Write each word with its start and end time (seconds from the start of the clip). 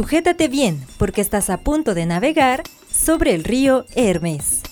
Sujétate 0.00 0.48
bien, 0.48 0.80
porque 0.96 1.20
estás 1.20 1.50
a 1.50 1.58
punto 1.58 1.92
de 1.92 2.06
navegar 2.06 2.62
sobre 2.90 3.34
el 3.34 3.44
río 3.44 3.84
Hermes. 3.94 4.62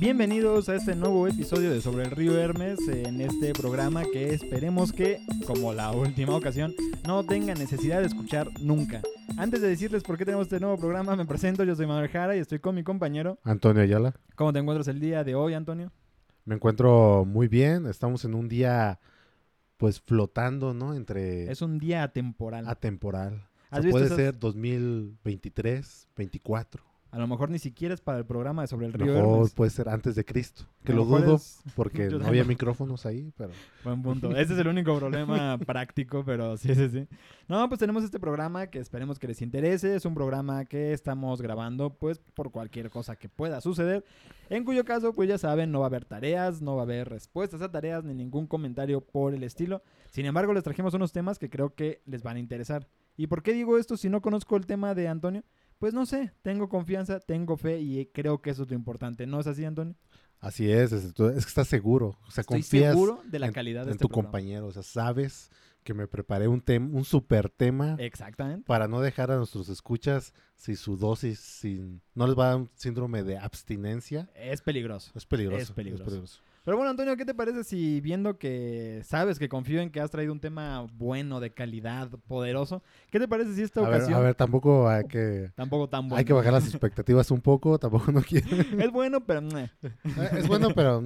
Bienvenidos 0.00 0.68
a 0.68 0.74
este 0.74 0.96
nuevo 0.96 1.28
episodio 1.28 1.70
de 1.70 1.80
Sobre 1.80 2.02
el 2.02 2.10
Río 2.10 2.36
Hermes, 2.36 2.80
en 2.88 3.20
este 3.20 3.52
programa 3.52 4.02
que 4.02 4.34
esperemos 4.34 4.92
que, 4.92 5.20
como 5.46 5.72
la 5.72 5.92
última 5.92 6.34
ocasión, 6.34 6.74
no 7.06 7.22
tenga 7.22 7.54
necesidad 7.54 8.00
de 8.00 8.08
escuchar 8.08 8.48
nunca. 8.60 9.00
Antes 9.36 9.60
de 9.60 9.68
decirles 9.68 10.02
por 10.02 10.16
qué 10.16 10.24
tenemos 10.24 10.46
este 10.46 10.60
nuevo 10.60 10.76
programa, 10.76 11.16
me 11.16 11.24
presento, 11.24 11.64
yo 11.64 11.74
soy 11.74 11.86
Manuel 11.86 12.08
Jara 12.08 12.36
y 12.36 12.40
estoy 12.40 12.58
con 12.58 12.74
mi 12.74 12.82
compañero. 12.82 13.38
Antonio 13.44 13.82
Ayala. 13.82 14.14
¿Cómo 14.34 14.52
te 14.52 14.58
encuentras 14.58 14.88
el 14.88 15.00
día 15.00 15.24
de 15.24 15.34
hoy, 15.34 15.54
Antonio? 15.54 15.92
Me 16.44 16.54
encuentro 16.56 17.24
muy 17.24 17.48
bien, 17.48 17.86
estamos 17.86 18.24
en 18.24 18.34
un 18.34 18.48
día 18.48 19.00
pues 19.76 20.00
flotando, 20.00 20.74
¿no? 20.74 20.94
Entre... 20.94 21.50
Es 21.50 21.62
un 21.62 21.78
día 21.78 22.02
atemporal. 22.02 22.68
Atemporal. 22.68 23.46
¿Has 23.70 23.80
O 23.80 23.82
sea, 23.82 23.90
puede 23.90 24.08
ser 24.08 24.38
2023, 24.38 26.08
24. 26.16 26.89
A 27.12 27.18
lo 27.18 27.26
mejor 27.26 27.50
ni 27.50 27.58
siquiera 27.58 27.92
es 27.92 28.00
para 28.00 28.18
el 28.18 28.24
programa 28.24 28.62
de 28.62 28.68
Sobre 28.68 28.86
el 28.86 28.92
Río 28.92 29.14
Mejor 29.14 29.34
Hermes. 29.34 29.54
puede 29.54 29.70
ser 29.72 29.88
antes 29.88 30.14
de 30.14 30.24
Cristo. 30.24 30.62
Que 30.84 30.92
lo 30.92 31.04
dudo 31.04 31.34
es- 31.34 31.60
porque 31.74 32.08
no 32.08 32.24
había 32.24 32.44
micrófonos 32.44 33.04
ahí, 33.04 33.32
pero... 33.36 33.50
Buen 33.82 34.00
punto. 34.00 34.30
Ese 34.36 34.52
es 34.52 34.58
el 34.60 34.68
único 34.68 34.96
problema 34.96 35.58
práctico, 35.66 36.22
pero 36.24 36.56
sí, 36.56 36.72
sí, 36.74 36.88
sí. 36.88 37.08
No, 37.48 37.68
pues 37.68 37.80
tenemos 37.80 38.04
este 38.04 38.20
programa 38.20 38.68
que 38.68 38.78
esperemos 38.78 39.18
que 39.18 39.26
les 39.26 39.42
interese. 39.42 39.96
Es 39.96 40.04
un 40.04 40.14
programa 40.14 40.64
que 40.66 40.92
estamos 40.92 41.42
grabando, 41.42 41.90
pues, 41.90 42.20
por 42.34 42.52
cualquier 42.52 42.90
cosa 42.90 43.16
que 43.16 43.28
pueda 43.28 43.60
suceder. 43.60 44.04
En 44.48 44.64
cuyo 44.64 44.84
caso, 44.84 45.12
pues 45.12 45.28
ya 45.28 45.36
saben, 45.38 45.72
no 45.72 45.80
va 45.80 45.86
a 45.86 45.88
haber 45.88 46.04
tareas, 46.04 46.62
no 46.62 46.76
va 46.76 46.82
a 46.82 46.84
haber 46.84 47.08
respuestas 47.08 47.60
a 47.60 47.72
tareas, 47.72 48.04
ni 48.04 48.14
ningún 48.14 48.46
comentario 48.46 49.00
por 49.00 49.34
el 49.34 49.42
estilo. 49.42 49.82
Sin 50.10 50.26
embargo, 50.26 50.52
les 50.52 50.62
trajimos 50.62 50.94
unos 50.94 51.10
temas 51.12 51.40
que 51.40 51.50
creo 51.50 51.74
que 51.74 52.02
les 52.06 52.22
van 52.22 52.36
a 52.36 52.40
interesar. 52.40 52.86
¿Y 53.16 53.26
por 53.26 53.42
qué 53.42 53.52
digo 53.52 53.78
esto 53.78 53.96
si 53.96 54.08
no 54.08 54.20
conozco 54.22 54.56
el 54.56 54.66
tema 54.66 54.94
de 54.94 55.08
Antonio? 55.08 55.42
Pues 55.80 55.94
no 55.94 56.04
sé, 56.04 56.30
tengo 56.42 56.68
confianza, 56.68 57.20
tengo 57.20 57.56
fe 57.56 57.80
y 57.80 58.04
creo 58.12 58.42
que 58.42 58.50
eso 58.50 58.64
es 58.64 58.68
lo 58.68 58.76
importante. 58.76 59.26
¿No 59.26 59.40
es 59.40 59.46
así, 59.46 59.64
Antonio? 59.64 59.94
Así 60.38 60.70
es, 60.70 60.92
es, 60.92 61.14
que 61.14 61.38
estás 61.38 61.68
seguro. 61.68 62.18
O 62.28 62.30
sea, 62.30 62.42
Estoy 62.42 62.58
confías 62.60 62.92
seguro 62.92 63.22
de 63.24 63.38
la 63.38 63.46
en, 63.46 63.52
calidad 63.54 63.86
de 63.86 63.92
en 63.92 63.92
este 63.92 64.02
tu 64.02 64.08
programa. 64.08 64.28
compañero. 64.28 64.66
O 64.66 64.72
sea, 64.72 64.82
sabes 64.82 65.50
que 65.82 65.94
me 65.94 66.06
preparé 66.06 66.48
un, 66.48 66.60
tem 66.60 66.94
un 66.94 67.06
super 67.06 67.48
tema 67.48 67.96
Exactamente. 67.98 68.66
para 68.66 68.88
no 68.88 69.00
dejar 69.00 69.30
a 69.30 69.38
nuestros 69.38 69.70
escuchas 69.70 70.34
si 70.54 70.76
su 70.76 70.98
dosis 70.98 71.40
sin, 71.40 72.02
no 72.14 72.26
les 72.26 72.38
va 72.38 72.44
a 72.44 72.48
dar 72.48 72.56
un 72.58 72.70
síndrome 72.74 73.22
de 73.22 73.38
abstinencia. 73.38 74.28
Es 74.34 74.60
peligroso. 74.60 75.12
Es 75.14 75.24
peligroso. 75.24 75.62
Es 75.62 75.70
peligroso. 75.70 76.42
Pero 76.62 76.76
bueno, 76.76 76.90
Antonio, 76.90 77.16
¿qué 77.16 77.24
te 77.24 77.32
parece 77.32 77.64
si 77.64 78.02
viendo 78.02 78.38
que 78.38 79.00
sabes 79.04 79.38
que 79.38 79.48
confío 79.48 79.80
en 79.80 79.90
que 79.90 79.98
has 79.98 80.10
traído 80.10 80.32
un 80.32 80.40
tema 80.40 80.86
bueno, 80.92 81.40
de 81.40 81.54
calidad, 81.54 82.10
poderoso, 82.28 82.82
¿qué 83.10 83.18
te 83.18 83.26
parece 83.26 83.54
si 83.54 83.62
esta 83.62 83.80
A 83.80 83.84
ver, 83.84 83.94
ocasión 83.94 84.18
a 84.18 84.22
ver, 84.22 84.34
tampoco 84.34 84.86
hay 84.86 85.04
que, 85.04 85.50
tampoco 85.54 85.88
tan 85.88 86.02
bueno? 86.02 86.18
hay 86.18 86.26
que 86.26 86.34
bajar 86.34 86.52
las 86.52 86.68
expectativas 86.68 87.30
un 87.30 87.40
poco, 87.40 87.78
tampoco 87.78 88.12
no 88.12 88.20
quiero. 88.20 88.46
Es 88.78 88.90
bueno, 88.90 89.24
pero 89.24 89.40
meh. 89.40 89.70
Es 90.36 90.46
bueno, 90.46 90.68
pero 90.74 91.02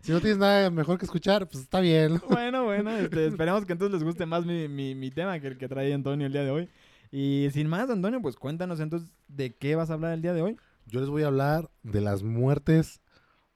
si 0.00 0.10
no 0.12 0.20
tienes 0.20 0.38
nada 0.38 0.70
mejor 0.70 0.98
que 0.98 1.04
escuchar, 1.04 1.46
pues 1.46 1.62
está 1.62 1.78
bien. 1.78 2.20
bueno, 2.28 2.64
bueno, 2.64 2.90
este, 2.96 3.26
esperemos 3.28 3.64
que 3.64 3.74
entonces 3.74 3.92
les 3.94 4.02
guste 4.02 4.26
más 4.26 4.44
mi, 4.44 4.66
mi, 4.66 4.96
mi 4.96 5.12
tema 5.12 5.38
que 5.38 5.46
el 5.46 5.56
que 5.56 5.68
trae 5.68 5.94
Antonio 5.94 6.26
el 6.26 6.32
día 6.32 6.42
de 6.42 6.50
hoy. 6.50 6.68
Y 7.12 7.48
sin 7.52 7.68
más, 7.68 7.88
Antonio, 7.88 8.20
pues 8.20 8.34
cuéntanos 8.34 8.80
entonces 8.80 9.12
de 9.28 9.54
qué 9.54 9.76
vas 9.76 9.90
a 9.90 9.92
hablar 9.92 10.14
el 10.14 10.22
día 10.22 10.32
de 10.32 10.42
hoy. 10.42 10.56
Yo 10.86 10.98
les 10.98 11.08
voy 11.08 11.22
a 11.22 11.28
hablar 11.28 11.70
de 11.84 12.00
las 12.00 12.24
muertes 12.24 13.00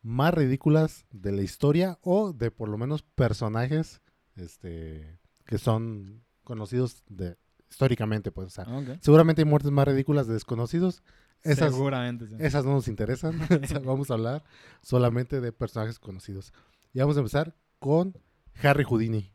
más 0.02 0.34
ridículas 0.34 1.06
de 1.10 1.32
la 1.32 1.42
historia 1.42 1.98
o 2.02 2.32
de 2.32 2.50
por 2.50 2.68
lo 2.68 2.78
menos 2.78 3.02
personajes 3.02 4.00
este 4.36 5.18
que 5.44 5.58
son 5.58 6.24
conocidos 6.44 7.02
de 7.08 7.36
históricamente, 7.70 8.32
pues, 8.32 8.46
o 8.46 8.50
sea, 8.50 8.66
seguramente 9.00 9.42
hay 9.42 9.46
muertes 9.46 9.70
más 9.70 9.86
ridículas 9.86 10.26
de 10.26 10.34
desconocidos. 10.34 11.02
Esas, 11.42 11.72
Seguramente, 11.72 12.26
sí. 12.26 12.34
esas 12.40 12.64
no 12.64 12.72
nos 12.72 12.88
interesan. 12.88 13.38
Vamos 13.84 14.10
a 14.10 14.14
hablar 14.14 14.44
solamente 14.82 15.40
de 15.40 15.52
personajes 15.52 15.98
conocidos. 15.98 16.52
Y 16.92 16.98
vamos 16.98 17.16
a 17.16 17.20
empezar 17.20 17.54
con 17.78 18.18
Harry 18.60 18.82
Houdini. 18.82 19.32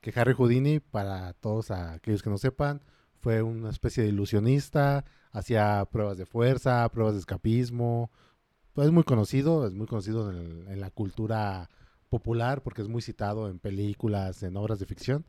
Que 0.00 0.12
Harry 0.14 0.34
Houdini, 0.34 0.78
para 0.78 1.32
todos 1.32 1.70
aquellos 1.70 2.22
que 2.22 2.30
no 2.30 2.38
sepan, 2.38 2.82
fue 3.18 3.42
una 3.42 3.70
especie 3.70 4.02
de 4.02 4.10
ilusionista, 4.10 5.04
hacía 5.32 5.86
pruebas 5.90 6.18
de 6.18 6.26
fuerza, 6.26 6.88
pruebas 6.90 7.14
de 7.14 7.20
escapismo. 7.20 8.12
Pues 8.74 8.86
es 8.86 8.92
muy 8.92 9.04
conocido, 9.04 9.66
es 9.66 9.72
muy 9.74 9.86
conocido 9.86 10.30
en, 10.30 10.36
el- 10.38 10.68
en 10.68 10.80
la 10.80 10.90
cultura 10.90 11.68
popular 12.08 12.62
porque 12.62 12.82
es 12.82 12.88
muy 12.88 13.02
citado 13.02 13.48
en 13.48 13.58
películas, 13.58 14.42
en 14.42 14.56
obras 14.56 14.78
de 14.78 14.86
ficción. 14.86 15.24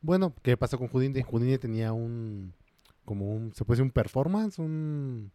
Bueno, 0.00 0.34
¿qué 0.42 0.56
pasó 0.56 0.78
con 0.78 0.88
Houdini? 0.88 1.22
Houdini 1.22 1.58
tenía 1.58 1.92
un, 1.92 2.54
como 3.04 3.32
un, 3.34 3.52
se 3.54 3.64
puede 3.64 3.76
decir 3.78 3.84
un 3.84 3.90
performance, 3.90 4.58
un, 4.58 5.32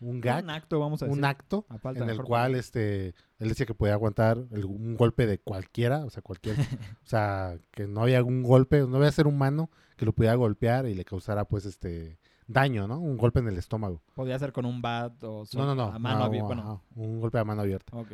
un 0.00 0.20
gag, 0.20 0.44
Un 0.44 0.50
acto, 0.50 0.78
vamos 0.78 1.02
a 1.02 1.06
decir. 1.06 1.18
un 1.18 1.24
acto 1.24 1.66
en 2.04 2.10
el 2.10 2.16
cual 2.28 2.54
este 2.54 3.08
él 3.38 3.48
decía 3.48 3.66
que 3.66 3.74
podía 3.74 3.94
aguantar 3.94 4.38
el- 4.52 4.64
un 4.66 4.96
golpe 4.96 5.26
de 5.26 5.38
cualquiera, 5.38 6.04
o 6.04 6.10
sea, 6.10 6.22
cualquier, 6.22 6.56
o 7.04 7.06
sea, 7.06 7.58
que 7.72 7.86
no 7.86 8.02
había 8.02 8.18
algún 8.18 8.42
golpe, 8.42 8.80
no 8.86 8.96
había 8.98 9.10
ser 9.12 9.26
humano 9.26 9.70
que 9.96 10.06
lo 10.06 10.12
pudiera 10.12 10.34
golpear 10.36 10.86
y 10.86 10.94
le 10.94 11.04
causara 11.04 11.44
pues 11.44 11.64
este 11.66 12.18
daño, 12.46 12.86
¿no? 12.86 12.98
Un 12.98 13.16
golpe 13.16 13.40
en 13.40 13.48
el 13.48 13.56
estómago. 13.58 14.02
Podía 14.14 14.38
ser 14.38 14.52
con 14.52 14.64
un 14.64 14.82
bat 14.82 15.22
o 15.24 15.44
No, 15.54 15.66
no, 15.66 15.74
no, 15.74 15.84
a 15.84 15.98
mano 15.98 16.18
no, 16.20 16.24
abierta. 16.24 16.80
un 16.94 17.20
golpe 17.20 17.38
a 17.38 17.44
mano 17.44 17.62
abierta. 17.62 17.96
ok. 17.96 18.12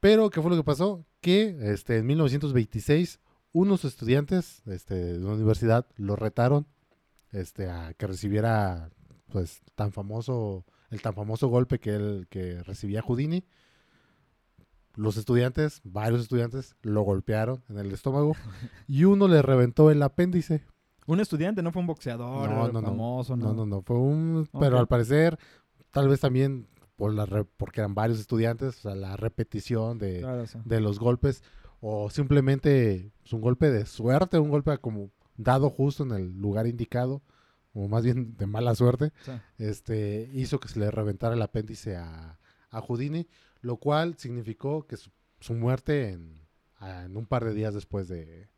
Pero 0.00 0.30
¿qué 0.30 0.40
fue 0.40 0.50
lo 0.50 0.56
que 0.56 0.64
pasó? 0.64 1.04
Que 1.20 1.56
este 1.72 1.98
en 1.98 2.06
1926 2.06 3.20
unos 3.52 3.84
estudiantes 3.84 4.62
este, 4.66 4.94
de 4.94 5.18
la 5.18 5.32
universidad 5.32 5.86
lo 5.96 6.16
retaron 6.16 6.66
este 7.32 7.68
a 7.68 7.92
que 7.94 8.06
recibiera 8.06 8.90
pues 9.30 9.60
tan 9.74 9.92
famoso 9.92 10.64
el 10.90 11.02
tan 11.02 11.14
famoso 11.14 11.48
golpe 11.48 11.78
que 11.78 11.94
él 11.94 12.26
que 12.30 12.62
recibía 12.62 13.02
Houdini. 13.02 13.44
Los 14.96 15.16
estudiantes, 15.16 15.80
varios 15.84 16.20
estudiantes, 16.22 16.74
lo 16.82 17.02
golpearon 17.02 17.62
en 17.68 17.78
el 17.78 17.92
estómago 17.92 18.34
y 18.88 19.04
uno 19.04 19.28
le 19.28 19.40
reventó 19.42 19.90
el 19.90 20.02
apéndice. 20.02 20.64
Un 21.10 21.20
estudiante, 21.20 21.62
no 21.62 21.72
fue 21.72 21.80
un 21.80 21.86
boxeador 21.86 22.48
No, 22.48 22.68
no, 22.68 22.80
no. 22.80 22.82
famoso, 22.88 23.36
No, 23.36 23.52
no, 23.54 23.66
no, 23.66 23.82
fue 23.82 23.96
un... 23.98 24.48
Pero 24.58 24.78
al 24.78 24.86
parecer, 24.86 25.38
tal 25.90 26.08
vez 26.08 26.20
también 26.20 26.68
por 26.96 27.12
la 27.14 27.26
re- 27.26 27.44
porque 27.44 27.80
eran 27.80 27.94
varios 27.94 28.20
estudiantes, 28.20 28.78
o 28.78 28.80
sea, 28.82 28.94
la 28.94 29.16
repetición 29.16 29.98
de, 29.98 30.20
Claro, 30.20 30.46
sí. 30.46 30.58
de 30.64 30.80
los 30.80 30.98
golpes 30.98 31.42
o 31.80 32.10
simplemente 32.10 33.10
es 33.24 33.32
un 33.32 33.40
golpe 33.40 33.70
de 33.70 33.86
suerte, 33.86 34.38
un 34.38 34.50
golpe 34.50 34.76
como 34.78 35.10
dado 35.36 35.70
justo 35.70 36.02
en 36.04 36.12
el 36.12 36.38
lugar 36.38 36.66
indicado 36.66 37.22
o 37.72 37.88
más 37.88 38.04
bien 38.04 38.36
de 38.36 38.46
mala 38.46 38.74
suerte, 38.74 39.12
Sí. 39.24 39.32
este 39.58 40.28
hizo 40.34 40.60
que 40.60 40.68
se 40.68 40.78
le 40.78 40.90
reventara 40.90 41.34
el 41.34 41.42
apéndice 41.42 41.96
a, 41.96 42.38
a 42.70 42.80
Houdini, 42.80 43.26
lo 43.62 43.76
cual 43.78 44.16
significó 44.18 44.86
que 44.86 44.96
su, 44.96 45.10
su 45.40 45.54
muerte 45.54 46.10
en, 46.10 46.40
en 46.82 47.16
un 47.16 47.26
par 47.26 47.44
de 47.44 47.54
días 47.54 47.72
después 47.74 48.08
de, 48.08 48.48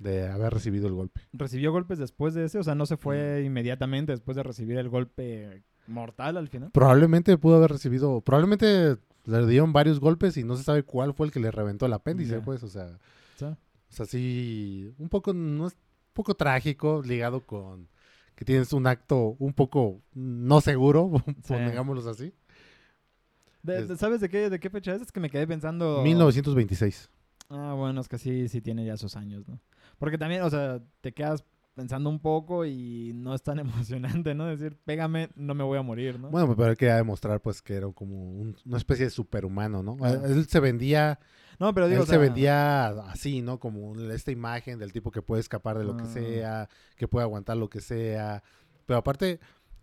de 0.00 0.26
haber 0.28 0.52
recibido 0.52 0.88
el 0.88 0.94
golpe. 0.94 1.20
¿Recibió 1.32 1.70
golpes 1.70 1.98
después 1.98 2.34
de 2.34 2.44
ese? 2.46 2.58
O 2.58 2.64
sea, 2.64 2.74
no 2.74 2.86
se 2.86 2.94
Mm. 2.96 2.98
fue 2.98 3.42
inmediatamente 3.44 4.10
después 4.12 4.36
de 4.36 4.42
recibir 4.42 4.78
el 4.78 4.88
golpe 4.88 5.62
mortal 5.86 6.36
al 6.36 6.48
final. 6.48 6.70
Probablemente 6.72 7.38
pudo 7.38 7.56
haber 7.56 7.70
recibido, 7.70 8.20
probablemente 8.22 8.96
le 9.26 9.46
dieron 9.46 9.72
varios 9.72 10.00
golpes 10.00 10.36
y 10.36 10.42
no 10.44 10.56
se 10.56 10.62
sabe 10.64 10.82
cuál 10.82 11.14
fue 11.14 11.26
el 11.26 11.32
que 11.32 11.38
le 11.40 11.50
reventó 11.50 11.86
el 11.86 11.92
apéndice, 11.92 12.40
pues, 12.40 12.62
o 12.64 12.68
sea, 12.68 12.98
Sí. 13.36 13.44
O 13.44 13.56
sea, 13.92 14.06
sí, 14.06 14.92
un 14.98 15.08
poco, 15.08 15.32
no 15.32 15.66
es, 15.66 15.72
un 15.74 15.78
poco 16.14 16.34
trágico, 16.34 17.02
ligado 17.04 17.40
con 17.46 17.88
que 18.36 18.44
tienes 18.44 18.72
un 18.72 18.86
acto 18.86 19.36
un 19.38 19.52
poco 19.52 20.00
no 20.14 20.60
seguro, 20.60 21.10
pongámoslo 21.48 22.08
así. 22.10 22.32
De- 23.62 23.96
¿Sabes 23.96 24.20
de 24.20 24.28
qué, 24.30 24.48
de 24.48 24.58
qué 24.60 24.70
fecha 24.70 24.94
es? 24.94 25.02
Es 25.02 25.12
que 25.12 25.20
me 25.20 25.28
quedé 25.28 25.46
pensando... 25.46 26.00
1926. 26.02 27.10
Ah, 27.50 27.74
bueno, 27.76 28.00
es 28.00 28.08
que 28.08 28.16
sí, 28.16 28.48
sí 28.48 28.60
tiene 28.60 28.86
ya 28.86 28.96
sus 28.96 29.16
años, 29.16 29.46
¿no? 29.48 29.60
Porque 30.00 30.18
también, 30.18 30.42
o 30.42 30.50
sea, 30.50 30.82
te 31.00 31.12
quedas 31.12 31.44
pensando 31.74 32.10
un 32.10 32.18
poco 32.18 32.64
y 32.66 33.12
no 33.14 33.32
es 33.34 33.42
tan 33.42 33.58
emocionante, 34.24 34.34
¿no? 34.34 34.46
Decir, 34.46 34.76
pégame, 34.84 35.28
no 35.36 35.54
me 35.54 35.62
voy 35.62 35.78
a 35.78 35.82
morir, 35.82 36.18
¿no? 36.18 36.28
Bueno, 36.30 36.56
pero 36.56 36.70
él 36.70 36.76
quería 36.76 36.96
demostrar 36.96 37.40
pues 37.40 37.62
que 37.62 37.74
era 37.74 37.86
como 37.92 38.16
un- 38.32 38.56
una 38.66 38.76
especie 38.76 39.04
de 39.04 39.10
superhumano, 39.10 39.82
¿no? 39.84 39.96
Claro. 39.96 40.26
Él 40.26 40.46
se 40.48 40.58
vendía, 40.58 41.20
no, 41.60 41.72
pero 41.72 41.86
digo, 41.86 41.98
él 41.98 42.02
o 42.02 42.06
sea, 42.06 42.14
se 42.16 42.18
vendía 42.20 42.88
así, 43.10 43.40
¿no? 43.40 43.60
Como 43.60 43.94
esta 44.10 44.32
imagen 44.32 44.80
del 44.80 44.92
tipo 44.92 45.12
que 45.12 45.22
puede 45.22 45.40
escapar 45.40 45.78
de 45.78 45.84
lo 45.84 45.96
que 45.96 46.02
Ah. 46.04 46.12
sea, 46.12 46.68
que 46.96 47.06
puede 47.06 47.22
aguantar 47.24 47.56
lo 47.56 47.70
que 47.70 47.80
sea. 47.80 48.42
Pero 48.86 48.98
aparte, 48.98 49.38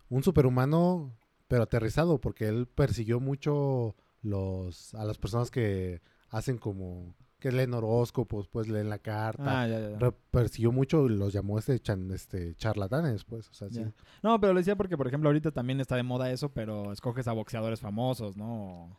un 0.09 0.23
superhumano, 0.23 1.15
pero 1.47 1.63
aterrizado, 1.63 2.19
porque 2.19 2.47
él 2.49 2.67
persiguió 2.67 3.19
mucho 3.21 3.95
los 4.21 4.93
a 4.95 5.05
las 5.05 5.17
personas 5.17 5.49
que 5.51 6.01
hacen 6.29 6.57
como 6.57 7.15
que 7.39 7.51
leen 7.51 7.73
horóscopos, 7.73 8.47
pues 8.47 8.67
leen 8.67 8.89
la 8.89 8.97
carta. 8.99 9.61
Ah, 9.61 9.67
ya, 9.67 9.91
ya, 9.99 10.11
persiguió 10.31 10.71
mucho 10.71 11.05
y 11.05 11.09
los 11.09 11.33
llamó 11.33 11.59
este, 11.59 11.79
chan- 11.79 12.11
este 12.11 12.55
charlatanes, 12.55 13.23
pues. 13.25 13.47
O 13.49 13.53
sea, 13.53 13.69
sí. 13.69 13.83
No, 14.23 14.39
pero 14.39 14.53
lo 14.53 14.59
decía 14.59 14.75
porque, 14.75 14.97
por 14.97 15.07
ejemplo, 15.07 15.29
ahorita 15.29 15.51
también 15.51 15.79
está 15.79 15.95
de 15.95 16.03
moda 16.03 16.31
eso, 16.31 16.51
pero 16.51 16.91
escoges 16.91 17.27
a 17.27 17.33
boxeadores 17.33 17.79
famosos, 17.79 18.37
¿no? 18.37 18.97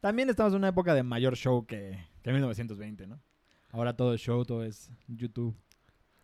También 0.00 0.30
estamos 0.30 0.52
en 0.52 0.58
una 0.58 0.68
época 0.68 0.94
de 0.94 1.02
mayor 1.02 1.36
show 1.36 1.66
que, 1.66 1.98
que 2.22 2.32
1920, 2.32 3.06
¿no? 3.06 3.20
Ahora 3.72 3.96
todo 3.96 4.14
es 4.14 4.20
show, 4.20 4.44
todo 4.44 4.64
es 4.64 4.90
YouTube, 5.08 5.56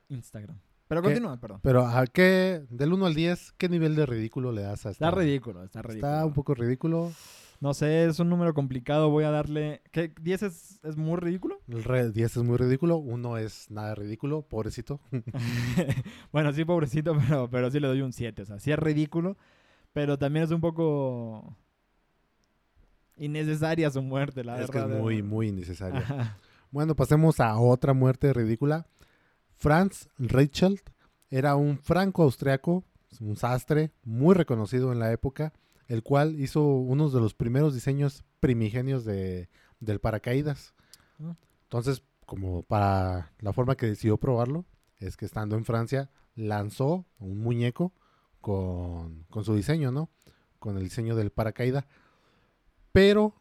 Instagram. 0.08 0.58
Pero 0.88 1.02
¿Qué? 1.02 1.08
continúa, 1.08 1.36
perdón. 1.40 1.60
Pero 1.62 1.84
¿a 1.86 2.06
qué, 2.06 2.64
del 2.70 2.92
1 2.92 3.06
al 3.06 3.14
10, 3.14 3.52
qué 3.58 3.68
nivel 3.68 3.96
de 3.96 4.06
ridículo 4.06 4.52
le 4.52 4.62
das 4.62 4.86
a 4.86 4.90
esta? 4.90 5.06
Está 5.08 5.18
ridículo, 5.18 5.64
está 5.64 5.82
ridículo. 5.82 6.12
Está 6.12 6.24
un 6.24 6.32
poco 6.32 6.54
ridículo. 6.54 7.12
No 7.60 7.72
sé, 7.74 8.04
es 8.06 8.20
un 8.20 8.28
número 8.28 8.52
complicado, 8.54 9.08
voy 9.10 9.24
a 9.24 9.30
darle... 9.30 9.80
¿Qué? 9.90 10.14
¿10 10.14 10.46
es, 10.46 10.80
es 10.84 10.96
muy 10.96 11.16
ridículo? 11.16 11.58
El 11.68 11.84
re- 11.84 12.10
10 12.12 12.36
es 12.36 12.42
muy 12.42 12.56
ridículo, 12.58 12.98
1 12.98 13.38
es 13.38 13.70
nada 13.70 13.94
ridículo, 13.94 14.42
pobrecito. 14.42 15.00
bueno, 16.32 16.52
sí, 16.52 16.64
pobrecito, 16.64 17.16
pero, 17.18 17.48
pero 17.50 17.70
sí 17.70 17.80
le 17.80 17.88
doy 17.88 18.02
un 18.02 18.12
7. 18.12 18.42
O 18.42 18.44
sea, 18.46 18.58
sí 18.58 18.70
es 18.72 18.78
ridículo, 18.78 19.36
pero 19.92 20.18
también 20.18 20.44
es 20.44 20.50
un 20.50 20.60
poco 20.60 21.56
innecesaria 23.16 23.90
su 23.90 24.02
muerte, 24.02 24.44
la 24.44 24.60
es 24.60 24.70
que 24.70 24.78
verdad. 24.78 24.96
es 24.96 25.02
muy, 25.02 25.22
muy 25.22 25.48
innecesario. 25.48 26.00
Ajá. 26.00 26.38
Bueno, 26.70 26.94
pasemos 26.94 27.40
a 27.40 27.58
otra 27.58 27.94
muerte 27.94 28.32
ridícula. 28.32 28.86
Franz 29.54 30.08
Reichelt 30.18 30.90
era 31.30 31.56
un 31.56 31.78
franco-austriaco, 31.78 32.84
un 33.20 33.36
sastre 33.36 33.92
muy 34.04 34.34
reconocido 34.34 34.92
en 34.92 34.98
la 34.98 35.10
época, 35.12 35.54
el 35.88 36.02
cual 36.02 36.40
hizo 36.40 36.64
uno 36.64 37.08
de 37.10 37.20
los 37.20 37.34
primeros 37.34 37.74
diseños 37.74 38.24
primigenios 38.40 39.04
de, 39.04 39.48
del 39.80 40.00
paracaídas. 40.00 40.74
Ah. 41.20 41.34
Entonces, 41.64 42.02
como 42.24 42.62
para 42.62 43.32
la 43.38 43.52
forma 43.52 43.76
que 43.76 43.86
decidió 43.86 44.18
probarlo, 44.18 44.64
es 44.98 45.16
que 45.16 45.24
estando 45.24 45.56
en 45.56 45.64
Francia, 45.64 46.10
lanzó 46.34 47.06
un 47.18 47.38
muñeco 47.38 47.92
con, 48.40 49.24
con 49.30 49.44
su 49.44 49.54
diseño, 49.54 49.92
¿no? 49.92 50.10
Con 50.58 50.76
el 50.76 50.84
diseño 50.84 51.14
del 51.14 51.30
paracaídas. 51.30 51.84
Pero 52.92 53.34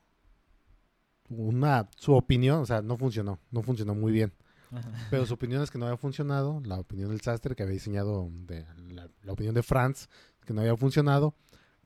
una, 1.29 1.89
su 1.97 2.13
opinión, 2.13 2.61
o 2.61 2.65
sea, 2.65 2.81
no 2.81 2.97
funcionó, 2.97 3.39
no 3.51 3.63
funcionó 3.63 3.95
muy 3.95 4.11
bien. 4.11 4.33
Ajá. 4.71 4.91
Pero 5.09 5.25
su 5.25 5.33
opinión 5.33 5.61
es 5.61 5.71
que 5.71 5.77
no 5.77 5.85
había 5.85 5.97
funcionado. 5.97 6.61
La 6.65 6.79
opinión 6.79 7.09
del 7.09 7.21
sastre 7.21 7.55
que 7.55 7.63
había 7.63 7.73
diseñado, 7.73 8.29
de, 8.31 8.65
la, 8.89 9.09
la 9.23 9.33
opinión 9.33 9.55
de 9.55 9.63
Franz, 9.63 10.09
que 10.45 10.53
no 10.53 10.61
había 10.61 10.75
funcionado, 10.77 11.35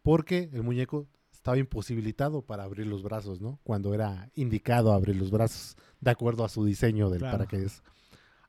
porque 0.01 0.49
el 0.53 0.63
muñeco 0.63 1.07
estaba 1.31 1.57
imposibilitado 1.57 2.41
para 2.41 2.63
abrir 2.63 2.87
los 2.87 3.01
brazos, 3.03 3.39
¿no? 3.41 3.59
Cuando 3.63 3.93
era 3.93 4.29
indicado 4.35 4.91
abrir 4.93 5.15
los 5.15 5.31
brazos, 5.31 5.77
de 6.01 6.11
acuerdo 6.11 6.43
a 6.43 6.49
su 6.49 6.65
diseño 6.65 7.09
del 7.09 7.19
Claro. 7.19 7.37
paracaídas. 7.37 7.81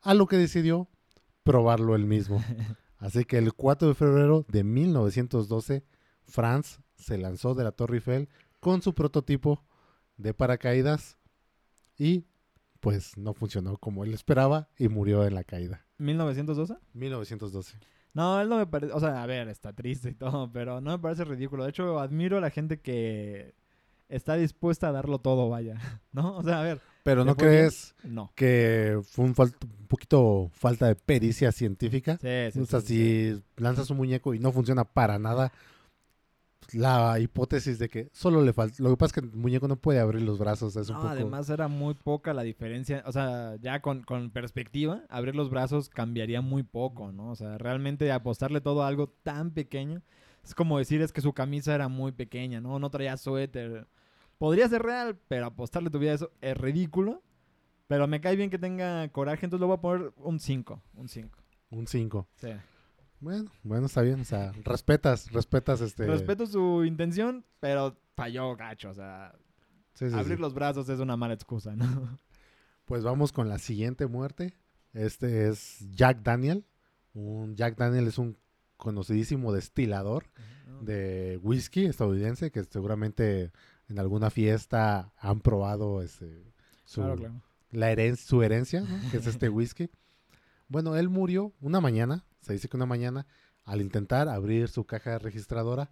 A 0.02 0.14
lo 0.14 0.26
que 0.26 0.36
decidió 0.36 0.88
probarlo 1.42 1.94
él 1.94 2.06
mismo. 2.06 2.42
Así 2.98 3.24
que 3.24 3.38
el 3.38 3.52
4 3.54 3.88
de 3.88 3.94
febrero 3.94 4.44
de 4.48 4.64
1912, 4.64 5.84
Franz 6.24 6.80
se 6.96 7.16
lanzó 7.16 7.54
de 7.54 7.64
la 7.64 7.72
Torre 7.72 7.96
Eiffel 7.96 8.28
con 8.60 8.82
su 8.82 8.94
prototipo 8.94 9.64
de 10.16 10.34
paracaídas 10.34 11.16
y 11.96 12.26
pues 12.80 13.16
no 13.16 13.34
funcionó 13.34 13.76
como 13.78 14.04
él 14.04 14.12
esperaba 14.14 14.68
y 14.78 14.88
murió 14.88 15.26
en 15.26 15.34
la 15.34 15.44
caída. 15.44 15.86
¿1912? 15.98 16.78
1912. 16.94 17.78
No, 18.14 18.40
él 18.40 18.48
no 18.48 18.56
me 18.58 18.66
parece... 18.66 18.92
O 18.92 19.00
sea, 19.00 19.22
a 19.22 19.26
ver, 19.26 19.48
está 19.48 19.72
triste 19.72 20.10
y 20.10 20.14
todo, 20.14 20.50
pero 20.52 20.80
no 20.80 20.90
me 20.92 20.98
parece 20.98 21.24
ridículo. 21.24 21.64
De 21.64 21.70
hecho, 21.70 21.98
admiro 22.00 22.38
a 22.38 22.40
la 22.40 22.50
gente 22.50 22.80
que 22.80 23.54
está 24.08 24.34
dispuesta 24.34 24.88
a 24.88 24.92
darlo 24.92 25.18
todo, 25.20 25.48
vaya. 25.48 25.76
¿No? 26.12 26.36
O 26.36 26.42
sea, 26.42 26.60
a 26.60 26.64
ver, 26.64 26.80
Pero 27.04 27.22
¿Le 27.24 27.30
¿no 27.30 27.34
bien? 27.36 27.48
crees 27.48 27.94
no. 28.02 28.32
que 28.34 29.00
fue 29.04 29.24
un, 29.24 29.34
un 29.38 29.86
poquito 29.86 30.50
falta 30.52 30.86
de 30.86 30.96
pericia 30.96 31.52
científica? 31.52 32.18
Sí, 32.20 32.50
sí, 32.52 32.60
o 32.60 32.66
sea, 32.66 32.80
sí, 32.80 32.86
sí. 32.86 33.42
si 33.56 33.62
lanzas 33.62 33.90
un 33.90 33.98
muñeco 33.98 34.34
y 34.34 34.38
no 34.40 34.50
funciona 34.52 34.84
para 34.84 35.18
nada, 35.18 35.52
la 36.74 37.18
hipótesis 37.18 37.78
de 37.78 37.88
que 37.88 38.08
solo 38.12 38.42
le 38.42 38.52
falta... 38.52 38.82
Lo 38.82 38.90
que 38.90 38.96
pasa 38.96 39.06
es 39.06 39.12
que 39.12 39.26
el 39.28 39.32
muñeco 39.36 39.68
no 39.68 39.76
puede 39.76 40.00
abrir 40.00 40.22
los 40.22 40.38
brazos, 40.38 40.76
es 40.76 40.88
un 40.88 40.94
No, 40.96 41.00
poco... 41.02 41.12
además 41.12 41.50
era 41.50 41.68
muy 41.68 41.94
poca 41.94 42.34
la 42.34 42.42
diferencia. 42.42 43.02
O 43.06 43.12
sea, 43.12 43.56
ya 43.60 43.80
con, 43.80 44.02
con 44.02 44.30
perspectiva, 44.30 45.02
abrir 45.08 45.34
los 45.34 45.50
brazos 45.50 45.88
cambiaría 45.88 46.40
muy 46.40 46.62
poco, 46.62 47.12
¿no? 47.12 47.30
O 47.30 47.36
sea, 47.36 47.58
realmente 47.58 48.10
apostarle 48.12 48.60
todo 48.60 48.82
a 48.82 48.88
algo 48.88 49.08
tan 49.22 49.50
pequeño. 49.52 50.02
Es 50.44 50.54
como 50.54 50.78
decir, 50.78 51.02
es 51.02 51.12
que 51.12 51.20
su 51.20 51.32
camisa 51.32 51.74
era 51.74 51.88
muy 51.88 52.12
pequeña, 52.12 52.60
¿no? 52.60 52.78
No 52.78 52.90
traía 52.90 53.16
suéter. 53.16 53.86
Podría 54.38 54.68
ser 54.68 54.82
real, 54.82 55.18
pero 55.28 55.46
apostarle 55.46 55.90
tu 55.90 55.98
vida 55.98 56.12
a 56.12 56.14
eso 56.14 56.30
es 56.40 56.56
ridículo. 56.56 57.22
Pero 57.88 58.06
me 58.06 58.20
cae 58.20 58.36
bien 58.36 58.50
que 58.50 58.58
tenga 58.58 59.08
coraje, 59.08 59.44
entonces 59.46 59.60
le 59.60 59.66
voy 59.66 59.76
a 59.76 59.80
poner 59.80 60.12
un 60.16 60.38
5. 60.38 60.80
Un 60.94 61.08
5. 61.08 61.38
Un 61.70 61.86
5. 61.86 62.28
Sí. 62.36 62.48
Bueno, 63.20 63.50
bueno, 63.62 63.86
está 63.86 64.02
bien. 64.02 64.20
O 64.20 64.24
sea, 64.24 64.52
respetas, 64.64 65.30
respetas 65.32 65.80
este... 65.80 66.06
Respeto 66.06 66.46
su 66.46 66.84
intención, 66.84 67.44
pero 67.60 67.96
falló 68.16 68.56
gacho. 68.56 68.90
O 68.90 68.94
sea, 68.94 69.34
Sí, 69.94 70.06
sí, 70.06 70.12
sí. 70.14 70.18
abrir 70.18 70.40
los 70.40 70.54
brazos 70.54 70.88
es 70.88 71.00
una 71.00 71.16
mala 71.16 71.34
excusa, 71.34 71.74
¿no? 71.76 72.18
Pues 72.86 73.04
vamos 73.04 73.30
con 73.30 73.48
la 73.48 73.58
siguiente 73.58 74.06
muerte. 74.08 74.56
Este 74.94 75.48
es 75.48 75.78
Jack 75.92 76.22
Daniel. 76.22 76.64
Un 77.14 77.54
Jack 77.54 77.76
Daniel 77.76 78.08
es 78.08 78.18
un 78.18 78.36
conocidísimo 78.76 79.52
destilador 79.52 80.24
de 80.80 81.38
whisky 81.42 81.84
estadounidense 81.84 82.50
que 82.50 82.64
seguramente 82.64 83.52
en 83.88 83.98
alguna 84.00 84.30
fiesta 84.30 85.12
han 85.18 85.40
probado 85.40 86.02
este, 86.02 86.52
su, 86.84 87.00
Claro, 87.02 87.16
claro. 87.16 87.42
la 87.70 87.92
heren- 87.92 88.16
su 88.16 88.42
herencia, 88.42 88.80
¿no? 88.80 89.10
que 89.12 89.18
es 89.18 89.26
este 89.28 89.48
whisky. 89.50 89.88
Bueno, 90.68 90.96
él 90.96 91.08
murió 91.08 91.52
una 91.60 91.80
mañana, 91.80 92.24
se 92.40 92.52
dice 92.52 92.68
que 92.68 92.76
una 92.76 92.86
mañana, 92.86 93.26
al 93.64 93.80
intentar 93.80 94.28
abrir 94.28 94.68
su 94.68 94.84
caja 94.84 95.18
registradora, 95.18 95.90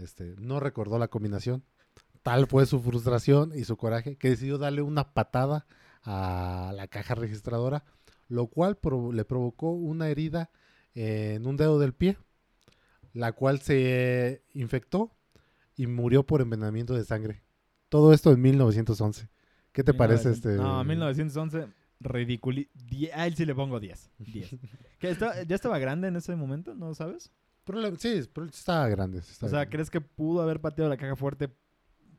este, 0.00 0.34
no 0.38 0.60
recordó 0.60 0.98
la 0.98 1.08
combinación. 1.08 1.64
Tal 2.22 2.46
fue 2.46 2.66
su 2.66 2.80
frustración 2.80 3.52
y 3.54 3.64
su 3.64 3.76
coraje 3.76 4.16
que 4.16 4.30
decidió 4.30 4.58
darle 4.58 4.82
una 4.82 5.14
patada 5.14 5.66
a 6.02 6.72
la 6.74 6.88
caja 6.88 7.14
registradora, 7.14 7.84
lo 8.28 8.48
cual 8.48 8.78
le 9.12 9.24
provocó 9.24 9.70
una 9.70 10.08
herida 10.08 10.50
en 10.94 11.46
un 11.46 11.56
dedo 11.56 11.78
del 11.78 11.92
pie, 11.92 12.16
la 13.12 13.32
cual 13.32 13.60
se 13.60 14.42
infectó 14.54 15.12
y 15.76 15.86
murió 15.86 16.24
por 16.24 16.40
envenenamiento 16.40 16.94
de 16.94 17.04
sangre. 17.04 17.42
Todo 17.88 18.12
esto 18.12 18.32
en 18.32 18.40
1911. 18.40 19.28
¿Qué 19.72 19.84
te 19.84 19.94
parece 19.94 20.30
1900. 20.30 20.52
este? 20.52 20.62
No, 20.62 20.82
1911, 20.84 21.68
ridículo. 22.00 22.62
A 23.14 23.26
él 23.26 23.34
sí 23.36 23.44
le 23.46 23.54
pongo 23.54 23.80
10. 23.80 24.10
10. 24.18 24.56
¿Que 24.98 25.10
está- 25.10 25.42
¿Ya 25.44 25.54
estaba 25.54 25.78
grande 25.78 26.08
en 26.08 26.16
ese 26.16 26.34
momento? 26.36 26.74
¿No 26.74 26.94
sabes? 26.94 27.30
Problema- 27.64 27.96
sí, 27.98 28.08
estaba 28.52 28.88
grande. 28.88 29.18
estaba 29.18 29.48
O 29.48 29.50
sea, 29.50 29.58
grande. 29.60 29.70
¿crees 29.70 29.90
que 29.90 30.00
pudo 30.00 30.42
haber 30.42 30.60
pateado 30.60 30.88
la 30.88 30.96
caja 30.96 31.16
fuerte 31.16 31.48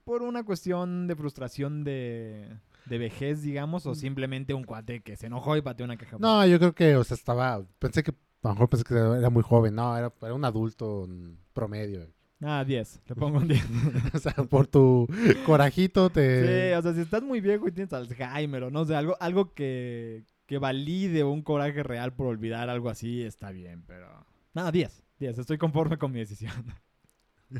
por 0.03 0.22
una 0.24 0.43
cuestión 0.43 1.07
de 1.07 1.15
frustración 1.15 1.84
de, 1.84 2.57
de 2.86 2.98
vejez, 2.98 3.41
digamos? 3.41 3.86
¿O 3.86 3.96
simplemente 3.96 4.53
un 4.53 4.63
cuate 4.63 5.01
que 5.01 5.15
se 5.15 5.27
enojó 5.27 5.55
y 5.57 5.62
pateó 5.62 5.86
una 5.86 5.96
caja 5.98 6.17
fuerte? 6.17 6.25
No, 6.27 6.46
yo 6.46 6.60
creo 6.60 6.74
que, 6.75 6.96
o 6.98 7.03
sea, 7.03 7.15
estaba. 7.15 7.65
Pensé 7.79 8.03
que. 8.03 8.12
A 8.43 8.50
lo 8.50 8.53
mejor 8.53 8.69
pensé 8.69 8.84
que 8.86 8.93
era 8.93 9.29
muy 9.29 9.41
joven. 9.43 9.75
No, 9.75 9.98
era, 9.98 10.13
era 10.22 10.34
un 10.34 10.46
adulto 10.46 11.05
mm, 11.07 11.31
promedio. 11.53 12.07
Ah, 12.41 12.63
10. 12.65 13.01
Le 13.08 13.15
pongo 13.15 13.39
un 13.39 13.48
10. 13.48 13.63
o 14.13 14.20
sea, 14.20 14.34
por 14.50 14.67
tu 14.67 15.08
corajito 15.46 16.08
Sí, 16.08 16.13
te. 16.13 16.75
o 16.75 16.82
sea, 16.82 16.94
si 16.94 17.01
estás 17.01 17.24
muy 17.24 17.41
viejo 17.41 17.67
y 17.67 17.72
tienes 17.72 17.91
Alzheimer 17.94 18.63
o 18.63 18.70
no 18.72 18.86
sé, 18.86 18.96
algo, 18.96 19.17
algo 19.20 19.53
que, 19.53 20.24
que 20.46 20.58
valide 20.60 21.24
un 21.24 21.41
coraje 21.41 21.82
real 21.84 22.13
por 22.13 22.27
olvidar 22.27 22.70
algo 22.70 22.89
así, 22.89 23.24
está 23.24 23.51
bien, 23.51 23.84
pero... 23.88 24.08
Nada, 24.53 24.72
10. 24.72 25.03
10. 25.20 25.38
Estoy 25.39 25.58
conforme 25.58 25.98
con 25.98 26.12
mi 26.12 26.20
decisión. 26.20 26.53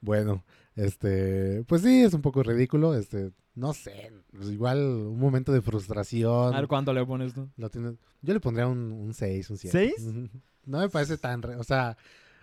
Bueno, 0.00 0.44
este. 0.74 1.64
Pues 1.68 1.82
sí, 1.82 2.02
es 2.02 2.14
un 2.14 2.22
poco 2.22 2.42
ridículo. 2.42 2.94
Este. 2.96 3.30
No 3.54 3.72
sé. 3.72 4.12
pues 4.32 4.48
igual 4.50 4.78
un 4.78 5.18
momento 5.18 5.52
de 5.52 5.62
frustración. 5.62 6.54
A 6.54 6.58
ver 6.60 6.68
cuánto 6.68 6.92
le 6.92 7.04
pones 7.06 7.32
tú. 7.34 7.48
Lo 7.56 7.70
tienes- 7.70 7.96
Yo 8.22 8.34
le 8.34 8.40
pondría 8.40 8.66
un, 8.66 8.92
un 8.92 9.14
6, 9.14 9.50
un 9.50 9.56
7. 9.56 9.72
¿Seis? 9.96 10.08
No 10.66 10.80
me 10.80 10.88
parece 10.90 11.16
tan... 11.16 11.40
re- 11.40 11.56
O 11.56 11.64
sea, 11.64 11.96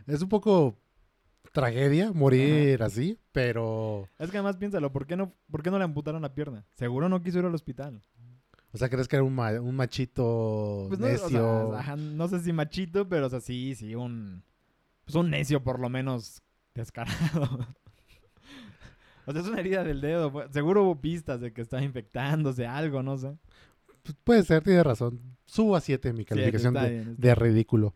es 0.07 0.19
un 0.21 0.29
poco 0.29 0.77
tragedia 1.55 2.11
morir 2.11 2.83
así, 2.83 3.17
pero... 3.31 4.07
Es 4.19 4.29
que 4.29 4.37
además 4.37 4.57
piénsalo, 4.57 4.91
¿por 4.91 5.07
qué, 5.07 5.15
no, 5.15 5.33
¿por 5.49 5.63
qué 5.63 5.71
no 5.71 5.77
le 5.79 5.85
amputaron 5.85 6.21
la 6.21 6.35
pierna? 6.35 6.65
Seguro 6.75 7.09
no 7.09 7.23
quiso 7.23 7.39
ir 7.39 7.45
al 7.45 7.55
hospital. 7.55 8.01
O 8.71 8.77
sea, 8.77 8.89
¿crees 8.89 9.07
que 9.07 9.15
era 9.15 9.23
un, 9.23 9.33
ma- 9.33 9.59
un 9.61 9.75
machito 9.75 10.85
Pues 10.89 10.99
no, 10.99 11.07
o 11.07 11.09
sea, 11.09 11.21
necio? 11.23 11.75
ajá, 11.75 11.95
no 11.95 12.27
sé 12.27 12.41
si 12.41 12.51
machito, 12.53 13.07
pero 13.07 13.27
o 13.27 13.29
sea, 13.29 13.39
sí, 13.39 13.73
sí, 13.73 13.95
un... 13.95 14.43
Pues 15.05 15.15
un 15.15 15.29
necio 15.29 15.63
por 15.63 15.79
lo 15.79 15.87
menos 15.89 16.41
descarado. 16.73 17.15
o 19.25 19.31
sea, 19.31 19.41
es 19.41 19.47
una 19.47 19.59
herida 19.59 19.83
del 19.83 20.01
dedo. 20.01 20.31
pues, 20.31 20.51
Seguro 20.51 20.83
hubo 20.83 20.99
pistas 21.01 21.39
de 21.41 21.53
que 21.53 21.61
estaba 21.61 21.83
infectándose 21.83 22.67
algo, 22.67 23.01
no 23.01 23.17
sé. 23.17 23.35
Pues 24.03 24.15
puede 24.23 24.43
ser, 24.43 24.63
tiene 24.63 24.83
razón. 24.83 25.19
Subo 25.45 25.75
a 25.75 25.81
7 25.81 26.11
mi 26.13 26.25
calificación 26.25 26.73
bien, 26.73 27.15
de 27.17 27.33
ridículo. 27.35 27.93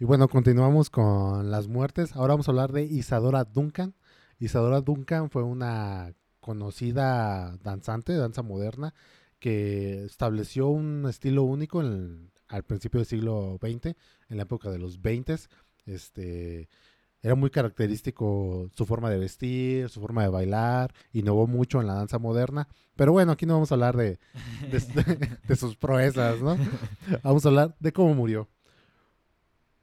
Y 0.00 0.06
bueno, 0.06 0.28
continuamos 0.28 0.88
con 0.88 1.50
las 1.50 1.68
muertes. 1.68 2.16
Ahora 2.16 2.32
vamos 2.32 2.48
a 2.48 2.52
hablar 2.52 2.72
de 2.72 2.84
Isadora 2.84 3.44
Duncan. 3.44 3.94
Isadora 4.38 4.80
Duncan 4.80 5.28
fue 5.28 5.42
una 5.42 6.14
conocida 6.40 7.54
danzante, 7.62 8.14
danza 8.14 8.42
moderna, 8.42 8.94
que 9.40 10.06
estableció 10.06 10.68
un 10.68 11.04
estilo 11.06 11.42
único 11.42 11.80
al 11.80 12.64
principio 12.66 13.00
del 13.00 13.06
siglo 13.06 13.58
XX, 13.60 13.94
en 14.30 14.36
la 14.38 14.44
época 14.44 14.70
de 14.70 14.78
los 14.78 15.02
20. 15.02 15.36
Este, 15.84 16.70
era 17.20 17.34
muy 17.34 17.50
característico 17.50 18.70
su 18.74 18.86
forma 18.86 19.10
de 19.10 19.18
vestir, 19.18 19.90
su 19.90 20.00
forma 20.00 20.22
de 20.22 20.30
bailar, 20.30 20.94
innovó 21.12 21.46
mucho 21.46 21.78
en 21.78 21.88
la 21.88 21.94
danza 21.96 22.18
moderna. 22.18 22.68
Pero 22.96 23.12
bueno, 23.12 23.32
aquí 23.32 23.44
no 23.44 23.52
vamos 23.52 23.70
a 23.70 23.74
hablar 23.74 23.98
de, 23.98 24.18
de, 24.70 25.38
de 25.46 25.56
sus 25.56 25.76
proezas, 25.76 26.40
¿no? 26.40 26.56
Vamos 27.22 27.44
a 27.44 27.48
hablar 27.50 27.76
de 27.80 27.92
cómo 27.92 28.14
murió. 28.14 28.48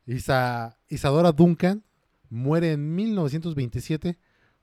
Isa- 0.07 0.77
Isadora 0.89 1.31
Duncan 1.31 1.83
muere 2.29 2.71
en 2.71 2.95
1927 2.95 4.17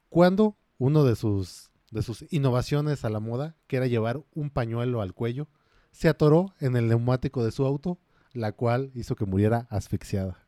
cuando 0.08 0.56
uno 0.78 1.04
de 1.04 1.16
sus, 1.16 1.70
de 1.90 2.02
sus 2.02 2.24
innovaciones 2.32 3.04
a 3.04 3.10
la 3.10 3.20
moda, 3.20 3.56
que 3.66 3.76
era 3.76 3.86
llevar 3.86 4.22
un 4.34 4.50
pañuelo 4.50 5.00
al 5.02 5.14
cuello, 5.14 5.48
se 5.92 6.08
atoró 6.08 6.54
en 6.60 6.76
el 6.76 6.88
neumático 6.88 7.44
de 7.44 7.52
su 7.52 7.64
auto, 7.64 7.98
la 8.32 8.52
cual 8.52 8.90
hizo 8.94 9.14
que 9.14 9.26
muriera 9.26 9.66
asfixiada. 9.70 10.38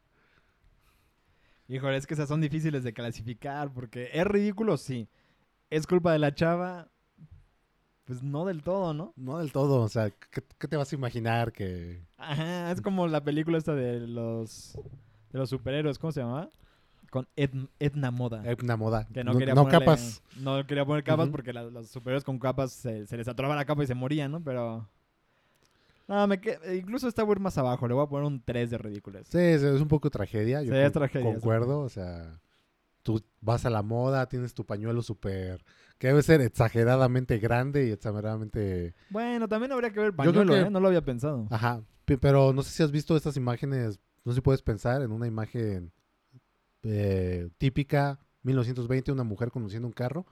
Híjole, 1.69 1.97
es 1.97 2.07
que 2.07 2.15
esas 2.15 2.29
son 2.29 2.41
difíciles 2.41 2.85
de 2.85 2.93
clasificar 2.93 3.73
porque 3.73 4.11
es 4.13 4.25
ridículo, 4.27 4.77
sí. 4.77 5.09
Es 5.71 5.87
culpa 5.87 6.13
de 6.13 6.19
la 6.21 6.35
chava, 6.35 6.91
pues 8.07 8.23
no 8.23 8.45
del 8.47 8.63
todo, 8.63 8.95
¿no? 8.95 9.13
No 9.17 9.39
del 9.39 9.53
todo, 9.53 9.83
o 9.83 9.89
sea, 9.89 10.11
¿qué, 10.11 10.43
qué 10.59 10.69
te 10.69 10.77
vas 10.77 10.91
a 10.91 10.97
imaginar 10.97 11.53
que... 11.53 12.01
Ajá, 12.17 12.71
es 12.71 12.81
como 12.81 13.07
la 13.09 13.23
película 13.23 13.59
esta 13.59 13.75
de 13.75 14.01
los 14.07 14.79
de 15.33 15.39
los 15.39 15.51
superhéroes, 15.51 15.99
¿cómo 15.99 16.13
se 16.13 16.21
llamaba? 16.21 16.49
Con 17.11 17.27
Ed- 17.37 17.69
Edna 17.79 18.11
Moda. 18.11 18.43
Una 18.63 18.77
moda. 18.77 19.07
Que 19.13 19.23
no, 19.25 19.33
no 19.33 19.39
quería 19.39 19.55
no 19.55 19.65
ponerle- 19.65 19.71
capas. 19.81 20.23
No 20.39 20.67
quería 20.67 20.85
poner 20.85 21.05
capas 21.05 21.29
porque 21.29 21.53
la- 21.53 21.65
los 21.65 21.89
superhéroes 21.89 22.25
con 22.25 22.39
capas 22.39 22.73
se, 22.73 23.07
se 23.07 23.17
les 23.17 23.29
atoraba 23.29 23.55
la 23.57 23.65
capa 23.65 23.83
y 23.85 23.87
se 23.87 23.95
morían, 23.95 24.31
¿no? 24.33 24.43
Pero. 24.43 24.89
No, 26.09 26.27
me 26.27 26.41
que- 26.41 26.59
incluso 26.77 27.09
a 27.09 27.11
ir 27.33 27.41
más 27.41 27.59
abajo. 27.59 27.87
Le 27.89 27.95
voy 27.95 28.05
a 28.05 28.09
poner 28.09 28.27
un 28.27 28.41
3 28.41 28.71
de 28.71 28.79
ridículas. 28.79 29.27
Sí, 29.29 29.39
es, 29.39 29.63
un 29.63 29.89
poco 29.89 30.11
tragedia. 30.11 30.63
Yo 30.63 30.73
Sí, 30.73 30.79
es 30.79 30.93
tragedia, 30.93 31.33
Concuerdo, 31.33 31.81
o 31.81 31.89
sea, 31.89 32.39
tú 33.03 33.23
vas 33.41 33.67
a 33.67 33.71
la 33.71 33.83
moda, 33.83 34.29
tienes 34.29 34.55
tu 34.55 34.65
pañuelo 34.65 35.03
súper... 35.03 35.65
que 35.99 36.09
debe 36.09 36.23
ser 36.23 36.41
exageradamente 36.41 37.39
grande 37.39 37.87
y 37.87 37.91
exageradamente... 37.91 38.95
Bueno, 39.11 39.49
también 39.49 39.73
habría 39.73 39.91
que 39.93 40.01
ver 40.01 40.15
pañuelo, 40.15 40.53
que- 40.53 40.61
¿eh? 40.61 40.71
No 40.71 40.81
lo 40.81 40.89
había 40.89 41.03
pensado. 41.05 41.47
Ajá, 41.51 41.83
pe- 42.05 42.19
pero 42.19 42.53
no 42.53 42.63
sé 42.63 42.71
si 42.71 42.83
has 42.83 42.91
visto 42.91 43.17
estas 43.17 43.37
imágenes, 43.37 43.99
no 44.25 44.33
sé 44.33 44.37
si 44.37 44.41
puedes 44.43 44.63
pensar 44.63 45.03
en 45.03 45.11
una 45.13 45.27
imagen 45.27 45.93
eh, 46.83 47.49
típica, 47.59 48.21
1920, 48.43 49.13
una 49.13 49.25
mujer 49.25 49.51
conduciendo 49.51 49.89
un 49.89 49.93
carro. 49.93 50.27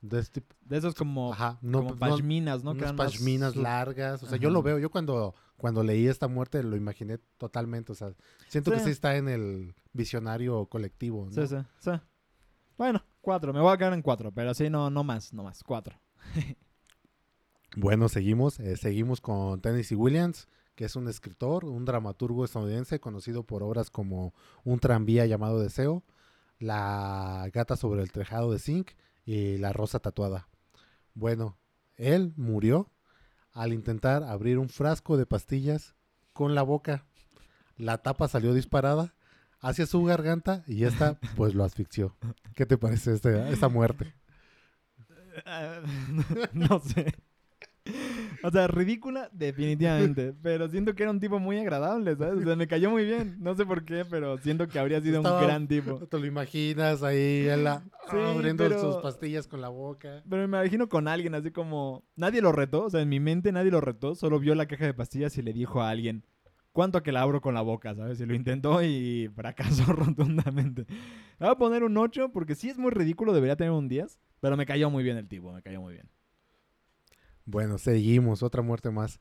De 0.00 0.20
este. 0.20 0.42
De 0.60 0.76
esos 0.76 0.94
como, 0.94 1.32
Ajá, 1.32 1.58
no, 1.62 1.78
como 1.78 1.96
pues, 1.96 2.10
pashminas, 2.12 2.62
¿no? 2.62 2.72
Unas 2.72 2.92
pashminas 2.92 3.56
largas. 3.56 4.22
O 4.22 4.26
sea, 4.26 4.36
Ajá. 4.36 4.42
yo 4.42 4.50
lo 4.50 4.62
veo, 4.62 4.78
yo 4.78 4.90
cuando, 4.90 5.34
cuando 5.56 5.82
leí 5.82 6.06
esta 6.06 6.28
muerte 6.28 6.62
lo 6.62 6.76
imaginé 6.76 7.18
totalmente. 7.38 7.92
O 7.92 7.94
sea, 7.94 8.12
siento 8.48 8.70
que 8.70 8.78
Sí. 8.78 8.84
sí 8.84 8.90
está 8.90 9.16
en 9.16 9.28
el 9.28 9.74
visionario 9.92 10.66
colectivo. 10.66 11.24
¿no? 11.26 11.32
Sí, 11.32 11.46
sí, 11.48 11.56
sí. 11.80 11.90
Bueno, 12.78 13.02
4. 13.26 13.52
Me 13.52 13.58
voy 13.58 13.72
a 13.72 13.76
quedar 13.76 13.92
en 13.92 14.02
4. 14.02 14.30
Pero 14.30 14.54
sí, 14.54 14.70
no, 14.70 14.88
no 14.88 15.02
más, 15.02 15.32
no 15.32 15.42
más. 15.42 15.62
4. 15.64 15.98
Bueno, 17.78 18.08
seguimos. 18.08 18.58
eh, 18.58 18.78
seguimos 18.78 19.20
con 19.20 19.60
Tennessee 19.60 19.96
Williams, 19.96 20.48
que 20.76 20.86
es 20.86 20.96
un 20.96 21.08
escritor, 21.08 21.66
un 21.66 21.84
dramaturgo 21.84 22.42
estadounidense 22.42 23.00
conocido 23.00 23.42
por 23.42 23.62
obras 23.62 23.90
como 23.90 24.32
Un 24.64 24.78
tranvía 24.78 25.26
llamado 25.26 25.60
Deseo, 25.60 26.02
La 26.58 27.50
gata 27.52 27.76
sobre 27.76 28.00
el 28.00 28.12
tejado 28.12 28.50
de 28.50 28.60
zinc 28.60 28.92
y 29.26 29.58
La 29.58 29.74
rosa 29.74 29.98
tatuada. 29.98 30.48
Bueno, 31.12 31.58
él 31.96 32.32
murió 32.36 32.90
al 33.52 33.74
intentar 33.74 34.22
abrir 34.22 34.58
un 34.58 34.70
frasco 34.70 35.18
de 35.18 35.26
pastillas 35.26 35.94
con 36.32 36.54
la 36.54 36.62
boca. 36.62 37.04
La 37.76 37.98
tapa 37.98 38.26
salió 38.26 38.54
disparada 38.54 39.14
hacia 39.60 39.86
su 39.86 40.02
garganta 40.04 40.62
y 40.66 40.84
esta 40.84 41.18
pues 41.36 41.54
lo 41.54 41.64
asfixió. 41.64 42.16
¿Qué 42.54 42.66
te 42.66 42.78
parece 42.78 43.14
este- 43.14 43.50
esta 43.50 43.68
muerte? 43.68 44.14
no 46.52 46.80
sé. 46.80 47.12
O 48.42 48.50
sea, 48.50 48.66
ridícula, 48.66 49.28
definitivamente. 49.32 50.34
Pero 50.42 50.68
siento 50.68 50.94
que 50.94 51.04
era 51.04 51.12
un 51.12 51.20
tipo 51.20 51.38
muy 51.38 51.58
agradable, 51.58 52.16
¿sabes? 52.16 52.42
O 52.42 52.44
sea, 52.44 52.56
me 52.56 52.66
cayó 52.66 52.90
muy 52.90 53.04
bien. 53.04 53.36
No 53.38 53.54
sé 53.54 53.64
por 53.64 53.84
qué, 53.84 54.04
pero 54.04 54.38
siento 54.38 54.66
que 54.66 54.78
habría 54.80 55.00
sido 55.00 55.18
Estaba- 55.18 55.40
un 55.40 55.46
gran 55.46 55.68
tipo. 55.68 55.98
¿Te 56.06 56.18
lo 56.18 56.26
imaginas 56.26 57.02
ahí 57.04 57.46
él 57.46 57.62
la- 57.64 57.84
Sí, 58.10 58.16
abriendo 58.16 58.64
pero- 58.64 58.80
sus 58.80 58.96
pastillas 59.02 59.46
con 59.46 59.60
la 59.60 59.68
boca? 59.68 60.22
Pero 60.28 60.48
me 60.48 60.58
imagino 60.58 60.88
con 60.88 61.06
alguien 61.06 61.34
así 61.36 61.50
como... 61.52 62.04
Nadie 62.16 62.42
lo 62.42 62.50
retó, 62.52 62.84
o 62.84 62.90
sea, 62.90 63.02
en 63.02 63.08
mi 63.08 63.20
mente 63.20 63.52
nadie 63.52 63.70
lo 63.70 63.80
retó. 63.80 64.14
Solo 64.16 64.40
vio 64.40 64.54
la 64.56 64.66
caja 64.66 64.84
de 64.86 64.94
pastillas 64.94 65.36
y 65.38 65.42
le 65.42 65.52
dijo 65.52 65.80
a 65.80 65.90
alguien... 65.90 66.24
¿Cuánto 66.76 67.02
que 67.02 67.10
la 67.10 67.22
abro 67.22 67.40
con 67.40 67.54
la 67.54 67.62
boca, 67.62 67.94
sabes? 67.94 68.20
Y 68.20 68.26
lo 68.26 68.34
intentó 68.34 68.82
y 68.82 69.30
fracasó 69.34 69.84
rotundamente. 69.94 70.84
Le 71.38 71.46
voy 71.46 71.48
a 71.48 71.54
poner 71.54 71.82
un 71.82 71.96
8 71.96 72.32
porque 72.32 72.54
sí 72.54 72.68
es 72.68 72.76
muy 72.76 72.90
ridículo, 72.90 73.32
debería 73.32 73.56
tener 73.56 73.72
un 73.72 73.88
10. 73.88 74.18
Pero 74.40 74.58
me 74.58 74.66
cayó 74.66 74.90
muy 74.90 75.02
bien 75.02 75.16
el 75.16 75.26
tipo, 75.26 75.54
me 75.54 75.62
cayó 75.62 75.80
muy 75.80 75.94
bien. 75.94 76.10
Bueno, 77.46 77.78
seguimos, 77.78 78.42
otra 78.42 78.60
muerte 78.60 78.90
más. 78.90 79.20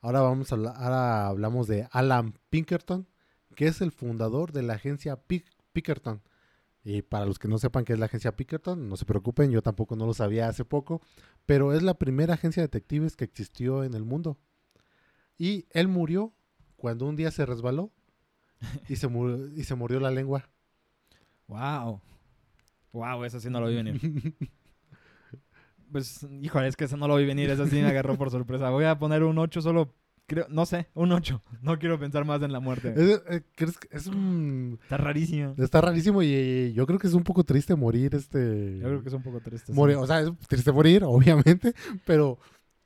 Ahora 0.00 0.20
vamos 0.20 0.52
a 0.52 0.54
hablar, 0.54 0.74
ahora 0.76 1.26
hablamos 1.26 1.66
de 1.66 1.88
Alan 1.90 2.34
Pinkerton, 2.50 3.08
que 3.56 3.66
es 3.66 3.80
el 3.80 3.90
fundador 3.90 4.52
de 4.52 4.62
la 4.62 4.74
agencia 4.74 5.20
Pinkerton. 5.72 6.22
Y 6.84 7.02
para 7.02 7.26
los 7.26 7.40
que 7.40 7.48
no 7.48 7.58
sepan 7.58 7.84
qué 7.84 7.94
es 7.94 7.98
la 7.98 8.06
agencia 8.06 8.36
Pinkerton, 8.36 8.88
no 8.88 8.96
se 8.96 9.06
preocupen, 9.06 9.50
yo 9.50 9.60
tampoco 9.60 9.96
no 9.96 10.06
lo 10.06 10.14
sabía 10.14 10.48
hace 10.48 10.64
poco, 10.64 11.02
pero 11.46 11.72
es 11.72 11.82
la 11.82 11.94
primera 11.94 12.34
agencia 12.34 12.60
de 12.60 12.68
detectives 12.68 13.16
que 13.16 13.24
existió 13.24 13.82
en 13.82 13.94
el 13.94 14.04
mundo. 14.04 14.38
Y 15.36 15.66
él 15.70 15.88
murió 15.88 16.35
cuando 16.76 17.06
un 17.06 17.16
día 17.16 17.30
se 17.30 17.44
resbaló 17.46 17.90
y 18.88 18.96
se, 18.96 19.08
mu- 19.08 19.48
y 19.54 19.64
se 19.64 19.74
murió 19.74 20.00
la 20.00 20.10
lengua. 20.10 20.48
Wow. 21.48 22.00
Wow, 22.92 23.24
eso 23.24 23.38
sí 23.40 23.50
no 23.50 23.60
lo 23.60 23.68
vi 23.68 23.74
venir. 23.76 24.00
Pues, 25.92 26.26
híjole, 26.42 26.66
es 26.66 26.76
que 26.76 26.84
eso 26.84 26.96
no 26.96 27.06
lo 27.06 27.16
vi 27.16 27.24
venir, 27.26 27.48
eso 27.48 27.66
sí 27.66 27.76
me 27.76 27.86
agarró 27.86 28.16
por 28.16 28.30
sorpresa. 28.30 28.70
Voy 28.70 28.84
a 28.84 28.98
poner 28.98 29.22
un 29.22 29.38
8 29.38 29.62
solo, 29.62 29.94
creo, 30.26 30.44
no 30.50 30.66
sé, 30.66 30.88
un 30.94 31.12
8. 31.12 31.40
No 31.62 31.78
quiero 31.78 31.98
pensar 31.98 32.24
más 32.24 32.42
en 32.42 32.52
la 32.52 32.58
muerte. 32.58 32.92
Es, 32.96 33.22
eh, 33.30 33.42
¿crees 33.54 33.78
que 33.78 33.88
es 33.96 34.06
un- 34.08 34.78
Está 34.82 34.96
rarísimo. 34.96 35.54
Está 35.56 35.80
rarísimo 35.80 36.22
y 36.24 36.72
yo 36.74 36.86
creo 36.86 36.98
que 36.98 37.06
es 37.06 37.14
un 37.14 37.22
poco 37.22 37.44
triste 37.44 37.76
morir 37.76 38.14
este... 38.16 38.78
Yo 38.80 38.84
creo 38.88 39.02
que 39.02 39.08
es 39.08 39.14
un 39.14 39.22
poco 39.22 39.40
triste. 39.40 39.68
sí. 39.68 39.72
Morir, 39.72 39.96
o 39.96 40.06
sea, 40.06 40.20
es 40.20 40.30
triste 40.48 40.72
morir, 40.72 41.04
obviamente, 41.06 41.72
pero 42.04 42.38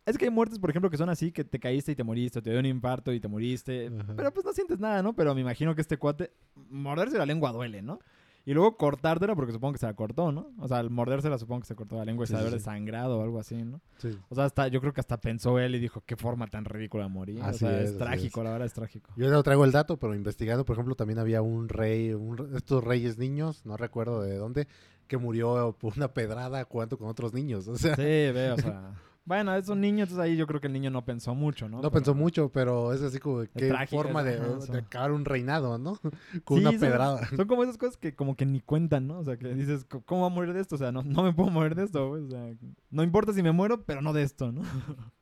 Es 0.07 0.17
que 0.19 0.25
hay 0.25 0.31
muertes, 0.31 0.59
por 0.59 0.71
ejemplo, 0.71 0.91
que 0.91 0.97
son 0.97 1.09
así, 1.11 1.31
que 1.31 1.45
te 1.45 1.61
caíste 1.61 1.93
y 1.93 1.95
te 1.95 2.05
moriste, 2.05 2.39
o 2.39 2.43
te 2.43 2.51
dio 2.51 2.59
un 2.59 2.67
infarto 2.67 3.13
y 3.13 3.21
te 3.21 3.29
moriste. 3.29 3.89
Ajá. 3.89 4.15
Pero 4.17 4.33
pues 4.33 4.45
no 4.47 4.53
sientes 4.53 4.79
nada, 4.81 5.03
¿no? 5.03 5.15
Pero 5.15 5.35
me 5.35 5.41
imagino 5.43 5.75
que 5.75 5.83
este 5.83 5.99
cuate, 5.99 6.33
morderse 6.71 7.19
la 7.19 7.27
lengua 7.27 7.53
duele, 7.53 7.83
¿no? 7.83 7.99
Y 8.47 8.55
luego 8.55 8.79
cortártela, 8.79 9.35
porque 9.37 9.53
supongo 9.53 9.75
que 9.75 9.79
se 9.79 9.87
la 9.87 9.93
cortó, 9.95 10.33
¿no? 10.33 10.51
O 10.59 10.67
sea, 10.67 10.79
al 10.79 10.89
mordérsela 10.89 11.37
supongo 11.37 11.61
que 11.61 11.67
se 11.67 11.75
cortó 11.77 11.97
la 11.97 12.07
lengua 12.07 12.25
y 12.25 12.27
Sí, 12.27 12.33
se 12.33 12.37
sí, 12.37 12.41
haber 12.41 12.53
sí. 12.53 12.59
desangrado 12.59 13.19
o 13.19 13.23
algo 13.23 13.39
así, 13.39 13.63
¿no? 13.63 13.83
sí. 13.99 14.17
O 14.31 14.35
sea, 14.35 14.47
hasta, 14.47 14.67
yo 14.69 14.81
creo 14.81 14.95
que 14.95 15.01
hasta 15.01 15.21
pensó 15.21 15.59
él 15.59 15.75
y 15.75 15.79
dijo, 15.79 16.03
qué 16.07 16.17
forma 16.17 16.47
tan 16.47 16.65
ridícula 16.65 17.05
de 17.05 17.11
morir. 17.11 17.43
Así 17.43 17.67
o 17.67 17.69
sea, 17.69 17.83
es, 17.83 17.91
es, 17.91 17.99
trágico, 17.99 18.41
es. 18.41 18.45
la 18.45 18.51
verdad 18.53 18.67
es 18.67 18.73
trágico. 18.73 19.11
Yo 19.17 19.31
no 19.31 19.43
traigo 19.43 19.67
el 19.67 19.73
dato, 19.73 19.99
pero 19.99 20.15
investigando, 20.15 20.65
por 20.65 20.75
ejemplo, 20.75 20.95
también 20.95 21.19
había 21.19 21.43
un 21.43 21.69
rey, 21.69 22.15
un 22.15 22.57
estos 22.57 22.83
reyes 22.83 23.19
niños, 23.19 23.67
no 23.67 23.77
recuerdo 23.77 24.23
de 24.23 24.37
dónde, 24.37 24.67
que 25.07 25.19
murió 25.19 25.77
por 25.79 25.93
una 25.99 26.09
pedrada 26.15 26.65
jugando 26.65 26.97
con 26.97 27.09
otros 27.09 27.35
niños. 27.35 27.69
O 27.69 27.77
sea, 27.77 27.95
Sí, 27.95 28.03
ve, 28.03 28.53
o 28.53 28.57
sea... 28.57 28.95
Bueno, 29.31 29.55
es 29.55 29.69
un 29.69 29.81
niño, 29.81 30.03
entonces 30.03 30.19
ahí 30.19 30.37
yo 30.37 30.45
creo 30.49 30.61
que 30.61 30.67
el 30.67 30.73
niño 30.73 30.91
no 30.91 31.05
pensó 31.05 31.37
mucho, 31.37 31.69
¿no? 31.69 31.77
no, 31.77 31.83
Pero- 31.83 31.93
pensó 31.93 32.15
mucho, 32.17 32.49
pero 32.51 32.93
es 32.93 33.01
así 33.01 33.21
como 33.21 33.45
qué 33.55 33.73
forma 33.89 34.25
de, 34.25 34.41
acabar 34.77 35.13
un 35.13 35.25
reinado, 35.25 35.79
¿no? 35.79 35.97
con 36.45 36.59
Sí, 36.59 36.63
una 36.65 36.73
son- 36.73 36.81
pedrada. 36.81 37.29
Son 37.37 37.47
como 37.47 37.63
esas 37.63 37.79
cosas 37.79 37.97
que 37.97 38.13
como 38.13 38.35
que 38.35 38.45
ni 38.45 38.61
cuentan, 38.61 39.07
¿no? 39.07 39.21
O 39.21 39.25
sea, 39.25 39.37
que 39.37 39.55
dices, 39.55 39.85
"¿Cómo- 39.85 40.05
¿cómo 40.05 40.21
va 40.23 40.27
a 40.27 40.31
morir 40.31 40.53
de 40.53 40.61
esto? 40.61 40.75
O 40.75 40.79
sea, 40.79 40.91
no, 40.91 41.05
no 41.05 41.23
me 41.23 41.33
puedo 41.33 41.49
morir 41.49 41.77
de 41.77 41.85
esto, 41.85 42.09
güey. 42.09 42.25
O 42.25 42.29
sea, 42.29 42.53
no 42.91 43.05
importa 43.05 43.33
si 43.33 43.41
me 43.45 43.53
muero, 43.53 43.85
pero 43.85 44.03
no 44.03 44.13
de 44.13 44.25
esto, 44.25 44.51
¿no? 44.51 44.63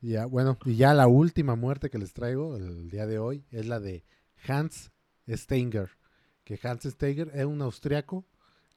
Ya, 0.00 0.26
bueno, 0.26 0.56
y 0.64 0.76
ya 0.76 0.94
la 0.94 1.08
última 1.08 1.56
muerte 1.56 1.90
que 1.90 1.98
les 1.98 2.12
traigo 2.12 2.56
el 2.56 2.88
día 2.88 3.04
de 3.08 3.18
hoy 3.18 3.44
es 3.50 3.66
la 3.66 3.80
de 3.80 4.04
Hans 4.46 4.92
Steiger. 5.28 5.90
Que 6.44 6.56
Hans 6.62 6.84
Steiger 6.84 7.32
era 7.34 7.48
un 7.48 7.60
austriaco 7.62 8.24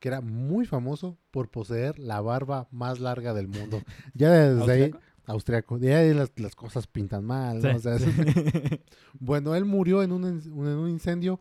que 0.01 0.07
era 0.09 0.19
muy 0.19 0.65
famoso 0.65 1.17
por 1.31 1.49
poseer 1.49 1.97
la 1.99 2.19
barba 2.19 2.67
más 2.71 2.99
larga 2.99 3.33
del 3.33 3.47
mundo. 3.47 3.81
Ya 4.13 4.31
desde 4.31 4.71
ahí, 4.71 4.91
¿Austriaco? 5.27 5.77
de 5.79 5.93
ahí 5.95 6.13
las, 6.13 6.31
las 6.37 6.55
cosas 6.55 6.87
pintan 6.87 7.23
mal, 7.23 7.61
¿no? 7.61 7.69
Sí, 7.69 7.75
O 7.75 7.79
sea, 7.79 7.99
sí. 7.99 8.11
Bueno, 9.19 9.55
él 9.55 9.63
murió 9.63 10.01
en 10.03 10.11
un, 10.11 10.23
in- 10.27 10.41
en 10.51 10.77
un 10.77 10.89
incendio 10.89 11.39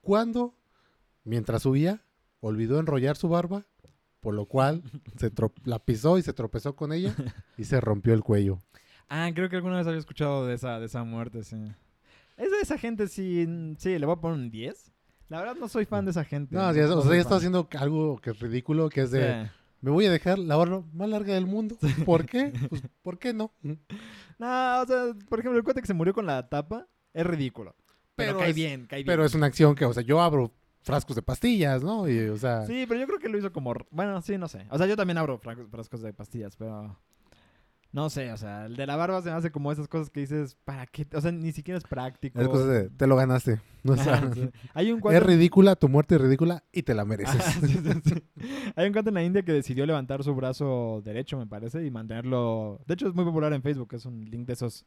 cuando, 0.00 0.54
mientras 1.24 1.62
subía, 1.62 2.02
olvidó 2.40 2.80
enrollar 2.80 3.16
su 3.16 3.28
barba, 3.28 3.64
por 4.20 4.34
lo 4.34 4.46
cual 4.46 4.82
se 5.16 5.30
la 5.64 5.78
pisó 5.78 6.18
y 6.18 6.22
se 6.22 6.32
tropezó 6.32 6.74
con 6.76 6.92
ella 6.92 7.14
y 7.56 7.64
se 7.64 7.80
rompió 7.80 8.14
el 8.14 8.22
cuello. 8.22 8.58
Ah, 9.08 9.30
creo 9.34 9.48
que 9.48 9.56
alguna 9.56 9.76
vez 9.76 9.86
había 9.86 10.00
escuchado 10.00 10.46
de 10.46 10.54
esa, 10.54 10.80
de 10.80 10.86
esa 10.86 11.04
muerte, 11.04 11.44
sí. 11.44 11.56
Es 12.36 12.50
de 12.50 12.60
esa 12.62 12.78
gente, 12.78 13.06
sí, 13.08 13.46
sí, 13.78 13.96
le 13.98 14.06
voy 14.06 14.14
a 14.16 14.20
poner 14.20 14.38
un 14.38 14.50
10. 14.50 14.90
La 15.32 15.38
verdad 15.40 15.56
no 15.58 15.66
soy 15.68 15.86
fan 15.86 16.04
de 16.04 16.10
esa 16.10 16.24
gente. 16.24 16.54
No, 16.54 16.72
sí, 16.74 16.80
o 16.80 17.02
sea, 17.02 17.14
ya 17.14 17.20
está 17.20 17.36
haciendo 17.36 17.66
algo 17.78 18.18
que 18.20 18.30
es 18.30 18.38
ridículo, 18.38 18.90
que 18.90 19.00
es 19.00 19.10
de 19.10 19.44
Sí. 19.44 19.50
me 19.80 19.90
voy 19.90 20.04
a 20.04 20.10
dejar 20.10 20.38
la 20.38 20.56
barba 20.56 20.82
más 20.92 21.08
larga 21.08 21.32
del 21.32 21.46
mundo. 21.46 21.76
¿Por 22.04 22.26
qué? 22.26 22.52
Pues, 22.68 22.82
¿por 23.00 23.18
qué 23.18 23.32
no? 23.32 23.50
No, 24.38 24.82
o 24.82 24.86
sea, 24.86 25.14
por 25.30 25.38
ejemplo, 25.40 25.56
el 25.58 25.64
cuate 25.64 25.80
que 25.80 25.86
se 25.86 25.94
murió 25.94 26.12
con 26.12 26.26
la 26.26 26.48
tapa 26.48 26.86
es 27.14 27.24
ridículo. 27.26 27.74
Pero, 28.14 28.32
Pero 28.32 28.38
cae 28.40 28.50
es- 28.50 28.56
bien, 28.56 28.86
cae 28.86 28.98
bien. 28.98 29.06
Pero 29.06 29.24
es 29.24 29.34
una 29.34 29.46
acción 29.46 29.74
que, 29.74 29.86
o 29.86 29.92
sea, 29.94 30.02
yo 30.02 30.20
abro 30.20 30.52
frascos 30.82 31.16
de 31.16 31.22
pastillas, 31.22 31.82
¿no? 31.82 32.06
Y, 32.08 32.18
o 32.28 32.36
sea, 32.36 32.66
Sí, 32.66 32.84
pero 32.86 33.00
yo 33.00 33.06
creo 33.06 33.18
que 33.18 33.28
lo 33.30 33.38
hizo 33.38 33.52
como... 33.52 33.72
Bueno, 33.90 34.20
sí, 34.20 34.36
no 34.36 34.48
sé. 34.48 34.66
O 34.68 34.76
sea, 34.76 34.86
yo 34.86 34.96
también 34.96 35.16
abro 35.16 35.38
fra- 35.38 35.56
frascos 35.70 36.02
de 36.02 36.12
pastillas, 36.12 36.56
pero... 36.56 36.98
No 37.92 38.08
sé, 38.08 38.32
o 38.32 38.36
sea, 38.38 38.64
el 38.64 38.74
de 38.74 38.86
la 38.86 38.96
barba 38.96 39.20
se 39.20 39.28
me 39.28 39.36
hace 39.36 39.52
como 39.52 39.70
esas 39.70 39.86
cosas 39.86 40.08
que 40.08 40.20
dices, 40.20 40.56
¿para 40.64 40.86
qué? 40.86 41.06
O 41.14 41.20
sea, 41.20 41.30
ni 41.30 41.52
siquiera 41.52 41.76
es 41.76 41.84
práctico. 41.84 42.40
es 42.40 42.48
cosa 42.48 42.66
de, 42.66 42.88
te 42.88 43.06
lo 43.06 43.16
ganaste. 43.16 43.60
O 43.84 43.96
sea, 43.96 44.14
Ajá, 44.14 44.32
sí. 44.32 44.48
Hay 44.74 44.92
un 44.92 45.00
cuate... 45.00 45.18
es 45.18 45.22
ridícula, 45.24 45.74
tu 45.74 45.88
muerte 45.88 46.14
es 46.14 46.20
ridícula 46.20 46.62
y 46.70 46.84
te 46.84 46.94
la 46.94 47.04
mereces. 47.04 47.40
Ajá, 47.40 47.66
sí, 47.66 47.66
sí, 47.66 47.92
sí. 48.04 48.22
Hay 48.76 48.86
un 48.86 48.92
cuate 48.92 49.08
en 49.08 49.14
la 49.14 49.24
India 49.24 49.42
que 49.42 49.52
decidió 49.52 49.84
levantar 49.84 50.22
su 50.22 50.32
brazo 50.36 51.02
derecho, 51.04 51.36
me 51.36 51.48
parece, 51.48 51.84
y 51.84 51.90
mantenerlo... 51.90 52.80
De 52.86 52.94
hecho, 52.94 53.08
es 53.08 53.14
muy 53.14 53.24
popular 53.24 53.52
en 53.52 53.60
Facebook. 53.60 53.92
Es 53.94 54.06
un 54.06 54.24
link 54.30 54.46
de 54.46 54.52
esos... 54.52 54.86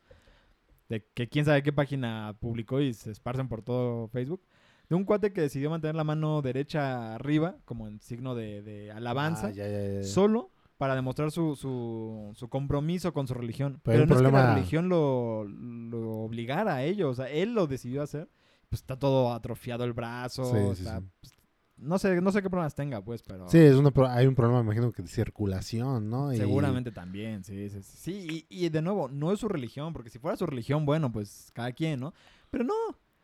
De 0.88 1.06
que 1.14 1.28
quién 1.28 1.44
sabe 1.44 1.62
qué 1.62 1.74
página 1.74 2.38
publicó 2.40 2.80
y 2.80 2.94
se 2.94 3.12
esparcen 3.12 3.50
por 3.50 3.64
todo 3.64 4.08
Facebook. 4.08 4.42
De 4.88 4.96
un 4.96 5.04
cuate 5.04 5.34
que 5.34 5.42
decidió 5.42 5.70
mantener 5.70 5.96
la 5.96 6.06
mano 6.06 6.42
derecha 6.42 7.16
arriba, 7.16 7.58
como 7.66 7.90
en 7.90 8.00
signo 8.00 8.34
de, 8.34 8.62
de 8.62 8.92
alabanza. 8.94 9.48
Ah, 9.48 9.52
ya, 9.52 9.68
ya, 9.68 9.94
ya. 9.96 10.04
solo 10.04 10.52
para 10.78 10.96
demostrar 10.96 11.32
su, 11.32 11.56
su, 11.56 12.32
su 12.36 12.50
compromiso 12.50 13.14
con 13.14 13.28
su 13.28 13.34
religión. 13.34 13.80
Pero 13.84 14.00
Pero, 14.00 14.06
no 14.08 14.14
es 14.14 14.18
que 14.20 14.24
la 14.24 14.30
problema- 14.32 14.56
religión 14.56 14.90
lo, 14.90 15.44
lo 15.46 16.20
obligara 16.20 16.76
a 16.76 16.84
ello, 16.84 17.10
o 17.10 17.14
sea, 17.16 17.30
él 17.30 17.54
lo 17.54 17.68
decidió 17.68 18.02
hacer. 18.02 18.30
Pues 18.70 18.82
está 18.82 18.98
todo 18.98 19.32
atrofiado 19.34 19.84
el 19.84 19.94
brazo, 19.94 20.44
Sí, 20.74 20.76
sí, 20.76 20.84
está- 20.84 21.00
sí. 21.00 21.06
pues, 21.22 21.34
no 21.78 22.00
sé, 22.00 22.20
no 22.22 22.32
sé 22.32 22.42
qué 22.42 22.50
problemas 22.50 22.74
tenga, 22.74 23.02
pues, 23.04 23.22
pero 23.22 23.48
Sí, 23.50 23.58
es 23.60 23.76
una 23.76 23.92
pro- 23.92 24.08
hay 24.10 24.26
un 24.28 24.34
problema, 24.36 24.60
me 24.64 24.66
imagino, 24.74 24.92
que 24.92 25.02
de 25.04 25.08
circulación, 25.08 26.10
¿no? 26.10 26.34
Y- 26.34 26.38
seguramente 26.38 26.92
también, 26.92 27.44
sí, 27.44 27.70
sí, 27.70 27.82
sí. 27.84 27.98
Sí, 27.98 28.46
y, 28.50 28.66
y 28.66 28.70
de 28.70 28.82
nuevo, 28.82 29.08
no 29.08 29.32
es 29.32 29.40
su 29.40 29.48
religión, 29.48 29.94
porque 29.94 30.10
si 30.10 30.18
fuera 30.20 30.36
su 30.38 30.46
religión, 30.46 30.86
bueno, 30.86 31.12
pues 31.12 31.52
cada 31.54 31.72
quien, 31.74 32.00
¿no? 32.00 32.14
Pero 32.50 32.64
no, 32.64 32.74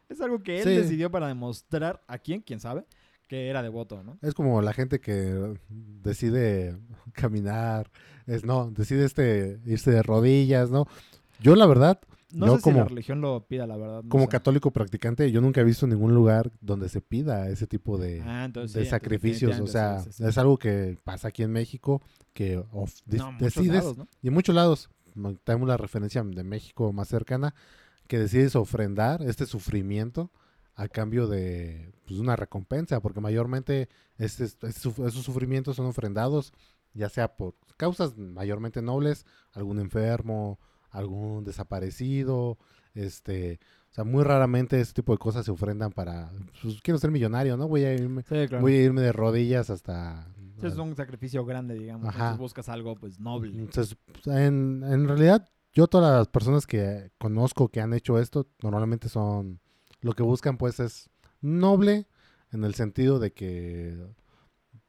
es 0.09 0.21
algo 0.21 0.43
que 0.43 0.59
él 0.61 0.65
decidió 0.75 1.09
para 1.09 1.27
demostrar 1.27 2.01
a 2.07 2.17
quién, 2.17 2.41
quién 2.41 2.59
sabe, 2.59 2.85
que 3.31 3.47
era 3.47 3.63
devoto, 3.63 4.03
¿no? 4.03 4.17
Es 4.21 4.33
como 4.33 4.61
la 4.61 4.73
gente 4.73 4.99
que 4.99 5.53
decide 6.03 6.75
caminar, 7.13 7.89
es 8.27 8.43
no, 8.43 8.69
decide 8.71 9.05
este 9.05 9.61
irse 9.65 9.89
de 9.89 10.03
rodillas, 10.03 10.69
¿no? 10.69 10.85
Yo 11.39 11.55
la 11.55 11.65
verdad, 11.65 11.99
No 12.33 12.45
Yo 12.47 12.51
sé 12.53 12.57
si 12.59 12.63
como- 12.63 12.77
la 12.79 12.85
religión 12.85 13.19
lo 13.21 13.45
pida, 13.45 13.67
la 13.67 13.75
verdad. 13.77 14.03
no 14.03 14.09
como 14.09 14.23
sé. 14.25 14.29
católico 14.29 14.71
practicante, 14.71 15.29
yo 15.31 15.39
nunca 15.41 15.59
he 15.61 15.63
visto 15.65 15.85
ningún 15.87 16.13
lugar 16.15 16.49
donde 16.61 16.87
se 16.89 16.99
pida 17.01 17.49
ese 17.49 17.67
tipo 17.67 17.97
de, 17.97 18.21
Ah, 18.21 18.43
entonces 18.45 18.73
de 18.73 18.79
sí, 18.81 18.85
entonces 18.85 18.89
sacrificios. 18.89 19.59
O 19.61 19.67
sea, 19.67 19.99
sí, 19.99 20.09
sí, 20.13 20.23
es 20.25 20.37
algo 20.37 20.57
que 20.57 20.97
pasa 21.03 21.27
aquí 21.29 21.43
en 21.43 21.51
México, 21.51 22.01
que 22.33 22.57
of- 22.71 23.01
de- 23.05 23.17
No, 23.17 23.33
decides, 23.39 23.83
lados, 23.83 23.97
¿no? 23.97 24.07
y 24.21 24.27
en 24.29 24.33
muchos 24.33 24.55
lados, 24.55 24.89
tenemos 25.45 25.67
la 25.67 25.75
referencia 25.77 26.21
de 26.23 26.43
México 26.43 26.91
más 26.93 27.07
cercana, 27.09 27.53
que 28.07 28.17
decides 28.19 28.55
ofrendar 28.57 29.21
este 29.23 29.45
sufrimiento 29.45 30.31
a 30.75 30.87
cambio 30.87 31.27
de 31.27 31.91
pues, 32.07 32.19
una 32.19 32.35
recompensa, 32.35 32.99
porque 33.01 33.19
mayormente 33.21 33.89
este- 34.17 34.45
este 34.45 34.67
suf- 34.71 35.05
esos 35.07 35.23
sufrimientos 35.23 35.75
son 35.75 35.85
ofrendados, 35.85 36.53
ya 36.93 37.09
sea 37.09 37.35
por 37.35 37.55
causas 37.77 38.17
mayormente 38.17 38.81
nobles, 38.81 39.25
algún 39.53 39.79
enfermo, 39.79 40.59
algún 40.89 41.43
desaparecido, 41.43 42.57
este, 42.93 43.59
o 43.91 43.93
sea, 43.93 44.03
muy 44.03 44.23
raramente 44.23 44.79
este 44.79 44.95
tipo 45.01 45.11
de 45.13 45.17
cosas 45.17 45.45
se 45.45 45.51
ofrendan 45.51 45.91
para, 45.91 46.31
pues 46.61 46.81
quiero 46.81 46.97
ser 46.99 47.11
millonario, 47.11 47.57
¿no? 47.57 47.67
Voy 47.67 47.83
a 47.85 47.93
irme, 47.93 48.23
Sí, 48.23 48.47
claro. 48.47 48.61
voy 48.61 48.73
a 48.75 48.83
irme 48.83 49.01
de 49.01 49.11
rodillas 49.11 49.69
hasta... 49.69 50.27
Sí, 50.59 50.67
es 50.67 50.77
un 50.77 50.95
sacrificio 50.95 51.43
grande, 51.43 51.73
digamos. 51.73 52.07
Ajá. 52.07 52.17
Entonces 52.19 52.37
buscas 52.39 52.69
algo, 52.69 52.93
pues, 52.95 53.19
noble. 53.19 53.57
Entonces, 53.57 53.97
pues, 54.11 54.27
en, 54.27 54.83
en 54.85 55.07
realidad, 55.07 55.49
yo 55.73 55.87
todas 55.87 56.15
las 56.19 56.27
personas 56.27 56.67
que 56.67 57.09
conozco 57.17 57.69
que 57.69 57.81
han 57.81 57.93
hecho 57.93 58.19
esto, 58.19 58.47
normalmente 58.61 59.09
son, 59.09 59.59
lo 60.01 60.13
que 60.13 60.23
buscan 60.23 60.57
pues 60.57 60.79
es 60.79 61.09
noble 61.41 62.07
en 62.51 62.63
el 62.63 62.73
sentido 62.75 63.19
de 63.19 63.31
que, 63.31 63.97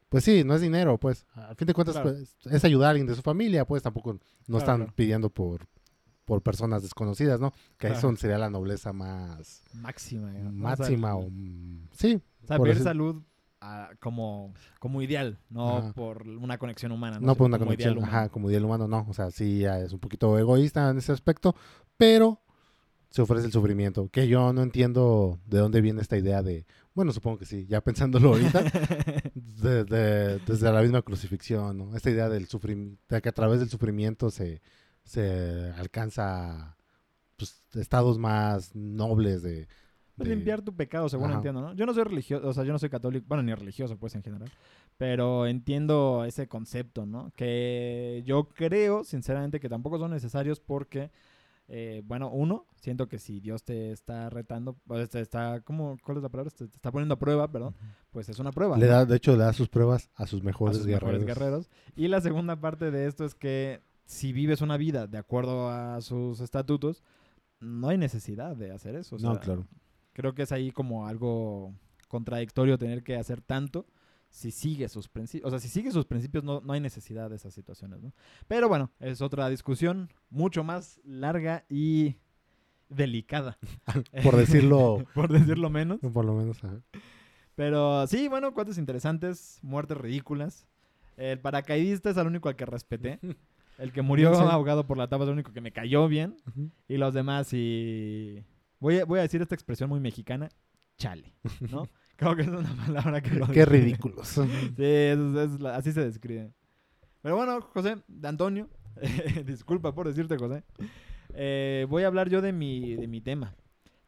pues 0.09 0.23
sí, 0.23 0.43
no 0.43 0.53
es 0.55 0.61
dinero, 0.61 0.97
pues, 0.99 1.25
a 1.33 1.55
fin 1.55 1.65
de 1.67 1.73
cuentas 1.73 1.95
Claro. 1.95 2.11
pues, 2.11 2.35
es 2.53 2.65
ayudar 2.65 2.87
a 2.87 2.89
alguien 2.91 3.07
de 3.07 3.15
su 3.15 3.21
familia, 3.21 3.65
pues 3.65 3.81
tampoco 3.81 4.13
no 4.13 4.19
Claro, 4.47 4.57
están 4.59 4.77
claro. 4.81 4.93
pidiendo 4.95 5.29
por, 5.29 5.65
por 6.25 6.41
personas 6.41 6.83
desconocidas, 6.83 7.39
¿no? 7.39 7.53
Que 7.77 7.87
ahí 7.87 7.95
son, 7.95 8.17
sería 8.17 8.37
la 8.37 8.49
nobleza 8.49 8.93
más 8.93 9.63
Máxima. 9.73 10.31
¿no? 10.31 10.41
Sea, 10.41 10.51
máxima 10.51 11.15
o, 11.15 11.29
sí, 11.93 12.21
O 12.43 12.47
sea, 12.47 12.57
por 12.57 12.67
ver 12.67 12.79
salud 12.79 13.23
ah, 13.61 13.91
como, 14.01 14.53
como 14.79 15.01
ideal, 15.01 15.39
no 15.49 15.77
Ajá. 15.77 15.93
por 15.93 16.27
una 16.27 16.57
conexión 16.57 16.91
humana. 16.91 17.19
No, 17.19 17.35
por 17.35 17.45
Sino 17.45 17.45
una 17.47 17.57
como 17.59 17.67
conexión, 17.69 17.93
ideal 17.97 18.09
ajá, 18.09 18.29
como 18.29 18.49
ideal 18.49 18.65
humano, 18.65 18.87
no. 18.89 19.05
O 19.09 19.13
sea, 19.13 19.31
sí, 19.31 19.59
ya 19.59 19.79
es 19.79 19.93
un 19.93 19.99
poquito 19.99 20.37
egoísta 20.37 20.89
en 20.89 20.97
ese 20.97 21.11
aspecto, 21.13 21.55
pero 21.97 22.39
se 23.13 23.21
ofrece 23.21 23.45
el 23.45 23.51
sufrimiento. 23.51 24.09
Que 24.09 24.27
yo 24.27 24.51
no 24.53 24.63
entiendo 24.63 25.37
de 25.45 25.59
dónde 25.59 25.81
viene 25.81 26.01
esta 26.01 26.17
idea 26.17 26.41
de, 26.41 26.65
bueno, 26.95 27.11
supongo 27.11 27.37
que 27.37 27.45
sí, 27.45 27.67
ya 27.67 27.79
pensándolo 27.79 28.29
ahorita, 28.29 28.63
de- 29.35 29.83
de- 29.83 30.39
desde 30.39 30.71
la 30.71 30.81
misma 30.81 31.03
crucifixión, 31.03 31.77
¿no? 31.77 31.95
Esta 31.95 32.09
idea 32.09 32.27
del 32.27 32.47
sufrimiento, 32.47 32.99
de 33.09 33.21
que 33.21 33.29
a 33.29 33.33
través 33.33 33.59
del 33.59 33.69
sufrimiento 33.69 34.31
se, 34.31 34.61
se 35.03 35.71
alcanza 35.77 36.75
pues, 37.37 37.63
estados 37.75 38.17
más 38.17 38.73
nobles 38.75 39.43
de... 39.43 39.67
De- 40.15 40.25
limpiar 40.25 40.61
tu 40.63 40.75
pecado, 40.75 41.07
según 41.07 41.27
Ajá. 41.27 41.35
entiendo, 41.35 41.61
¿no? 41.61 41.73
Yo 41.75 41.85
no 41.85 41.93
soy 41.93 42.03
religioso, 42.05 42.47
o 42.47 42.53
sea, 42.53 42.63
yo 42.63 42.71
no 42.71 42.79
soy 42.79 42.89
católico, 42.89 43.25
bueno, 43.27 43.43
ni 43.43 43.53
religioso, 43.53 43.95
pues, 43.97 44.15
en 44.15 44.23
general. 44.23 44.49
Pero 44.97 45.45
entiendo 45.47 46.25
ese 46.25 46.47
concepto, 46.47 47.05
¿no? 47.05 47.31
Que 47.35 48.23
yo 48.25 48.47
creo, 48.49 49.03
sinceramente, 49.03 49.59
que 49.59 49.69
tampoco 49.69 49.97
son 49.99 50.11
necesarios 50.11 50.59
porque, 50.59 51.09
eh, 51.67 52.01
bueno, 52.05 52.29
uno, 52.29 52.65
siento 52.75 53.07
que 53.07 53.19
si 53.19 53.39
Dios 53.39 53.63
te 53.63 53.91
está 53.91 54.29
retando, 54.29 54.77
pues, 54.85 55.09
te 55.09 55.21
está, 55.21 55.61
¿cómo, 55.61 55.97
¿cuál 56.03 56.17
es 56.17 56.23
la 56.23 56.29
palabra? 56.29 56.51
Te, 56.51 56.67
te 56.67 56.75
está 56.75 56.91
poniendo 56.91 57.15
a 57.15 57.19
prueba, 57.19 57.49
perdón, 57.51 57.75
pues 58.11 58.29
es 58.29 58.39
una 58.39 58.51
prueba. 58.51 58.77
Le 58.77 58.87
da, 58.87 59.05
de 59.05 59.15
hecho, 59.15 59.31
le 59.33 59.43
da 59.43 59.53
sus 59.53 59.69
pruebas 59.69 60.09
a 60.15 60.27
sus 60.27 60.41
a 60.41 60.43
mejores, 60.43 60.77
sus 60.77 60.85
guerreros. 60.85 61.21
mejores 61.21 61.39
guerreros. 61.39 61.69
Y 61.95 62.07
la 62.07 62.21
segunda 62.21 62.59
parte 62.59 62.91
de 62.91 63.07
esto 63.07 63.25
es 63.25 63.33
que 63.35 63.81
si 64.05 64.33
vives 64.33 64.61
una 64.61 64.77
vida 64.77 65.07
de 65.07 65.17
acuerdo 65.17 65.69
a 65.69 66.01
sus 66.01 66.41
estatutos, 66.41 67.03
no 67.59 67.89
hay 67.89 67.97
necesidad 67.97 68.55
de 68.55 68.71
hacer 68.71 68.95
eso. 68.95 69.15
o 69.15 69.19
No, 69.19 69.39
claro. 69.39 69.65
Creo 70.11 70.35
que 70.35 70.43
es 70.43 70.51
ahí 70.51 70.71
como 70.71 71.07
algo 71.07 71.73
contradictorio 72.07 72.77
tener 72.77 73.03
que 73.03 73.15
hacer 73.15 73.41
tanto 73.41 73.87
si 74.33 74.49
sigue 74.49 74.89
sus 74.89 75.07
principios. 75.07 75.45
O 75.47 75.49
sea, 75.51 75.59
si 75.59 75.69
sigue 75.69 75.91
sus 75.91 76.05
principios 76.07 76.43
no, 76.43 76.59
no 76.61 76.73
hay 76.73 76.79
necesidad 76.79 77.29
de 77.29 77.35
esas 77.35 77.53
situaciones, 77.53 78.01
¿no? 78.01 78.11
Pero 78.47 78.67
bueno, 78.67 78.89
es 78.99 79.21
otra 79.21 79.47
discusión 79.47 80.09
mucho 80.31 80.63
más 80.63 80.99
larga 81.05 81.65
y 81.69 82.15
delicada. 82.89 83.59
Por 84.23 84.35
decirlo, 84.35 85.05
Por 85.13 85.31
decirlo 85.31 85.69
menos. 85.69 85.99
por 86.13 86.25
lo 86.25 86.33
menos. 86.33 86.63
ajá. 86.63 86.79
Pero 87.55 88.07
sí, 88.07 88.27
bueno, 88.27 88.55
cuentos 88.55 88.79
interesantes, 88.79 89.59
muertes 89.61 89.97
ridículas. 89.97 90.65
El 91.15 91.37
paracaidista 91.39 92.09
es 92.09 92.17
el 92.17 92.25
único 92.25 92.49
al 92.49 92.55
que 92.55 92.65
respeté. 92.65 93.19
El 93.77 93.91
que 93.91 94.01
murió 94.01 94.33
Sí. 94.33 94.41
ahogado 94.41 94.87
por 94.87 94.97
la 94.97 95.07
tapa 95.09 95.25
es 95.25 95.27
el 95.27 95.33
único 95.33 95.53
que 95.53 95.61
me 95.61 95.71
cayó 95.71 96.07
bien. 96.07 96.35
Y 96.87 96.97
los 96.97 97.13
demás, 97.13 97.53
y. 97.53 98.43
Voy 98.79 98.97
a, 98.97 99.05
voy 99.05 99.19
a 99.19 99.21
decir 99.21 99.43
esta 99.43 99.53
expresión 99.53 99.89
muy 99.91 99.99
mexicana: 99.99 100.49
chale. 100.97 101.35
¿No? 101.69 101.87
Creo 102.23 102.35
que 102.35 102.41
es 102.43 102.47
una 102.47 102.75
palabra 102.85 103.21
que 103.21 103.31
lo 103.35 103.47
Qué 103.47 103.65
ridículos. 103.65 104.27
Sí, 104.77 104.83
es- 104.83 105.17
es 105.19 105.59
la- 105.59 105.75
así 105.75 105.91
se 105.91 106.01
describe. 106.03 106.51
Pero 107.21 107.35
bueno, 107.37 107.61
José, 107.61 107.97
de 108.07 108.27
Antonio, 108.27 108.69
disculpa 109.45 109.93
por 109.93 110.07
decirte, 110.07 110.37
José. 110.37 110.63
Eh, 111.33 111.85
voy 111.89 112.03
a 112.03 112.07
hablar 112.07 112.29
yo 112.29 112.41
de 112.41 112.51
mi, 112.51 112.95
de 112.95 113.07
mi 113.07 113.21
tema. 113.21 113.55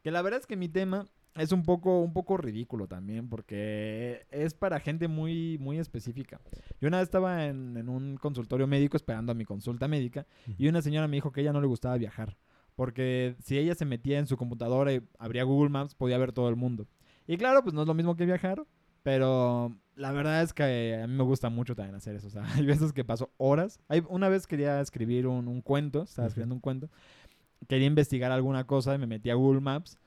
Que 0.04 0.12
la 0.12 0.21
verdad 0.21 0.39
es 0.39 0.45
que 0.45 0.56
mi 0.56 0.69
tema 0.69 1.06
es 1.36 1.51
un 1.51 1.63
poco, 1.63 1.99
un 2.01 2.13
poco 2.13 2.38
ridículo 2.38 2.88
también, 2.88 3.28
porque 3.28 4.25
es 4.32 4.54
para 4.54 4.80
gente 4.80 5.08
muy, 5.08 5.58
muy 5.60 5.80
específica. 5.80 6.39
Yo 6.80 6.88
una 6.88 6.97
vez 6.99 7.08
estaba 7.08 7.47
en, 7.47 7.75
en 7.78 7.89
un 7.89 8.15
consultorio 8.17 8.67
médico 8.67 8.95
esperando 8.95 9.32
a 9.32 9.36
mi 9.36 9.43
consulta 9.45 9.88
médica 9.88 10.25
y 10.58 10.67
una 10.67 10.82
señora 10.82 11.08
me 11.08 11.17
dijo 11.17 11.32
que 11.32 11.39
a 11.39 11.43
ella 11.43 11.54
no 11.54 11.60
le 11.62 11.67
gustaba 11.67 11.97
viajar, 11.97 12.38
porque 12.75 13.36
si 13.43 13.58
ella 13.58 13.75
se 13.75 13.86
metía 13.86 14.19
en 14.19 14.28
su 14.28 14.38
computadora 14.38 14.93
y 14.93 15.01
abría 15.19 15.43
Google 15.43 15.69
Maps, 15.69 15.95
podía 15.95 16.17
ver 16.17 16.32
todo 16.32 16.47
el 16.49 16.56
mundo. 16.56 16.88
Y 17.27 17.38
claro, 17.38 17.63
pues 17.63 17.73
no 17.73 17.81
es 17.81 17.88
lo 17.88 17.93
mismo 17.93 18.15
que 18.15 18.25
viajar, 18.25 18.63
pero 19.03 19.75
la 19.95 20.11
verdad 20.11 20.41
es 20.41 20.53
que 20.53 20.99
a 21.01 21.07
mí 21.07 21.13
me 21.13 21.23
gusta 21.23 21.49
mucho 21.49 21.75
también 21.75 21.95
hacer 21.95 22.15
eso. 22.15 22.27
O 22.27 22.31
sea, 22.31 22.43
hay 22.55 22.65
veces 22.65 22.93
que 22.93 23.03
paso 23.03 23.31
horas. 23.38 23.79
Hay, 23.88 24.03
una 24.09 24.29
vez 24.29 24.47
quería 24.47 24.79
escribir 24.81 25.27
un, 25.27 25.47
un 25.47 25.61
cuento, 25.61 26.03
estaba 26.03 26.27
escribiendo 26.27 26.55
un 26.55 26.61
cuento. 26.61 26.89
Quería 27.67 27.88
investigar 27.88 28.31
alguna 28.31 28.65
cosa 28.65 28.93
y 28.95 28.97
me 28.97 29.07
metí 29.07 29.29
a 29.29 29.35
Google 29.35 29.61
Maps 29.61 29.97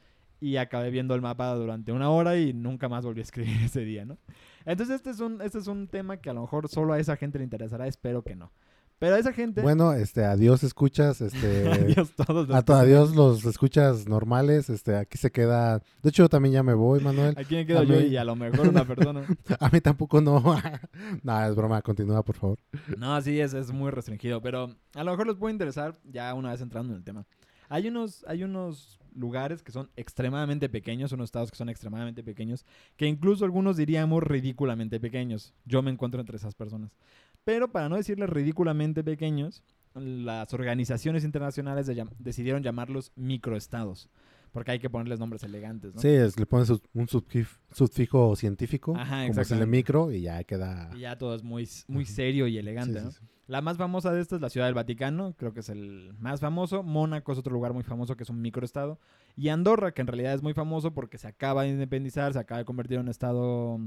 y 0.41 0.57
acabé 0.57 0.91
viendo 0.91 1.15
el 1.15 1.21
mapa 1.21 1.53
durante 1.55 1.93
una 1.93 2.11
hora 2.11 2.37
y 2.37 2.53
nunca 2.53 2.89
más 2.89 3.05
volví 3.05 3.21
a 3.21 3.23
escribir 3.23 3.57
ese 3.65 3.85
día, 3.85 4.05
¿no? 4.05 4.19
Entonces 4.65 4.97
este 4.97 5.11
es 5.11 5.21
un, 5.21 5.41
este 5.41 5.59
es 5.59 5.67
un 5.67 5.89
tema 5.89 6.19
que 6.19 6.31
a 6.31 6.35
lo 6.35 6.43
mejor 6.43 6.69
solo 6.69 6.93
a 6.93 6.99
esa 6.99 7.17
gente 7.17 7.39
le 7.39 7.45
interesará, 7.45 7.87
espero 7.87 8.23
que 8.23 8.37
no. 8.37 8.53
Pero 8.99 9.15
a 9.15 9.19
esa 9.19 9.33
gente... 9.33 9.63
Bueno, 9.63 9.93
este, 9.93 10.25
adiós 10.25 10.65
escuchas, 10.65 11.21
este, 11.21 11.69
Adiós 11.73 12.13
todos. 12.17 12.49
los 12.49 12.57
a 12.57 12.81
adiós 12.81 13.15
los 13.15 13.45
escuchas 13.45 14.09
normales, 14.09 14.69
este, 14.71 14.97
aquí 14.97 15.19
se 15.19 15.31
queda, 15.31 15.79
de 16.03 16.09
hecho 16.11 16.25
yo 16.25 16.29
también 16.29 16.53
ya 16.55 16.63
me 16.63 16.75
voy, 16.75 17.01
Manuel, 17.01 17.35
Aquí 17.39 17.55
me 17.55 17.67
quedo 17.67 17.81
A 17.81 17.85
yo 17.85 17.97
mí- 17.97 18.07
y 18.07 18.17
a 18.17 18.25
lo 18.25 18.35
mejor 18.35 18.69
una 18.69 18.85
persona. 18.85 19.25
a 19.61 19.69
mí 19.71 19.81
tampoco 19.81 20.21
no, 20.21 20.43
no, 21.23 21.47
es 21.47 21.55
broma, 21.55 21.81
continúa 21.83 22.25
por 22.25 22.35
favor. 22.37 22.59
No, 22.97 23.21
sí, 23.23 23.41
es, 23.41 23.55
es 23.55 23.71
muy 23.71 23.91
restringido, 23.91 24.41
pero 24.43 24.75
a 24.95 25.05
lo 25.05 25.11
mejor 25.13 25.27
les 25.29 25.37
puede 25.37 25.53
interesar 25.53 25.97
ya 26.05 26.35
una 26.35 26.51
vez 26.51 26.61
entrando 26.61 26.93
en 26.93 26.99
el 26.99 27.05
tema. 27.05 27.25
Hay 27.69 27.87
unos, 27.89 28.25
hay 28.27 28.43
unos 28.45 28.99
lugares 29.15 29.63
que 29.63 29.73
son 29.73 29.91
extremadamente 29.97 30.69
pequeños, 30.69 31.13
unos 31.13 31.27
estados 31.27 31.51
que 31.51 31.57
son 31.57 31.69
extremadamente 31.69 32.23
pequeños, 32.23 32.65
que 32.97 33.07
incluso 33.07 33.45
algunos 33.45 33.77
diríamos 33.77 34.23
ridículamente 34.23 34.99
pequeños. 35.01 35.53
Yo 35.65 35.83
me 35.83 35.91
encuentro 35.91 36.21
entre 36.21 36.37
esas 36.37 36.55
personas. 36.55 36.91
Pero 37.45 37.71
para 37.73 37.89
no 37.89 37.97
decirles 37.97 38.29
ridículamente 38.29 39.03
pequeños, 39.05 39.63
las 39.95 40.53
organizaciones 40.55 41.25
internacionales 41.25 41.87
de 41.87 41.97
llam- 41.97 42.11
decidieron 42.19 42.63
llamarlos 42.63 43.11
microestados, 43.17 44.09
porque 44.53 44.73
hay 44.73 44.79
que 44.79 44.91
ponerles 44.91 45.19
nombres 45.19 45.43
elegantes, 45.43 45.95
¿no? 45.95 46.01
Sí, 46.01 46.09
es- 46.09 46.39
le 46.39 46.47
pones 46.47 46.71
un 46.95 47.09
subfijo 47.09 48.37
científico, 48.37 48.95
Ajá, 48.97 49.27
como 49.27 49.41
es 49.41 49.51
el 49.51 49.67
micro, 49.67 50.13
y 50.13 50.23
ya 50.23 50.45
queda... 50.45 50.91
Y 50.95 51.01
ya 51.01 51.17
todo 51.19 51.35
es 51.35 51.43
muy, 51.43 51.69
muy 51.89 52.05
serio 52.05 52.47
y 52.47 52.59
elegante, 52.59 52.99
sí, 53.01 53.05
¿no? 53.05 53.11
sí. 53.13 53.21
La 53.47 53.63
más 53.63 53.79
famosa 53.79 54.13
de 54.13 54.21
estas 54.21 54.37
es 54.37 54.43
la 54.43 54.51
Ciudad 54.51 54.67
del 54.67 54.75
Vaticano, 54.75 55.35
creo 55.39 55.55
que 55.55 55.61
es 55.61 55.71
el 55.71 56.13
más 56.19 56.39
famoso. 56.39 56.83
Mónaco 56.83 57.33
es 57.33 57.39
otro 57.39 57.51
lugar 57.55 57.73
muy 57.73 57.83
famoso 57.83 58.15
que 58.15 58.25
es 58.25 58.29
un 58.29 58.43
microestado. 58.43 59.01
Y 59.37 59.49
Andorra, 59.49 59.93
que 59.93 60.03
en 60.03 60.07
realidad 60.07 60.35
es 60.35 60.43
muy 60.43 60.53
famoso 60.53 60.93
porque 60.93 61.17
se 61.17 61.29
acaba 61.29 61.63
de 61.63 61.71
independizar, 61.71 62.31
se 62.35 62.39
acaba 62.39 62.59
de 62.59 62.67
convertir 62.67 62.97
en 62.97 63.05
un 63.05 63.09
estado, 63.09 63.81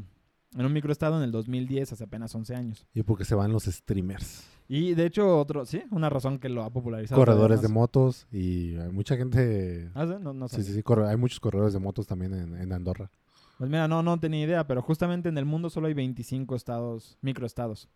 en 0.55 0.65
un 0.65 0.73
microestado 0.73 1.17
en 1.17 1.23
el 1.23 1.31
2010, 1.31 1.93
hace 1.93 2.03
apenas 2.03 2.33
11 2.33 2.55
años. 2.55 2.87
Y 2.93 3.03
porque 3.03 3.25
se 3.25 3.35
van 3.35 3.51
los 3.51 3.63
streamers, 3.65 4.47
Y 4.67 4.93
de 4.93 5.05
hecho, 5.05 5.39
otro, 5.39 5.65
sí, 5.65 5.83
una 5.91 6.09
razón 6.09 6.39
que 6.39 6.49
lo 6.49 6.63
ha 6.63 6.69
popularizado. 6.69 7.19
corredores 7.19 7.61
de 7.61 7.67
motos, 7.67 8.27
y 8.31 8.75
hay 8.77 8.91
mucha 8.91 9.15
gente... 9.17 9.89
Ah, 9.93 10.05
¿sí? 10.05 10.13
No, 10.21 10.33
no 10.33 10.47
Sí, 10.47 10.63
sí, 10.63 10.81
hay 11.07 11.17
muchos 11.17 11.39
corredores 11.39 11.73
de 11.73 11.79
motos 11.79 12.07
también 12.07 12.33
en, 12.33 12.55
en 12.55 12.73
Andorra. 12.73 13.11
Pues 13.57 13.69
mira, 13.69 13.87
no, 13.87 14.01
no 14.01 14.19
tenía 14.19 14.43
idea, 14.43 14.65
pero 14.65 14.81
justamente 14.81 15.29
en 15.29 15.37
el 15.37 15.45
mundo 15.45 15.69
solo 15.69 15.87
hay 15.87 15.93
25 15.93 16.55
estados, 16.55 17.17
microestados. 17.21 17.89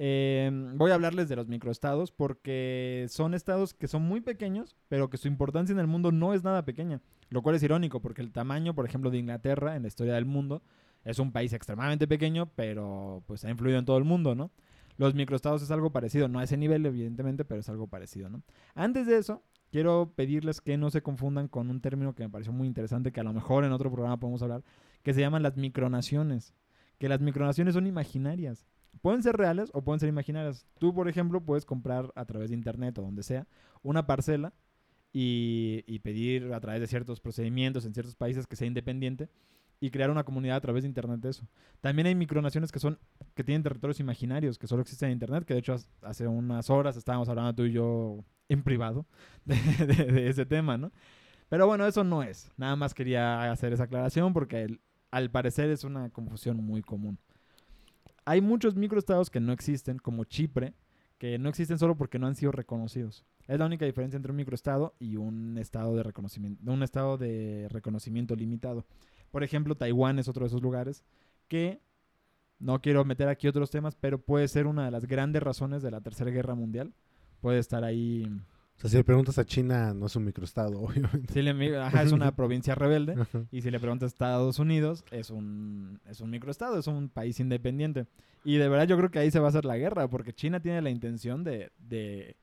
Eh, 0.00 0.48
voy 0.76 0.92
a 0.92 0.94
hablarles 0.94 1.28
de 1.28 1.34
los 1.34 1.48
microestados 1.48 2.12
porque 2.12 3.06
son 3.08 3.34
estados 3.34 3.74
que 3.74 3.88
son 3.88 4.02
muy 4.02 4.20
pequeños, 4.20 4.76
pero 4.86 5.10
que 5.10 5.16
su 5.16 5.26
importancia 5.26 5.72
en 5.72 5.80
el 5.80 5.88
mundo 5.88 6.12
no 6.12 6.34
es 6.34 6.44
nada 6.44 6.64
pequeña. 6.64 7.02
Lo 7.30 7.42
cual 7.42 7.56
es 7.56 7.62
irónico 7.64 8.00
porque 8.00 8.22
el 8.22 8.30
tamaño, 8.30 8.74
por 8.74 8.86
ejemplo, 8.86 9.10
de 9.10 9.18
Inglaterra 9.18 9.74
en 9.74 9.82
la 9.82 9.88
historia 9.88 10.14
del 10.14 10.24
mundo 10.24 10.62
es 11.04 11.18
un 11.18 11.32
país 11.32 11.52
extremadamente 11.52 12.06
pequeño, 12.06 12.50
pero 12.54 13.22
pues 13.26 13.44
ha 13.44 13.50
influido 13.50 13.78
en 13.78 13.84
todo 13.84 13.98
el 13.98 14.04
mundo, 14.04 14.34
¿no? 14.34 14.50
Los 14.96 15.14
microestados 15.14 15.62
es 15.62 15.70
algo 15.70 15.90
parecido, 15.90 16.26
no 16.26 16.40
a 16.40 16.44
ese 16.44 16.56
nivel, 16.56 16.84
evidentemente, 16.84 17.44
pero 17.44 17.60
es 17.60 17.68
algo 17.68 17.86
parecido, 17.86 18.28
¿no? 18.28 18.42
Antes 18.74 19.06
de 19.06 19.16
eso, 19.16 19.44
quiero 19.70 20.12
pedirles 20.16 20.60
que 20.60 20.76
no 20.76 20.90
se 20.90 21.02
confundan 21.02 21.46
con 21.46 21.70
un 21.70 21.80
término 21.80 22.14
que 22.14 22.24
me 22.24 22.30
pareció 22.30 22.52
muy 22.52 22.66
interesante, 22.66 23.12
que 23.12 23.20
a 23.20 23.24
lo 23.24 23.32
mejor 23.32 23.64
en 23.64 23.72
otro 23.72 23.90
programa 23.92 24.18
podemos 24.18 24.42
hablar, 24.42 24.64
que 25.02 25.14
se 25.14 25.20
llaman 25.20 25.42
las 25.42 25.56
micronaciones. 25.56 26.52
Que 26.98 27.08
las 27.08 27.20
micronaciones 27.20 27.74
son 27.74 27.86
imaginarias. 27.86 28.66
Pueden 29.00 29.22
ser 29.22 29.36
reales 29.36 29.70
o 29.72 29.82
pueden 29.82 30.00
ser 30.00 30.08
imaginarias. 30.08 30.66
Tú, 30.80 30.92
por 30.92 31.08
ejemplo, 31.08 31.40
puedes 31.40 31.64
comprar 31.64 32.12
a 32.16 32.24
través 32.24 32.50
de 32.50 32.56
internet 32.56 32.98
o 32.98 33.02
donde 33.02 33.22
sea 33.22 33.46
una 33.82 34.04
parcela 34.04 34.52
y, 35.12 35.84
y 35.86 36.00
pedir 36.00 36.52
a 36.52 36.58
través 36.58 36.80
de 36.80 36.88
ciertos 36.88 37.20
procedimientos 37.20 37.86
en 37.86 37.94
ciertos 37.94 38.16
países 38.16 38.48
que 38.48 38.56
sea 38.56 38.66
independiente 38.66 39.28
y 39.80 39.90
crear 39.90 40.10
una 40.10 40.24
comunidad 40.24 40.56
a 40.56 40.60
través 40.60 40.82
de 40.82 40.88
internet 40.88 41.20
de 41.20 41.30
eso. 41.30 41.46
También 41.80 42.06
hay 42.06 42.14
micronaciones 42.14 42.72
que 42.72 42.78
son 42.80 42.98
que 43.34 43.44
tienen 43.44 43.62
territorios 43.62 44.00
imaginarios 44.00 44.58
que 44.58 44.66
solo 44.66 44.82
existen 44.82 45.08
en 45.08 45.12
internet, 45.14 45.44
que 45.44 45.54
de 45.54 45.60
hecho 45.60 45.76
hace 46.02 46.26
unas 46.26 46.68
horas 46.70 46.96
estábamos 46.96 47.28
hablando 47.28 47.54
tú 47.54 47.64
y 47.64 47.72
yo 47.72 48.24
en 48.48 48.62
privado 48.62 49.06
de, 49.44 49.56
de- 49.86 50.12
de 50.12 50.28
ese 50.28 50.46
tema, 50.46 50.76
¿no? 50.78 50.90
Pero 51.48 51.66
bueno, 51.66 51.86
eso 51.86 52.04
no 52.04 52.22
es. 52.22 52.50
Nada 52.56 52.76
más 52.76 52.92
quería 52.94 53.50
hacer 53.50 53.72
esa 53.72 53.84
aclaración 53.84 54.32
porque 54.32 54.62
el- 54.64 54.80
al 55.10 55.30
parecer 55.30 55.70
es 55.70 55.84
una 55.84 56.10
confusión 56.10 56.56
muy 56.58 56.82
común. 56.82 57.18
Hay 58.24 58.40
muchos 58.40 58.74
microestados 58.76 59.30
que 59.30 59.40
no 59.40 59.52
existen, 59.52 59.98
como 59.98 60.24
Chipre, 60.24 60.74
que 61.16 61.38
no 61.38 61.48
existen 61.48 61.78
solo 61.78 61.96
porque 61.96 62.18
no 62.18 62.26
han 62.26 62.34
sido 62.34 62.52
reconocidos. 62.52 63.24
Es 63.46 63.58
la 63.58 63.64
única 63.66 63.86
diferencia 63.86 64.16
entre 64.16 64.30
un 64.30 64.36
microestado 64.36 64.94
y 64.98 65.16
un 65.16 65.56
estado 65.56 65.96
de 65.96 66.02
reconocimiento, 66.02 66.70
un 66.70 66.82
estado 66.82 67.16
de 67.16 67.66
reconocimiento 67.70 68.36
limitado. 68.36 68.84
Por 69.30 69.42
ejemplo, 69.44 69.74
Taiwán 69.76 70.18
es 70.18 70.28
otro 70.28 70.44
de 70.44 70.48
esos 70.48 70.62
lugares 70.62 71.04
que 71.48 71.80
no 72.58 72.80
quiero 72.80 73.04
meter 73.04 73.28
aquí 73.28 73.46
otros 73.48 73.70
temas, 73.70 73.94
pero 73.94 74.18
puede 74.18 74.48
ser 74.48 74.66
una 74.66 74.84
de 74.84 74.90
las 74.90 75.06
grandes 75.06 75.42
razones 75.42 75.82
de 75.82 75.90
la 75.90 76.00
Tercera 76.00 76.30
Guerra 76.30 76.54
Mundial. 76.54 76.92
Puede 77.40 77.58
estar 77.60 77.84
ahí. 77.84 78.24
O 78.76 78.80
sea, 78.80 78.90
si 78.90 78.96
le 78.96 79.04
preguntas 79.04 79.38
a 79.38 79.44
China, 79.44 79.92
no 79.94 80.06
es 80.06 80.16
un 80.16 80.24
microestado, 80.24 80.80
obviamente. 80.82 81.32
si 81.32 81.42
le- 81.42 81.76
ajá, 81.78 82.02
es 82.02 82.12
una 82.12 82.32
provincia 82.36 82.74
rebelde. 82.74 83.14
Ajá. 83.20 83.44
Y 83.52 83.62
si 83.62 83.70
le 83.70 83.78
preguntas 83.78 84.06
a 84.06 84.12
Estados 84.14 84.58
Unidos, 84.58 85.04
es 85.10 85.30
un, 85.30 86.00
es 86.06 86.20
un 86.20 86.30
microestado, 86.30 86.78
es 86.78 86.86
un 86.86 87.08
país 87.08 87.38
independiente. 87.40 88.06
Y 88.44 88.56
de 88.56 88.68
verdad 88.68 88.86
yo 88.88 88.96
creo 88.96 89.10
que 89.10 89.18
ahí 89.20 89.30
se 89.30 89.38
va 89.40 89.46
a 89.46 89.48
hacer 89.50 89.64
la 89.64 89.76
guerra, 89.76 90.08
porque 90.08 90.32
China 90.32 90.60
tiene 90.60 90.80
la 90.82 90.90
intención 90.90 91.44
de, 91.44 91.70
de 91.78 92.36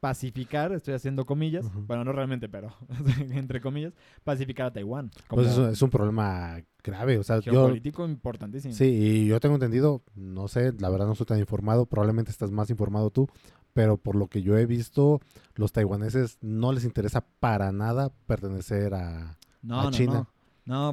pacificar, 0.00 0.72
estoy 0.72 0.94
haciendo 0.94 1.26
comillas, 1.26 1.66
bueno, 1.86 2.04
no 2.04 2.12
realmente, 2.12 2.48
pero 2.48 2.72
entre 3.30 3.60
comillas, 3.60 3.92
pacificar 4.24 4.66
a 4.66 4.72
Taiwán. 4.72 5.10
Pues 5.28 5.48
es, 5.48 5.58
un- 5.58 5.68
es 5.70 5.82
un 5.82 5.90
problema 5.90 6.60
grave, 6.82 7.18
o 7.18 7.22
sea, 7.24 7.40
yo... 7.40 7.52
geopolítico 7.52 8.06
importantísimo. 8.06 8.74
Sí, 8.74 8.84
y 8.84 9.26
yo 9.26 9.40
tengo 9.40 9.56
entendido, 9.56 10.02
no 10.14 10.48
sé, 10.48 10.72
la 10.78 10.88
verdad 10.90 11.06
no 11.06 11.12
estoy 11.12 11.26
tan 11.26 11.38
informado, 11.38 11.86
probablemente 11.86 12.30
estás 12.30 12.50
más 12.50 12.70
informado 12.70 13.10
tú, 13.10 13.28
pero 13.74 13.96
por 13.96 14.14
lo 14.16 14.28
que 14.28 14.42
yo 14.42 14.56
he 14.56 14.66
visto, 14.66 15.20
los 15.54 15.72
taiwaneses 15.72 16.38
no 16.40 16.72
les 16.72 16.84
interesa 16.84 17.24
para 17.40 17.72
nada 17.72 18.10
pertenecer 18.26 18.94
a... 18.94 19.36
no, 19.62 19.80
a 19.80 19.90
China. 19.90 20.12
no. 20.12 20.18
No, 20.20 20.37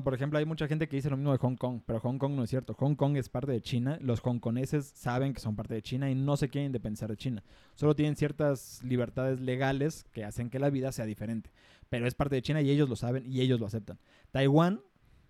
por 0.03 0.13
ejemplo, 0.13 0.39
hay 0.39 0.45
mucha 0.45 0.67
gente 0.67 0.87
que 0.87 0.95
dice 0.95 1.09
lo 1.09 1.17
mismo 1.17 1.33
de 1.33 1.37
Hong 1.37 1.57
Kong, 1.57 1.81
pero 1.85 1.99
Hong 1.99 2.17
Kong 2.17 2.31
no 2.33 2.43
es 2.43 2.49
cierto. 2.49 2.73
Hong 2.75 2.95
Kong 2.95 3.17
es 3.17 3.27
parte 3.27 3.51
de 3.51 3.61
China. 3.61 3.97
Los 4.01 4.21
hongkoneses 4.21 4.93
saben 4.95 5.33
que 5.33 5.41
son 5.41 5.57
parte 5.57 5.73
de 5.73 5.81
China 5.81 6.09
y 6.09 6.15
no 6.15 6.37
se 6.37 6.47
quieren 6.47 6.67
independizar 6.67 7.09
de 7.09 7.17
China. 7.17 7.43
Solo 7.73 7.93
tienen 7.93 8.15
ciertas 8.15 8.81
libertades 8.83 9.41
legales 9.41 10.05
que 10.13 10.23
hacen 10.23 10.49
que 10.49 10.59
la 10.59 10.69
vida 10.69 10.93
sea 10.93 11.05
diferente. 11.05 11.51
Pero 11.89 12.07
es 12.07 12.15
parte 12.15 12.35
de 12.35 12.41
China 12.41 12.61
y 12.61 12.69
ellos 12.69 12.87
lo 12.87 12.95
saben 12.95 13.25
y 13.29 13.41
ellos 13.41 13.59
lo 13.59 13.65
aceptan. 13.65 13.99
Taiwán, 14.31 14.81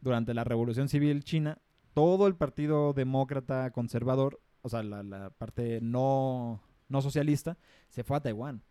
durante 0.02 0.36
la 0.36 0.44
Revolución 0.44 0.90
Civil 0.90 1.24
China, 1.24 1.58
todo 1.96 2.28
el 2.28 2.36
Partido 2.36 2.94
Demócrata 2.94 3.72
Conservador, 3.72 4.42
o 4.62 4.70
sea, 4.70 4.84
la, 4.84 5.02
la 5.02 5.32
parte 5.32 5.80
no, 5.82 6.62
no 6.88 7.02
socialista, 7.02 7.58
se 7.90 8.04
fue 8.04 8.18
a 8.18 8.22
Taiwán. 8.22 8.62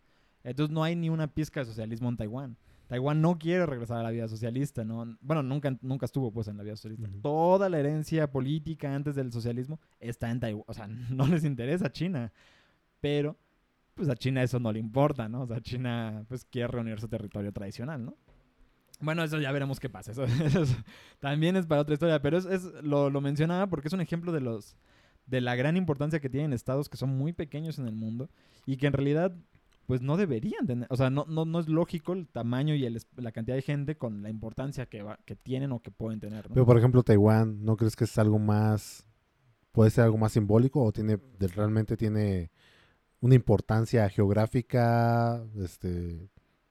Entonces 0.45 0.73
no 0.73 0.85
hay 0.85 0.95
ni 0.95 1.09
una 1.09 1.27
pizca 1.27 1.61
de 1.61 1.67
socialismo 1.67 2.09
en 2.11 2.17
Taiwán. 2.17 2.57
Taiwán 2.87 3.21
no 3.23 3.39
quiere 3.39 3.65
regresar 3.67 3.99
a 3.99 4.03
la 4.03 4.11
vida 4.11 4.29
socialista, 4.29 4.85
¿no? 4.85 5.17
Bueno, 5.21 5.43
nunca, 5.43 5.77
nunca 5.81 6.07
estuvo 6.07 6.31
pues 6.33 6.49
en 6.49 6.57
la 6.57 6.63
vida 6.63 6.77
socialista. 6.77 7.09
Toda 7.23 7.69
la 7.69 7.79
herencia 7.79 8.31
política 8.31 8.95
antes 8.95 9.15
del 9.15 9.33
socialismo 9.33 9.81
está 10.01 10.31
en 10.31 10.41
Taiwán. 10.41 10.65
O 10.67 10.75
sea, 10.75 10.87
no 11.11 11.27
les 11.27 11.45
interesa 11.45 11.91
China. 11.91 12.33
Pero, 13.01 13.37
pues 13.95 14.09
a 14.09 14.15
China 14.17 14.43
eso 14.43 14.59
no 14.61 14.73
le 14.73 14.79
importa, 14.79 15.29
¿no? 15.29 15.43
O 15.43 15.47
sea, 15.47 15.61
China 15.61 16.25
pues 16.29 16.45
quiere 16.45 16.69
reunir 16.69 17.01
su 17.01 17.09
territorio 17.09 17.53
tradicional, 17.53 18.05
¿no? 18.05 18.17
Bueno, 19.01 19.25
eso 19.25 19.39
ya 19.41 19.51
veremos 19.53 19.81
qué 19.81 19.89
pasa. 19.91 20.13
Eso, 20.13 20.25
eso 20.45 20.63
es- 20.63 20.77
también 21.21 21.57
es 21.57 21.67
para 21.67 21.81
otra 21.83 21.95
historia, 21.95 22.21
pero 22.23 22.39
es, 22.39 22.45
es- 22.47 22.65
lo, 22.83 23.11
lo 23.11 23.21
mencionaba 23.21 23.67
porque 23.69 23.89
es 23.89 23.95
un 23.95 24.01
ejemplo 24.01 24.33
de 24.33 24.41
los 24.41 24.77
de 25.27 25.41
la 25.41 25.55
gran 25.57 25.79
importancia 25.79 26.21
que 26.21 26.29
tienen 26.29 26.53
estados 26.53 26.91
que 26.91 26.99
son 26.99 27.17
muy 27.17 27.33
pequeños 27.33 27.79
en 27.79 27.87
el 27.89 27.95
mundo 27.95 28.29
y 28.67 28.77
que 28.77 28.87
en 28.87 28.93
realidad 28.93 29.35
pues 29.87 30.01
no 30.01 30.17
deberían 30.17 30.67
tener, 30.67 30.87
o 30.91 30.97
sea, 30.97 31.11
no, 31.11 31.27
no, 31.29 31.45
no 31.45 31.61
es 31.61 31.69
lógico 31.69 32.13
el 32.13 32.27
tamaño 32.27 32.75
y 32.75 32.85
el 32.87 33.01
la 33.17 33.33
cantidad 33.33 33.57
de 33.57 33.63
gente 33.63 33.97
con 33.97 34.23
la 34.23 34.31
importancia 34.31 34.87
que, 34.87 35.03
va- 35.03 35.19
que 35.25 35.37
tienen 35.37 35.73
o 35.73 35.81
que 35.81 35.91
pueden 35.91 36.21
tener, 36.21 36.49
¿no? 36.49 36.55
Pero 36.55 36.67
por 36.67 36.79
ejemplo, 36.79 37.03
Taiwán, 37.03 37.65
¿no 37.65 37.77
crees 37.77 37.97
que 37.97 38.05
es 38.05 38.19
algo 38.19 38.39
más, 38.39 39.07
puede 39.73 39.91
ser 39.91 40.05
algo 40.05 40.19
más 40.19 40.33
simbólico 40.33 40.83
o 40.83 40.93
tiene, 40.93 41.19
realmente 41.39 41.97
tiene 41.97 42.51
una 43.21 43.35
importancia 43.35 44.09
geográfica, 44.09 45.43
este, 45.59 46.29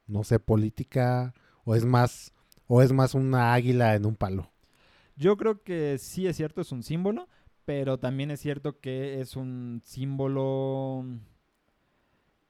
no 0.08 0.24
sé, 0.24 0.40
política, 0.40 1.34
o 1.66 1.76
es 1.76 1.86
más, 1.86 2.34
o 2.68 2.82
es 2.82 2.92
más 2.92 3.14
una 3.16 3.54
águila 3.54 3.96
en 3.96 4.06
un 4.06 4.16
palo? 4.16 4.52
Yo 5.16 5.38
creo 5.38 5.64
que 5.64 5.98
sí 6.00 6.28
es 6.28 6.36
cierto, 6.38 6.62
es 6.62 6.72
un 6.72 6.84
símbolo, 6.84 7.28
pero 7.66 8.00
también 8.00 8.32
es 8.32 8.40
cierto 8.40 8.80
que 8.80 9.22
es 9.22 9.36
un 9.36 9.82
símbolo. 9.84 11.06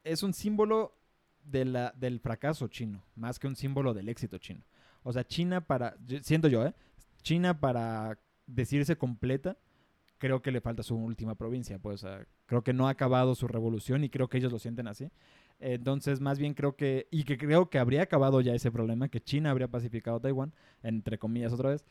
Es 0.04 0.24
un 0.24 0.34
símbolo 0.34 0.98
de 1.44 1.66
la, 1.66 1.94
del 1.98 2.20
fracaso 2.20 2.68
chino, 2.68 3.04
más 3.16 3.40
que 3.40 3.48
un 3.48 3.56
símbolo 3.56 3.94
del 3.94 4.10
éxito 4.10 4.38
chino. 4.38 4.66
O 5.04 5.12
sea, 5.12 5.26
China 5.26 5.66
para. 5.66 5.98
Siento 6.22 6.48
yo, 6.48 6.66
¿eh? 6.66 6.74
China 7.22 7.60
para 7.60 8.20
decirse 8.46 8.98
completa, 8.98 9.58
creo 10.18 10.42
que 10.42 10.52
le 10.52 10.62
falta 10.62 10.84
su 10.84 10.96
última 10.96 11.36
provincia. 11.36 11.80
Pues, 11.80 12.06
creo 12.46 12.64
que 12.64 12.74
no 12.74 12.88
ha 12.88 12.92
acabado 12.92 13.36
su 13.36 13.48
revolución 13.48 14.04
y 14.04 14.10
creo 14.10 14.30
que 14.30 14.38
ellos 14.38 14.52
lo 14.52 14.60
sienten 14.60 14.88
así. 14.88 15.10
Entonces, 15.60 16.20
más 16.20 16.40
bien 16.40 16.54
creo 16.54 16.76
que. 16.76 17.08
Y 17.12 17.24
que 17.24 17.38
creo 17.38 17.70
que 17.70 17.80
habría 17.80 18.02
acabado 18.04 18.42
ya 18.42 18.54
ese 18.54 18.72
problema, 18.72 19.10
que 19.10 19.22
China 19.22 19.52
habría 19.52 19.68
pacificado 19.68 20.20
Taiwán, 20.20 20.54
entre 20.82 21.18
comillas 21.18 21.54
otra 21.54 21.72
vez 21.72 21.86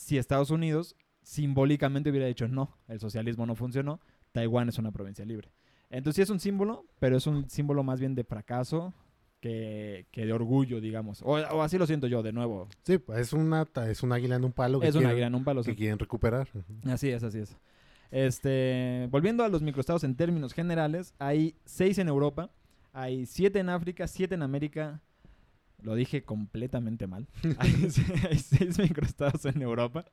si 0.00 0.16
Estados 0.16 0.50
Unidos 0.50 0.96
simbólicamente 1.22 2.10
hubiera 2.10 2.26
dicho 2.26 2.48
no, 2.48 2.78
el 2.88 3.00
socialismo 3.00 3.44
no 3.44 3.54
funcionó, 3.54 4.00
Taiwán 4.32 4.68
es 4.70 4.78
una 4.78 4.92
provincia 4.92 5.24
libre. 5.24 5.50
Entonces 5.90 6.16
sí 6.16 6.22
es 6.22 6.30
un 6.30 6.40
símbolo, 6.40 6.86
pero 6.98 7.16
es 7.16 7.26
un 7.26 7.50
símbolo 7.50 7.82
más 7.82 7.98
bien 8.00 8.14
de 8.14 8.24
fracaso 8.24 8.94
que, 9.40 10.06
que 10.12 10.24
de 10.24 10.32
orgullo, 10.32 10.80
digamos. 10.80 11.22
O, 11.22 11.32
o 11.32 11.62
así 11.62 11.78
lo 11.78 11.86
siento 11.86 12.06
yo, 12.06 12.22
de 12.22 12.32
nuevo. 12.32 12.68
Sí, 12.84 12.98
pues 12.98 13.18
es 13.18 13.32
una 13.32 13.66
es 13.88 14.02
un 14.02 14.12
águila 14.12 14.36
en 14.36 14.44
un 14.44 14.52
palo 14.52 14.80
que, 14.80 14.86
Es 14.88 14.92
quieren, 14.92 15.10
águila 15.10 15.26
en 15.26 15.34
un 15.34 15.44
palo. 15.44 15.62
que 15.62 15.70
sí. 15.72 15.76
quieren 15.76 15.98
recuperar. 15.98 16.48
Así 16.86 17.10
es, 17.10 17.22
así 17.22 17.38
es. 17.40 17.56
Este, 18.10 19.08
volviendo 19.10 19.44
a 19.44 19.48
los 19.48 19.62
microestados 19.62 20.04
en 20.04 20.16
términos 20.16 20.52
generales, 20.52 21.14
hay 21.18 21.54
seis 21.64 21.98
en 21.98 22.08
Europa, 22.08 22.50
hay 22.92 23.26
siete 23.26 23.60
en 23.60 23.68
África, 23.68 24.06
siete 24.08 24.34
en 24.34 24.42
América. 24.42 25.00
Lo 25.82 25.94
dije 25.94 26.22
completamente 26.24 27.06
mal. 27.06 27.26
hay, 27.58 27.72
hay 28.30 28.38
seis 28.38 28.78
microestados 28.78 29.44
en 29.46 29.62
Europa, 29.62 30.04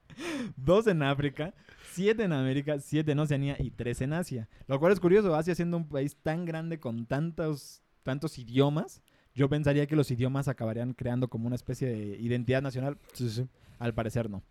dos 0.55 0.87
en 0.87 1.03
África, 1.03 1.53
siete 1.91 2.23
en 2.23 2.33
América, 2.33 2.79
siete 2.79 3.11
en 3.11 3.19
Oceanía 3.19 3.55
y 3.59 3.71
tres 3.71 4.01
en 4.01 4.13
Asia. 4.13 4.47
Lo 4.67 4.79
cual 4.79 4.93
es 4.93 4.99
curioso, 4.99 5.35
Asia 5.35 5.55
siendo 5.55 5.77
un 5.77 5.87
país 5.87 6.15
tan 6.21 6.45
grande 6.45 6.79
con 6.79 7.05
tantos, 7.05 7.81
tantos 8.03 8.37
idiomas, 8.39 9.01
yo 9.35 9.49
pensaría 9.49 9.85
que 9.87 9.95
los 9.95 10.09
idiomas 10.09 10.47
acabarían 10.47 10.93
creando 10.93 11.27
como 11.27 11.47
una 11.47 11.55
especie 11.55 11.87
de 11.87 12.17
identidad 12.17 12.61
nacional, 12.61 12.97
Sí, 13.13 13.29
sí. 13.29 13.47
al 13.79 13.93
parecer 13.93 14.29
no. 14.29 14.41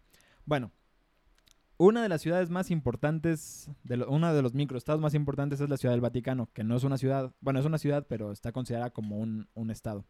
Bueno, 0.45 0.71
una 1.79 2.03
de 2.03 2.09
las 2.09 2.23
ciudades 2.23 2.49
más 2.51 2.71
importantes, 2.71 3.69
de 3.85 3.99
lo- 3.99 4.09
uno 4.11 4.33
de 4.33 4.41
los 4.43 4.55
microestados 4.55 5.01
más 5.01 5.13
importantes 5.15 5.61
es 5.61 5.69
la 5.69 5.77
Ciudad 5.77 5.93
del 5.93 6.01
Vaticano, 6.01 6.49
que 6.55 6.65
no 6.65 6.77
es 6.77 6.85
una 6.85 6.97
ciudad, 6.99 7.35
bueno, 7.41 7.59
es 7.61 7.67
una 7.67 7.79
ciudad, 7.79 8.07
pero 8.09 8.33
está 8.33 8.53
considerada 8.53 8.91
como 8.91 9.19
un, 9.19 9.49
un 9.55 9.71
estado. 9.71 10.07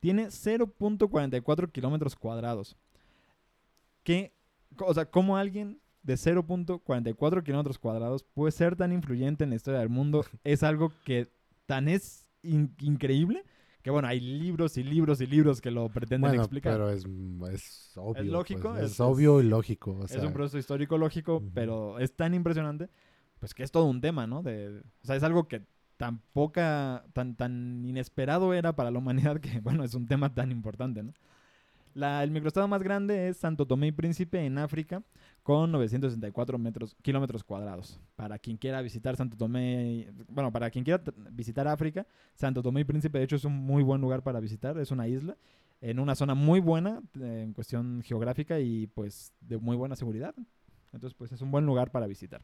Tiene 0.00 0.26
0.44 0.26 1.70
kilómetros 1.72 2.16
cuadrados. 2.16 2.76
Que, 4.02 4.32
o 4.78 4.94
sea, 4.94 5.10
¿cómo 5.10 5.36
alguien 5.36 5.80
de 6.02 6.14
0.44 6.14 7.42
kilómetros 7.42 7.78
cuadrados 7.78 8.22
puede 8.22 8.52
ser 8.52 8.76
tan 8.76 8.92
influyente 8.92 9.44
en 9.44 9.50
la 9.50 9.56
historia 9.56 9.80
del 9.80 9.88
mundo? 9.88 10.24
Es 10.44 10.62
algo 10.62 10.92
que 11.04 11.28
tan 11.66 11.88
es 11.88 12.26
in- 12.42 12.74
increíble 12.80 13.44
que, 13.82 13.90
bueno, 13.90 14.08
hay 14.08 14.18
libros 14.20 14.76
y 14.78 14.82
libros 14.82 15.20
y 15.20 15.26
libros 15.26 15.60
que 15.60 15.70
lo 15.70 15.88
pretenden 15.88 16.30
Bueno, 16.30 16.42
explicar. 16.42 16.72
pero 16.72 16.90
es, 16.90 17.04
es 17.54 17.92
obvio. 17.96 18.24
lógico, 18.24 18.70
pues, 18.72 18.82
es, 18.84 18.90
es- 18.92 19.00
obvio 19.00 19.38
es- 19.40 19.46
y 19.46 19.48
lógico. 19.48 19.92
o 19.92 20.04
es 20.04 20.10
sea, 20.10 20.26
un 20.26 20.32
proceso 20.32 20.58
histórico 20.58 20.98
lógico, 20.98 21.36
Ujú. 21.36 21.50
pero 21.54 21.98
es 22.00 22.14
tan 22.14 22.34
impresionante, 22.34 22.88
pues 23.38 23.54
que 23.54 23.62
es 23.62 23.70
todo 23.70 23.84
un 23.84 24.00
tema, 24.00 24.26
¿no? 24.26 24.42
De, 24.42 24.80
o 25.02 25.06
sea, 25.06 25.14
es 25.16 25.22
algo 25.22 25.46
que 25.46 25.62
tan 25.96 26.20
poca, 26.32 27.04
tan, 27.12 27.36
tan 27.36 27.84
inesperado 27.84 28.54
era 28.54 28.74
para 28.76 28.90
la 28.90 28.98
humanidad 28.98 29.40
que, 29.40 29.60
bueno, 29.62 29.84
es 29.84 29.94
un 29.94 30.06
tema 30.06 30.34
tan 30.34 30.50
importante, 30.52 31.02
¿no? 31.02 31.12
La- 31.94 32.22
el 32.22 32.30
microestado 32.30 32.68
más 32.68 32.82
grande 32.82 33.28
es 33.28 33.38
Santo 33.38 33.66
Tomé 33.66 33.88
y 33.88 33.92
Príncipe 33.92 34.44
en 34.44 34.58
África, 34.58 35.02
con 35.42 35.72
964 35.72 36.58
metros, 36.58 36.96
kilómetros 37.02 37.42
cuadrados. 37.44 38.00
Para 38.16 38.38
quien 38.38 38.56
quiera 38.58 38.82
visitar 38.82 39.16
Santo 39.16 39.36
Tomé, 39.36 40.12
bueno, 40.28 40.52
para 40.52 40.70
quien 40.70 40.84
quiera 40.84 41.02
visitar 41.30 41.66
África, 41.68 42.06
Santo 42.34 42.62
Tomé 42.62 42.82
y 42.82 42.84
Príncipe, 42.84 43.18
de 43.18 43.24
hecho, 43.24 43.36
es 43.36 43.44
un 43.44 43.54
muy 43.54 43.82
buen 43.82 44.00
lugar 44.02 44.22
para 44.22 44.40
visitar. 44.40 44.76
Es 44.78 44.90
una 44.90 45.08
isla 45.08 45.36
en 45.80 45.98
una 45.98 46.14
zona 46.14 46.34
muy 46.34 46.60
buena 46.60 47.00
eh, 47.20 47.42
en 47.44 47.52
cuestión 47.54 48.02
geográfica 48.02 48.60
y 48.60 48.86
pues 48.88 49.32
de 49.40 49.58
muy 49.58 49.76
buena 49.76 49.96
seguridad. 49.96 50.34
Entonces, 50.92 51.14
pues 51.14 51.32
es 51.32 51.40
un 51.42 51.50
buen 51.50 51.66
lugar 51.66 51.90
para 51.90 52.06
visitar. 52.06 52.42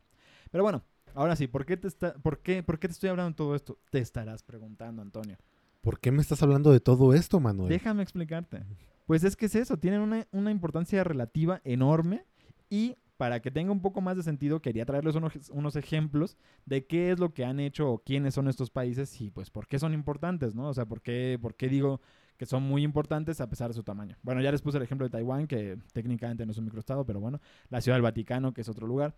Pero 0.50 0.64
bueno, 0.64 0.82
ahora 1.14 1.36
sí, 1.36 1.46
¿por 1.46 1.64
qué 1.64 1.76
te, 1.76 1.88
está, 1.88 2.14
por 2.14 2.40
qué, 2.40 2.62
por 2.62 2.78
qué 2.78 2.88
te 2.88 2.92
estoy 2.92 3.10
hablando 3.10 3.30
de 3.30 3.36
todo 3.36 3.54
esto? 3.54 3.78
Te 3.90 3.98
estarás 3.98 4.42
preguntando, 4.42 5.02
Antonio. 5.02 5.36
¿Por 5.80 5.98
qué 5.98 6.12
me 6.12 6.22
estás 6.22 6.42
hablando 6.42 6.70
de 6.70 6.80
todo 6.80 7.12
esto, 7.14 7.40
Manuel? 7.40 7.68
Déjame 7.68 8.02
explicarte. 8.02 8.64
Pues 9.06 9.24
es 9.24 9.36
que 9.36 9.46
es 9.46 9.54
eso, 9.54 9.76
tienen 9.76 10.00
una, 10.00 10.26
una 10.30 10.50
importancia 10.50 11.02
relativa 11.02 11.60
enorme 11.64 12.24
y 12.70 12.96
para 13.16 13.40
que 13.40 13.50
tenga 13.50 13.70
un 13.70 13.82
poco 13.82 14.00
más 14.00 14.16
de 14.16 14.24
sentido 14.24 14.60
quería 14.60 14.84
traerles 14.84 15.14
unos, 15.14 15.32
unos 15.50 15.76
ejemplos 15.76 16.36
de 16.66 16.86
qué 16.86 17.12
es 17.12 17.20
lo 17.20 17.32
que 17.32 17.44
han 17.44 17.60
hecho 17.60 17.88
o 17.88 17.98
quiénes 17.98 18.34
son 18.34 18.48
estos 18.48 18.70
países 18.70 19.20
y 19.20 19.30
pues 19.30 19.50
por 19.50 19.68
qué 19.68 19.78
son 19.78 19.94
importantes, 19.94 20.54
¿no? 20.54 20.68
O 20.68 20.74
sea, 20.74 20.86
por 20.86 21.02
qué, 21.02 21.38
por 21.40 21.54
qué 21.54 21.68
digo 21.68 22.00
que 22.36 22.46
son 22.46 22.64
muy 22.64 22.82
importantes 22.82 23.40
a 23.40 23.48
pesar 23.48 23.68
de 23.68 23.74
su 23.74 23.84
tamaño. 23.84 24.16
Bueno, 24.22 24.40
ya 24.40 24.50
les 24.50 24.62
puse 24.62 24.78
el 24.78 24.82
ejemplo 24.82 25.06
de 25.06 25.10
Taiwán, 25.10 25.46
que 25.46 25.78
técnicamente 25.92 26.44
no 26.44 26.50
es 26.50 26.58
un 26.58 26.64
microestado, 26.64 27.06
pero 27.06 27.20
bueno, 27.20 27.40
la 27.68 27.80
Ciudad 27.80 27.94
del 27.94 28.02
Vaticano, 28.02 28.52
que 28.52 28.62
es 28.62 28.68
otro 28.68 28.88
lugar. 28.88 29.14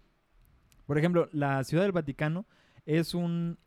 Por 0.86 0.98
ejemplo, 0.98 1.28
la 1.32 1.62
Ciudad 1.64 1.84
del 1.84 1.92
Vaticano 1.92 2.46
es 2.86 3.14
un, 3.14 3.58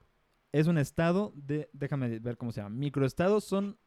es 0.52 0.68
un 0.68 0.78
estado 0.78 1.34
de, 1.36 1.70
déjame 1.74 2.20
ver 2.20 2.38
cómo 2.38 2.52
se 2.52 2.62
llama, 2.62 2.76
microestados 2.76 3.44
son, 3.44 3.78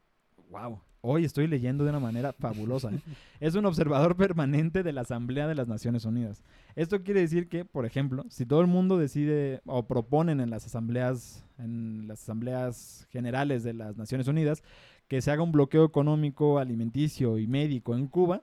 wow, 0.51 0.81
hoy 1.03 1.25
estoy 1.25 1.47
leyendo 1.47 1.85
de 1.85 1.91
una 1.91 2.01
manera 2.01 2.33
fabulosa. 2.33 2.91
¿eh? 2.93 3.01
Es 3.41 3.55
un 3.55 3.65
observador 3.65 4.17
permanente 4.17 4.83
de 4.83 4.93
la 4.93 5.03
Asamblea 5.03 5.49
de 5.49 5.55
las 5.55 5.69
Naciones 5.69 6.05
Unidas. 6.05 6.45
Esto 6.77 7.03
quiere 7.03 7.21
decir 7.21 7.49
que, 7.49 7.65
por 7.65 7.87
ejemplo, 7.87 8.25
si 8.29 8.45
todo 8.47 8.61
el 8.61 8.67
mundo 8.67 8.99
decide 8.99 9.63
o 9.65 9.87
proponen 9.87 10.41
en 10.41 10.51
las 10.51 10.67
asambleas, 10.67 11.45
en 11.59 12.07
las 12.07 12.23
asambleas 12.23 13.07
generales 13.11 13.63
de 13.63 13.75
las 13.75 13.97
Naciones 13.97 14.29
Unidas, 14.29 14.63
que 15.09 15.23
se 15.23 15.31
haga 15.31 15.43
un 15.43 15.53
bloqueo 15.53 15.85
económico, 15.85 16.59
alimenticio 16.59 17.39
y 17.39 17.47
médico 17.47 17.95
en 17.95 18.07
Cuba, 18.07 18.43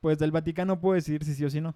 pues 0.00 0.18
del 0.18 0.32
Vaticano 0.32 0.80
puede 0.80 0.96
decidir 0.96 1.24
si 1.24 1.34
sí 1.34 1.44
o 1.44 1.50
si 1.50 1.60
no. 1.60 1.74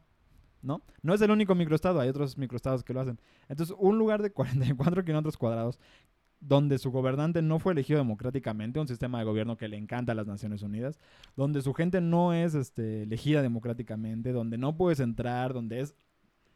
¿No? 0.63 0.83
No 1.03 1.15
es 1.15 1.21
el 1.23 1.31
único 1.31 1.55
microestado, 1.55 2.01
hay 2.01 2.09
otros 2.09 2.37
microestados 2.37 2.85
que 2.85 2.93
lo 2.93 3.01
hacen. 3.01 3.19
Entonces, 3.49 3.75
un 3.79 3.99
lugar 3.99 4.23
de 4.23 4.31
44 4.33 5.05
kilómetros 5.05 5.37
cuadrados 5.37 5.79
donde 6.41 6.79
su 6.79 6.91
gobernante 6.91 7.43
no 7.43 7.59
fue 7.59 7.75
elegido 7.75 7.99
democráticamente, 7.99 8.81
un 8.81 8.89
sistema 8.89 9.19
de 9.19 9.27
gobierno 9.27 9.57
que 9.57 9.69
le 9.69 9.77
encanta 9.77 10.13
a 10.13 10.15
las 10.15 10.27
Naciones 10.27 10.63
Unidas, 10.63 10.99
donde 11.37 11.61
su 11.61 11.75
gente 11.75 12.01
no 12.01 12.33
es 12.33 12.55
este, 12.55 13.03
elegida 13.03 13.43
democráticamente, 13.43 14.33
donde 14.33 14.57
no 14.57 14.75
puedes 14.77 15.01
entrar, 15.01 15.53
donde 15.53 15.81
es, 15.81 15.95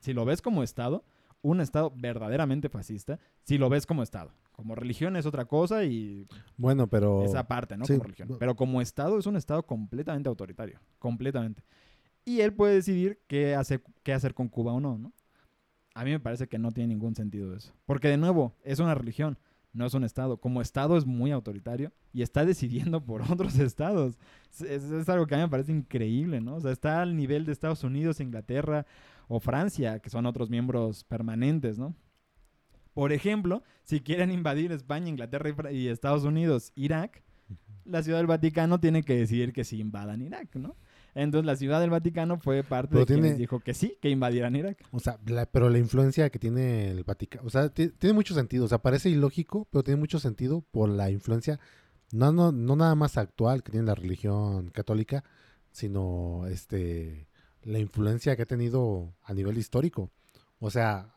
si 0.00 0.14
lo 0.14 0.24
ves 0.24 0.40
como 0.40 0.62
Estado, 0.62 1.04
un 1.42 1.60
Estado 1.60 1.92
verdaderamente 1.94 2.70
fascista, 2.70 3.20
si 3.42 3.58
lo 3.58 3.68
ves 3.68 3.84
como 3.84 4.02
Estado. 4.02 4.32
Como 4.52 4.74
religión 4.74 5.16
es 5.16 5.26
otra 5.26 5.44
cosa 5.44 5.84
y 5.84 6.26
Bueno, 6.56 6.86
pero... 6.86 7.22
esa 7.24 7.46
parte, 7.46 7.76
¿no? 7.76 7.84
sí, 7.84 7.94
como 7.94 8.04
religión. 8.04 8.28
Pero 8.38 8.56
como 8.56 8.80
Estado 8.80 9.18
es 9.18 9.26
un 9.26 9.36
Estado 9.36 9.64
completamente 9.64 10.28
autoritario, 10.28 10.80
completamente. 10.98 11.62
Y 12.24 12.40
él 12.40 12.52
puede 12.54 12.74
decidir 12.74 13.20
qué 13.26 13.54
hacer, 13.54 13.82
qué 14.02 14.12
hacer 14.12 14.34
con 14.34 14.48
Cuba 14.48 14.72
o 14.72 14.80
no, 14.80 14.98
¿no? 14.98 15.12
A 15.94 16.04
mí 16.04 16.10
me 16.10 16.20
parece 16.20 16.48
que 16.48 16.58
no 16.58 16.72
tiene 16.72 16.88
ningún 16.88 17.14
sentido 17.14 17.54
eso. 17.54 17.72
Porque 17.87 18.08
de 18.08 18.16
nuevo, 18.16 18.56
es 18.64 18.80
una 18.80 18.94
religión, 18.94 19.38
no 19.72 19.87
es 19.87 19.94
un 19.94 20.04
Estado. 20.04 20.38
Como 20.38 20.60
Estado 20.62 20.96
es 20.96 21.06
muy 21.06 21.30
autoritario 21.32 21.92
y 22.12 22.22
está 22.22 22.44
decidiendo 22.44 23.04
por 23.04 23.22
otros 23.32 23.58
estados. 23.58 24.18
Es, 24.52 24.62
es- 24.62 24.84
es 24.90 25.08
algo 25.08 25.26
que 25.26 25.34
a 25.34 25.38
mí 25.38 25.44
me 25.44 25.50
parece 25.50 25.72
increíble, 25.72 26.40
¿no? 26.40 26.56
O 26.56 26.60
sea, 26.60 26.72
está 26.72 27.02
al 27.02 27.16
nivel 27.16 27.44
de 27.46 27.52
Estados 27.52 27.84
Unidos, 27.84 28.20
Inglaterra 28.20 28.87
o 29.28 29.40
Francia, 29.40 30.00
que 30.00 30.10
son 30.10 30.26
otros 30.26 30.50
miembros 30.50 31.04
permanentes, 31.04 31.78
¿no? 31.78 31.94
Por 32.92 33.12
ejemplo, 33.12 33.62
si 33.82 34.00
quieren 34.00 34.30
invadir 34.30 34.70
España, 34.72 35.08
Inglaterra 35.08 35.72
y 35.72 35.88
Estados 35.88 36.24
Unidos, 36.24 36.72
Irak, 36.76 37.22
la 37.84 38.02
Ciudad 38.02 38.18
del 38.18 38.26
Vaticano 38.28 38.78
tiene 38.80 39.02
que 39.02 39.16
decidir 39.16 39.52
que 39.52 39.64
sí 39.64 39.80
invadan 39.80 40.22
Irak, 40.22 40.54
¿no? 40.56 40.76
Entonces 41.14 41.46
la 41.46 41.57
Ciudad 41.57 41.81
del 41.81 41.90
Vaticano 41.90 42.38
fue 42.38 42.62
parte 42.64 42.88
Pero 42.90 43.00
de 43.00 43.07
quienes 43.07 43.24
tiene- 43.24 43.38
dijo 43.38 43.61
que 43.61 43.72
sí, 43.74 43.96
que 44.03 44.11
invadieran 44.11 44.57
Irak. 44.57 44.85
O 44.90 44.98
sea, 45.00 45.18
la- 45.27 45.46
pero 45.46 45.70
la 45.70 45.79
influencia 45.79 46.29
que 46.31 46.38
tiene 46.38 46.90
el 46.90 47.05
Vaticano, 47.05 47.46
o 47.46 47.50
sea, 47.50 47.68
ti- 47.68 47.88
tiene 47.90 48.14
mucho 48.14 48.35
sentido, 48.35 48.64
o 48.64 48.68
sea, 48.68 48.79
parece 48.79 49.11
ilógico, 49.11 49.66
pero 49.70 49.85
tiene 49.85 50.00
mucho 50.00 50.18
sentido 50.18 50.61
por 50.70 50.88
la 50.88 51.11
influencia, 51.11 51.61
no, 52.12 52.33
no, 52.33 52.50
no 52.53 52.77
nada 52.77 52.94
más 52.94 53.16
actual 53.16 53.62
que 53.62 53.70
tiene 53.72 53.87
la 53.87 53.94
religión 53.94 54.70
católica, 54.70 55.24
sino 55.70 56.46
este 56.48 57.27
la 57.62 57.79
influencia 57.79 58.37
que 58.37 58.42
ha 58.42 58.46
tenido 58.46 59.14
a 59.22 59.33
nivel 59.33 59.57
histórico. 59.57 60.11
O 60.61 60.70
sea, 60.70 61.13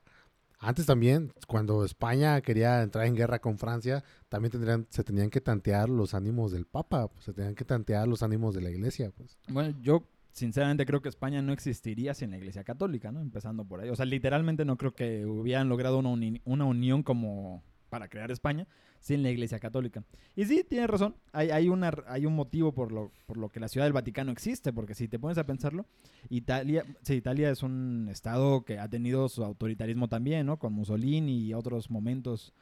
antes 0.59 0.85
también, 0.85 1.31
cuando 1.47 1.85
España 1.85 2.41
quería 2.41 2.81
entrar 2.81 3.05
en 3.05 3.15
guerra 3.15 3.39
con 3.39 3.57
Francia, 3.57 4.03
también 4.29 4.51
tendrían, 4.51 4.87
se 4.89 5.03
tenían 5.03 5.29
que 5.29 5.41
tantear 5.41 5.89
los 5.89 6.13
ánimos 6.13 6.51
del 6.51 6.65
Papa, 6.65 7.07
pues, 7.07 7.25
se 7.25 7.33
tenían 7.33 7.55
que 7.55 7.65
tantear 7.65 8.07
los 8.07 8.23
ánimos 8.23 8.55
de 8.55 8.61
la 8.61 8.69
iglesia, 8.69 9.11
pues. 9.15 9.37
Bueno, 9.47 9.77
yo 9.81 10.03
sinceramente 10.31 10.85
creo 10.85 11.01
que 11.01 11.09
España 11.09 11.41
no 11.41 11.51
existiría 11.53 12.13
sin 12.13 12.29
la 12.31 12.37
Iglesia 12.37 12.63
Católica, 12.63 13.11
¿no? 13.11 13.21
Empezando 13.21 13.65
por 13.65 13.81
ahí. 13.81 13.89
O 13.89 13.95
sea, 13.95 14.05
literalmente 14.05 14.65
no 14.65 14.77
creo 14.77 14.93
que 14.93 15.25
hubieran 15.25 15.67
logrado 15.69 15.97
una, 15.97 16.09
uni- 16.09 16.41
una 16.45 16.65
unión 16.65 17.01
como 17.03 17.63
para 17.89 18.07
crear 18.07 18.29
España 18.31 18.67
sin 19.07 19.23
la 19.23 19.29
Iglesia 19.31 19.59
Católica. 19.59 20.03
Y 20.35 20.45
sí, 20.45 20.65
tienes 20.67 20.89
razón. 20.89 21.15
Hay, 21.31 21.49
hay, 21.49 21.69
una, 21.69 21.91
hay 22.07 22.25
un 22.25 22.35
motivo 22.35 22.73
por 22.73 22.91
lo, 22.91 23.11
por 23.25 23.37
lo 23.37 23.49
que 23.49 23.59
la 23.59 23.67
Ciudad 23.69 23.85
del 23.85 23.93
Vaticano 23.93 24.31
existe, 24.31 24.73
porque 24.73 24.93
si 24.95 25.07
te 25.07 25.17
pones 25.17 25.37
a 25.37 25.45
pensarlo, 25.45 25.85
Italia, 26.29 26.83
sí, 27.03 27.13
Italia 27.15 27.49
es 27.49 27.63
un 27.63 28.07
estado 28.11 28.65
que 28.65 28.79
ha 28.79 28.89
tenido 28.89 29.29
su 29.29 29.43
autoritarismo 29.43 30.07
también, 30.09 30.45
¿no? 30.45 30.59
Con 30.59 30.73
Mussolini 30.73 31.39
y 31.45 31.53
otros 31.53 31.89
momentos 31.89 32.53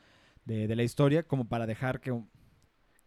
de, 0.46 0.68
de 0.68 0.76
la 0.76 0.84
historia, 0.84 1.24
como 1.24 1.46
para 1.48 1.66
dejar 1.66 2.00
que, 2.00 2.18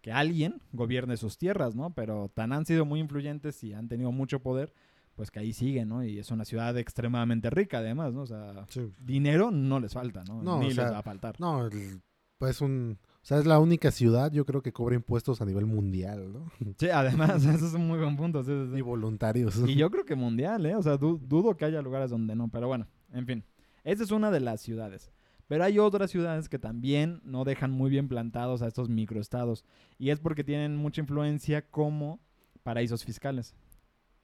que 0.00 0.10
alguien 0.12 0.60
gobierne 0.72 1.16
sus 1.16 1.38
tierras, 1.38 1.74
¿no? 1.76 1.94
Pero 1.94 2.30
tan 2.34 2.52
han 2.52 2.66
sido 2.66 2.84
muy 2.84 3.00
influyentes 3.00 3.62
y 3.64 3.72
han 3.72 3.88
tenido 3.88 4.10
mucho 4.12 4.40
poder, 4.42 4.72
pues 5.14 5.30
que 5.30 5.38
ahí 5.40 5.52
siguen, 5.52 5.88
¿no? 5.88 6.02
Y 6.04 6.18
es 6.18 6.30
una 6.32 6.44
ciudad 6.44 6.76
extremadamente 6.78 7.50
rica, 7.50 7.78
además, 7.78 8.12
¿no? 8.14 8.22
O 8.22 8.26
sea, 8.26 8.66
dinero 9.00 9.50
no 9.52 9.78
les 9.80 9.92
falta, 9.92 10.24
¿no? 10.24 10.42
No, 10.42 10.58
Ni 10.60 10.66
o 10.66 10.70
sea, 10.72 10.84
les 10.84 10.92
va 10.94 10.98
a 10.98 11.02
faltar. 11.02 11.40
No, 11.40 11.66
el- 11.66 12.00
pues 12.38 12.60
un, 12.60 12.98
sea, 13.28 13.38
es 13.38 13.46
la 13.46 13.58
única 13.58 13.90
ciudad, 13.90 14.32
yo 14.32 14.44
creo 14.46 14.62
que 14.62 14.72
cobra 14.72 14.94
impuestos 14.94 15.40
a 15.40 15.44
nivel 15.44 15.66
mundial, 15.66 16.32
¿no? 16.32 16.50
Sí, 16.78 16.88
además, 16.88 17.44
eso 17.44 17.66
es 17.66 17.74
un 17.74 17.86
muy 17.86 17.98
buen 17.98 18.16
punto. 18.16 18.42
sí, 18.42 18.50
sí, 18.50 18.70
sí. 18.72 18.78
Y 18.78 18.80
voluntarios. 18.80 19.56
Y 19.68 19.74
yo 19.74 19.90
creo 19.90 20.04
que 20.04 20.14
mundial, 20.14 20.64
¿eh? 20.66 20.74
O 20.76 20.82
sea, 20.82 20.96
du- 20.96 21.18
dudo 21.22 21.56
que 21.56 21.64
haya 21.64 21.82
lugares 21.82 22.10
donde 22.10 22.34
no, 22.34 22.48
pero 22.48 22.68
bueno, 22.68 22.86
en 23.12 23.26
fin. 23.26 23.44
Esa 23.84 24.02
es 24.02 24.10
una 24.10 24.30
de 24.30 24.40
las 24.40 24.60
ciudades. 24.60 25.10
Pero 25.46 25.64
hay 25.64 25.78
otras 25.78 26.10
ciudades 26.10 26.48
que 26.48 26.58
también 26.58 27.20
no 27.24 27.44
dejan 27.44 27.70
muy 27.70 27.88
bien 27.90 28.08
plantados 28.08 28.60
a 28.60 28.66
estos 28.66 28.88
microestados. 28.90 29.64
Y 29.98 30.10
es 30.10 30.20
porque 30.20 30.44
tienen 30.44 30.76
mucha 30.76 31.00
influencia 31.00 31.62
como 31.70 32.20
paraísos 32.62 33.02
fiscales. 33.04 33.54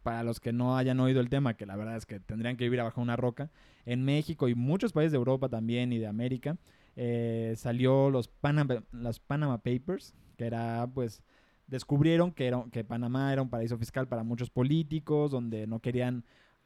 Para 0.03 0.23
los 0.23 0.39
que 0.39 0.53
no 0.53 0.77
hayan 0.77 1.01
oído 1.01 1.21
el 1.23 1.31
tema, 1.31 1.55
que 1.55 1.65
la 1.65 1.77
verdad 1.77 1.97
es 1.97 2.05
que 2.05 2.21
tendrían 2.21 2.59
que 2.59 2.65
vivir 2.65 2.81
abajo 2.81 3.01
una 3.01 3.17
roca, 3.17 3.51
en 3.87 4.05
México 4.05 4.49
y 4.49 4.55
muchos 4.55 4.93
países 4.93 5.13
de 5.13 5.17
Europa 5.19 5.49
también 5.49 5.95
y 5.95 5.99
de 5.99 6.07
América, 6.07 6.59
eh, 6.97 7.55
salió 7.57 8.11
los 8.11 8.29
Panama, 8.29 8.83
Panama 9.27 9.59
Papers, 9.59 10.15
que 10.37 10.47
era 10.47 10.89
pues 10.93 11.23
descubrieron 11.67 12.33
que, 12.33 12.47
era, 12.47 12.65
que 12.71 12.85
Panamá 12.85 13.33
era 13.33 13.43
un 13.43 13.49
paraíso 13.49 13.79
fiscal 13.79 14.09
para 14.09 14.23
muchos 14.23 14.51
políticos, 14.51 15.31
donde 15.31 15.67
no 15.67 15.81
querían 15.81 16.25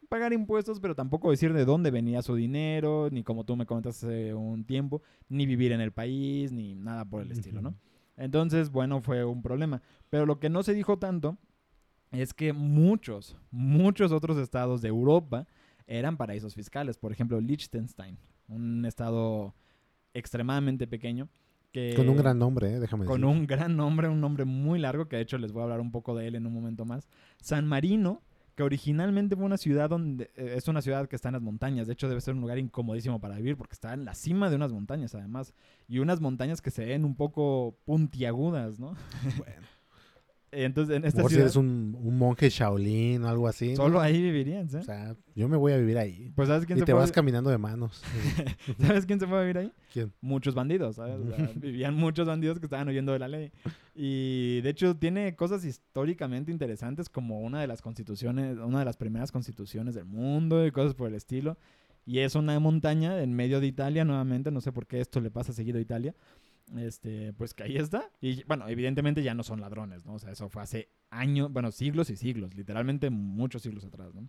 pagar 0.09 0.33
impuestos, 0.33 0.81
pero 0.81 0.95
tampoco 0.95 1.31
decir 1.31 1.53
de 1.53 1.65
dónde 1.65 1.91
venía 1.91 2.23
su 2.23 2.35
dinero, 2.35 3.09
ni 3.11 3.23
como 3.23 3.45
tú 3.45 3.57
me 3.57 3.67
comentas 3.67 4.03
hace 4.03 4.35
un 4.35 4.65
tiempo, 4.65 5.03
ni 5.29 5.47
vivir 5.47 5.73
en 5.73 5.81
el 5.81 5.93
país, 5.93 6.51
ni 6.53 6.75
nada 6.75 7.05
por 7.05 7.23
el 7.23 7.31
estilo, 7.31 7.61
¿no? 7.61 7.75
Entonces, 8.17 8.71
bueno, 8.71 9.01
fue 9.01 9.25
un 9.25 9.43
problema. 9.43 9.81
Pero 10.11 10.27
lo 10.27 10.41
que 10.41 10.49
no 10.49 10.63
se 10.63 10.75
dijo 10.75 10.99
tanto 10.99 11.39
es 12.11 12.35
que 12.35 12.53
muchos, 12.53 13.37
muchos 13.51 14.13
otros 14.13 14.39
estados 14.39 14.83
de 14.83 14.89
Europa 14.89 15.47
eran 15.87 16.17
paraísos 16.17 16.55
fiscales. 16.55 16.99
Por 16.99 17.13
ejemplo, 17.13 17.41
Liechtenstein, 17.41 18.19
un 18.49 18.85
estado 18.85 19.55
extremadamente 20.15 20.87
pequeño. 20.87 21.29
Que, 21.73 21.93
Con 21.95 22.09
un 22.09 22.17
gran 22.17 22.39
nombre, 22.39 22.75
¿eh? 22.75 22.81
déjame 22.81 23.05
Con 23.05 23.21
decir. 23.21 23.37
un 23.37 23.47
gran 23.47 23.77
nombre, 23.77 24.09
un 24.09 24.21
nombre 24.21 24.45
muy 24.47 24.79
largo, 24.79 25.07
que 25.09 25.17
de 25.17 25.23
hecho 25.23 25.37
les 25.37 25.53
voy 25.53 25.61
a 25.61 25.65
hablar 25.65 25.81
un 25.81 25.93
poco 25.93 26.17
de 26.17 26.27
él 26.27 26.35
en 26.35 26.47
un 26.47 26.55
momento 26.55 26.87
más. 26.87 27.09
San 27.43 27.67
Marino, 27.67 28.23
que 28.55 28.63
originalmente 28.63 29.37
fue 29.37 29.45
una 29.45 29.59
ciudad 29.59 29.91
donde 29.91 30.31
eh, 30.35 30.55
es 30.57 30.67
una 30.67 30.81
ciudad 30.81 31.09
que 31.09 31.15
está 31.15 31.29
en 31.29 31.35
las 31.35 31.43
montañas. 31.43 31.87
De 31.87 31.93
hecho, 31.93 32.09
debe 32.09 32.21
ser 32.23 32.35
un 32.35 32.41
lugar 32.41 32.59
incomodísimo 32.59 33.21
para 33.21 33.37
vivir 33.37 33.57
porque 33.57 33.75
está 33.75 33.93
en 33.93 34.05
la 34.05 34.15
cima 34.15 34.49
de 34.49 34.57
unas 34.57 34.73
montañas, 34.73 35.15
además. 35.15 35.53
Y 35.87 35.99
unas 35.99 36.21
montañas 36.21 36.63
que 36.63 36.71
se 36.71 36.87
ven 36.87 37.05
un 37.05 37.15
poco 37.15 37.77
puntiagudas, 37.85 38.81
¿no? 38.81 38.95
Bueno. 39.39 39.67
Entonces, 40.51 40.97
en 40.97 41.05
esta 41.05 41.21
Por 41.21 41.31
si 41.31 41.35
ciudad, 41.35 41.47
eres 41.47 41.57
un, 41.57 41.97
un 42.01 42.19
monje 42.19 42.49
Shaolin 42.49 43.23
o 43.25 43.29
algo 43.29 43.49
así. 43.49 43.71
¿no? 43.71 43.77
solo 43.77 44.01
ahí 44.01 44.21
vivirían, 44.21 44.69
¿sí? 44.69 44.77
O 44.77 44.83
sea, 44.83 45.15
yo 45.35 45.49
me 45.49 45.57
voy 45.57 45.73
a 45.73 45.77
vivir 45.77 45.99
ahí. 45.99 46.33
Pues 46.35 46.49
¿sabes 46.49 46.65
quién 46.65 46.79
Y 46.79 46.81
se 46.81 46.87
te 46.87 46.93
fue 46.93 47.01
vas 47.01 47.13
caminando 47.13 47.51
de 47.51 47.59
manos. 47.59 48.03
¿Sabes 48.81 49.05
quién 49.05 49.21
se 49.21 49.27
fue 49.27 49.39
a 49.39 49.41
vivir 49.43 49.59
ahí? 49.59 49.73
¿Quién? 49.93 50.13
Muchos 50.21 50.55
bandidos, 50.55 50.97
¿sabes? 50.97 51.17
O 51.21 51.37
sea, 51.37 51.51
vivían 51.57 51.95
muchos 51.95 52.27
bandidos 52.27 52.59
que 52.59 52.67
estaban 52.67 52.89
huyendo 52.89 53.13
de 53.13 53.19
la 53.19 53.29
ley. 53.29 53.53
Y 53.95 54.61
de 54.63 54.71
hecho 54.71 54.97
tiene 54.97 55.37
cosas 55.37 55.65
históricamente 55.65 56.51
interesantes 56.51 57.09
como 57.09 57.41
una 57.41 57.61
de 57.61 57.67
las 57.67 57.83
constituciones, 57.83 58.57
una 58.59 58.79
de 58.79 58.85
las 58.85 58.97
primeras 58.97 59.31
constituciones 59.33 59.95
del 59.95 60.07
mundo 60.07 60.67
y 60.67 60.71
cosas 60.71 60.95
por 60.95 61.09
el 61.09 61.15
estilo. 61.15 61.59
Y 62.07 62.21
es 62.21 62.35
una 62.37 62.59
montaña 62.59 63.23
en 63.23 63.35
medio 63.35 63.61
de 63.61 63.67
Italia 63.67 64.03
nuevamente, 64.03 64.51
no 64.51 64.63
sé 64.63 64.73
por 64.73 64.87
qué 64.87 65.01
esto 65.01 65.21
le 65.21 65.31
pasa 65.31 65.53
seguido 65.53 65.79
a 65.79 65.83
Italia. 65.83 66.15
Este, 66.77 67.33
pues 67.33 67.55
que 67.55 67.63
ahí 67.63 67.77
está. 67.77 68.11
Y 68.21 68.45
bueno, 68.45 68.69
evidentemente 68.69 69.23
ya 69.23 69.35
no 69.35 69.43
son 69.43 69.61
ladrones, 69.61 70.05
¿no? 70.05 70.15
O 70.15 70.19
sea, 70.19 70.33
eso 70.33 70.49
fue 70.49 70.63
hace 70.63 70.89
años, 71.11 71.53
bueno, 71.53 71.71
siglos 71.73 72.11
y 72.11 72.17
siglos, 72.17 72.55
literalmente 72.55 73.11
muchos 73.11 73.63
siglos 73.63 73.85
atrás, 73.85 74.15
¿no? 74.15 74.29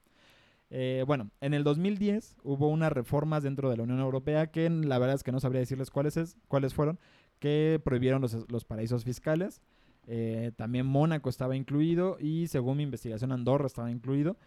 Eh, 0.71 1.04
bueno, 1.08 1.32
en 1.41 1.56
el 1.56 1.63
2010 1.63 2.38
hubo 2.43 2.69
unas 2.69 2.91
reformas 2.91 3.41
dentro 3.41 3.69
de 3.71 3.78
la 3.78 3.84
Unión 3.84 3.99
Europea 3.99 4.52
que 4.52 4.69
la 4.69 4.99
verdad 4.99 5.15
es 5.15 5.23
que 5.23 5.32
no 5.32 5.39
sabría 5.39 5.62
decirles 5.62 5.89
cuáles, 5.89 6.15
es, 6.15 6.38
cuáles 6.47 6.75
fueron, 6.75 6.99
que 7.39 7.82
prohibieron 7.84 8.21
los, 8.21 8.49
los 8.49 8.65
paraísos 8.65 9.04
fiscales. 9.04 9.62
Eh, 10.08 10.52
también 10.56 10.86
Mónaco 10.86 11.30
estaba 11.30 11.56
incluido 11.56 12.17
y 12.19 12.47
según 12.47 12.78
mi 12.78 12.84
investigación 12.84 13.32
Andorra 13.32 13.67
estaba 13.67 13.91
incluido. 13.91 14.38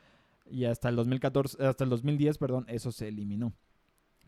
Y 0.50 0.64
hasta 0.64 0.88
el 0.88 0.96
2014, 0.96 1.64
hasta 1.64 1.84
el 1.84 1.90
2010, 1.90 2.38
perdón, 2.38 2.64
eso 2.68 2.92
se 2.92 3.08
eliminó. 3.08 3.52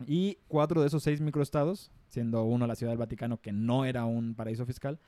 Y 0.05 0.39
cuatro 0.47 0.81
de 0.81 0.87
esos 0.87 1.03
seis 1.03 1.21
microestados, 1.21 1.91
siendo 2.07 2.43
uno 2.43 2.67
la 2.67 2.75
Ciudad 2.75 2.91
del 2.91 2.97
Vaticano, 2.97 3.39
que 3.39 3.53
no 3.53 3.85
era 3.85 4.05
un 4.05 4.35
paraíso 4.35 4.65
fiscal, 4.65 4.99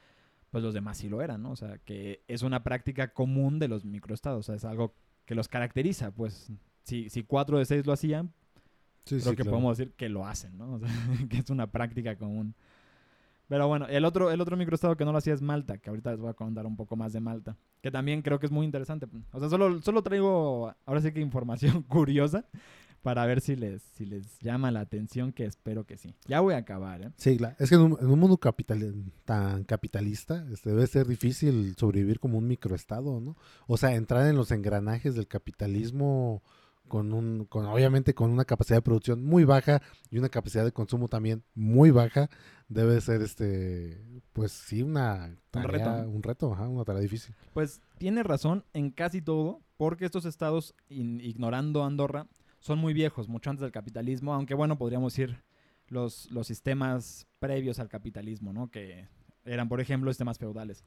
pues 0.50 0.64
los 0.64 0.74
demás 0.74 0.98
sí 0.98 1.10
lo 1.10 1.22
eran, 1.22 1.44
¿no? 1.44 1.52
O 1.52 1.56
sea, 1.56 1.78
que 1.80 2.24
es 2.28 2.42
una 2.42 2.64
práctica 2.64 3.14
común 3.14 3.60
de 3.60 3.68
los 3.68 3.84
microestados, 3.84 4.40
o 4.40 4.44
sea, 4.44 4.56
es 4.56 4.64
algo 4.66 4.96
que 5.26 5.36
los 5.36 5.50
caracteriza, 5.50 6.12
pues 6.12 6.52
si, 6.84 7.10
si 7.10 7.24
cuatro 7.24 7.58
de 7.58 7.66
seis 7.66 7.86
lo 7.86 7.94
hacían, 7.94 8.32
Sí, 9.08 9.16
creo 9.16 9.32
sí, 9.32 9.38
que 9.38 9.44
claro. 9.44 9.52
podemos 9.52 9.78
decir 9.78 9.94
que 9.94 10.10
lo 10.10 10.26
hacen, 10.26 10.58
¿no? 10.58 10.74
O 10.76 10.80
sea, 10.80 10.90
que 11.30 11.38
es 11.38 11.50
una 11.50 11.68
práctica 11.68 12.16
común. 12.18 12.56
Pero 13.48 13.68
bueno, 13.70 13.88
el 13.88 14.04
otro, 14.04 14.30
el 14.30 14.42
otro 14.42 14.58
microestado 14.58 14.98
que 14.98 15.06
no 15.06 15.14
lo 15.14 15.18
hacía 15.20 15.34
es 15.34 15.42
Malta, 15.42 15.78
que 15.78 15.90
ahorita 15.90 16.12
les 16.12 16.20
voy 16.20 16.30
a 16.30 16.34
contar 16.34 16.66
un 16.66 16.76
poco 16.76 16.98
más 16.98 17.14
de 17.14 17.22
Malta, 17.22 17.56
que 17.82 17.90
también 17.90 18.22
creo 18.22 18.40
que 18.40 18.46
es 18.46 18.52
muy 18.52 18.66
interesante. 18.66 19.08
O 19.32 19.40
sea, 19.40 19.48
solo, 19.48 19.82
solo 19.82 20.04
traigo 20.04 20.74
ahora 20.86 21.00
sí 21.00 21.14
que 21.14 21.22
información 21.22 21.82
curiosa 21.88 22.44
para 23.08 23.26
ver 23.26 23.40
si 23.40 23.56
les, 23.56 23.82
si 23.94 24.06
les 24.06 24.38
llama 24.42 24.70
la 24.70 24.82
atención, 24.82 25.32
que 25.32 25.46
espero 25.46 25.86
que 25.86 25.96
sí. 25.96 26.14
Ya 26.28 26.42
voy 26.42 26.56
a 26.56 26.58
acabar, 26.58 27.02
¿eh? 27.02 27.12
Sí, 27.16 27.38
claro. 27.38 27.56
Es 27.58 27.70
que 27.70 27.76
en 27.76 27.82
un, 27.84 27.98
en 28.02 28.08
un 28.08 28.20
mundo 28.20 28.36
capital, 28.38 28.94
tan 29.24 29.64
capitalista 29.64 30.46
este, 30.52 30.72
debe 30.72 30.86
ser 30.88 31.08
difícil 31.08 31.74
sobrevivir 31.78 32.20
como 32.20 32.38
un 32.38 32.48
microestado, 32.50 33.22
¿no? 33.22 33.38
O 33.66 33.78
sea, 33.78 33.96
entrar 33.96 34.28
en 34.28 34.36
los 34.36 34.52
engranajes 34.52 35.16
del 35.16 35.26
capitalismo 35.26 36.44
con 36.90 37.14
un, 37.14 37.46
con 37.46 37.66
obviamente 37.66 38.14
con 38.14 38.30
una 38.30 38.44
capacidad 38.44 38.78
de 38.78 38.82
producción 38.82 39.24
muy 39.24 39.46
baja 39.46 39.82
y 40.12 40.18
una 40.18 40.28
capacidad 40.28 40.66
de 40.66 40.74
consumo 40.74 41.08
también 41.08 41.44
muy 41.56 41.92
baja, 41.92 42.30
debe 42.68 43.00
ser 43.00 43.22
este, 43.22 44.02
pues 44.34 44.52
sí, 44.52 44.84
una 44.84 45.34
tarea, 45.52 46.06
un 46.08 46.24
reto, 46.24 46.52
ajá, 46.52 46.68
una 46.68 46.84
tarea 46.84 47.02
difícil. 47.02 47.34
Pues 47.54 47.80
tiene 47.98 48.22
razón 48.24 48.66
en 48.74 48.92
casi 48.92 49.22
todo, 49.22 49.62
porque 49.78 50.06
estos 50.06 50.26
estados, 50.26 50.74
in- 50.90 51.20
ignorando 51.22 51.84
Andorra, 51.84 52.28
son 52.68 52.80
muy 52.80 52.94
viejos, 52.94 53.28
mucho 53.28 53.50
antes 53.50 53.62
del 53.62 53.72
capitalismo, 53.72 54.34
aunque 54.34 54.54
bueno, 54.54 54.78
podríamos 54.78 55.14
decir 55.14 55.38
los, 55.88 56.30
los 56.32 56.46
sistemas 56.48 57.26
previos 57.40 57.80
al 57.80 57.88
capitalismo, 57.90 58.54
¿no? 58.54 58.70
Que 58.70 59.08
eran, 59.46 59.70
por 59.70 59.80
ejemplo, 59.80 60.12
sistemas 60.12 60.38
feudales. 60.38 60.84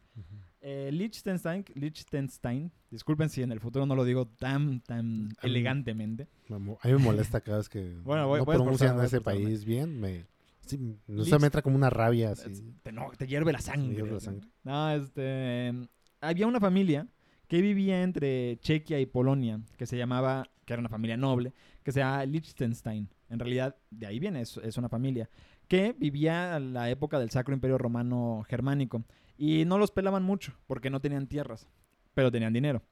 Eh, 0.61 0.91
Liechtenstein, 0.93 1.65
Liechtenstein, 1.75 2.71
disculpen 2.91 3.31
si 3.31 3.43
en 3.43 3.51
el 3.53 3.61
futuro 3.61 3.87
no 3.87 3.95
lo 3.95 4.05
digo 4.05 4.27
tan, 4.27 4.81
tan 4.81 5.31
elegantemente. 5.43 6.29
Me 6.49 6.59
mo- 6.59 6.79
A 6.83 6.89
mí 6.89 6.93
me 6.95 7.01
molesta 7.01 7.41
cada 7.41 7.59
vez 7.59 7.69
que 7.69 7.97
Bueno, 8.05 8.29
voy- 8.29 8.41
no 8.41 8.45
pronuncian 8.45 9.01
a 9.01 9.05
ese 9.07 9.21
país 9.23 9.65
bien, 9.65 9.99
me, 9.99 10.27
sí, 10.67 10.77
no 11.07 11.23
Lich- 11.25 11.39
me 11.41 11.47
entra 11.47 11.63
como 11.63 11.77
una 11.77 11.89
rabia 11.91 12.33
así. 12.33 12.51
Te, 12.83 12.93
no, 12.93 13.11
te 13.17 13.27
hierve 13.27 13.53
la 13.53 13.61
sangre. 13.61 13.95
hierve 13.95 14.13
la 14.13 14.21
sangre. 14.21 14.49
No, 14.65 14.91
este. 14.91 15.73
Había 16.21 16.47
una 16.47 16.61
familia 16.61 17.07
que 17.49 17.63
vivía 17.63 18.03
entre 18.03 18.59
Chequia 18.61 19.01
y 19.01 19.07
Polonia, 19.07 19.61
que 19.79 19.87
se 19.87 19.97
llamaba, 19.97 20.47
que 20.67 20.75
era 20.75 20.81
una 20.81 20.91
familia 20.91 21.17
noble, 21.17 21.55
que 21.83 21.93
se 21.93 22.01
llama 22.01 22.25
Liechtenstein. 22.25 23.09
En 23.29 23.39
realidad, 23.39 23.77
de 23.91 24.07
ahí 24.07 24.19
viene, 24.19 24.41
es, 24.41 24.57
es 24.59 24.77
una 24.77 24.89
familia, 24.89 25.31
que 25.69 25.95
vivía 25.99 26.57
a 26.57 26.61
la 26.61 26.91
época 26.91 27.19
del 27.19 27.31
Sacro 27.31 27.55
Imperio 27.55 27.79
Romano 27.79 28.45
Germánico. 28.49 29.05
Y 29.37 29.65
no 29.65 29.79
los 29.79 29.91
pelaban 29.91 30.23
mucho, 30.23 30.53
porque 30.67 30.91
no 30.91 31.01
tenían 31.01 31.27
tierras, 31.27 31.67
pero 32.15 32.31
tenían 32.31 32.53
dinero. 32.53 32.83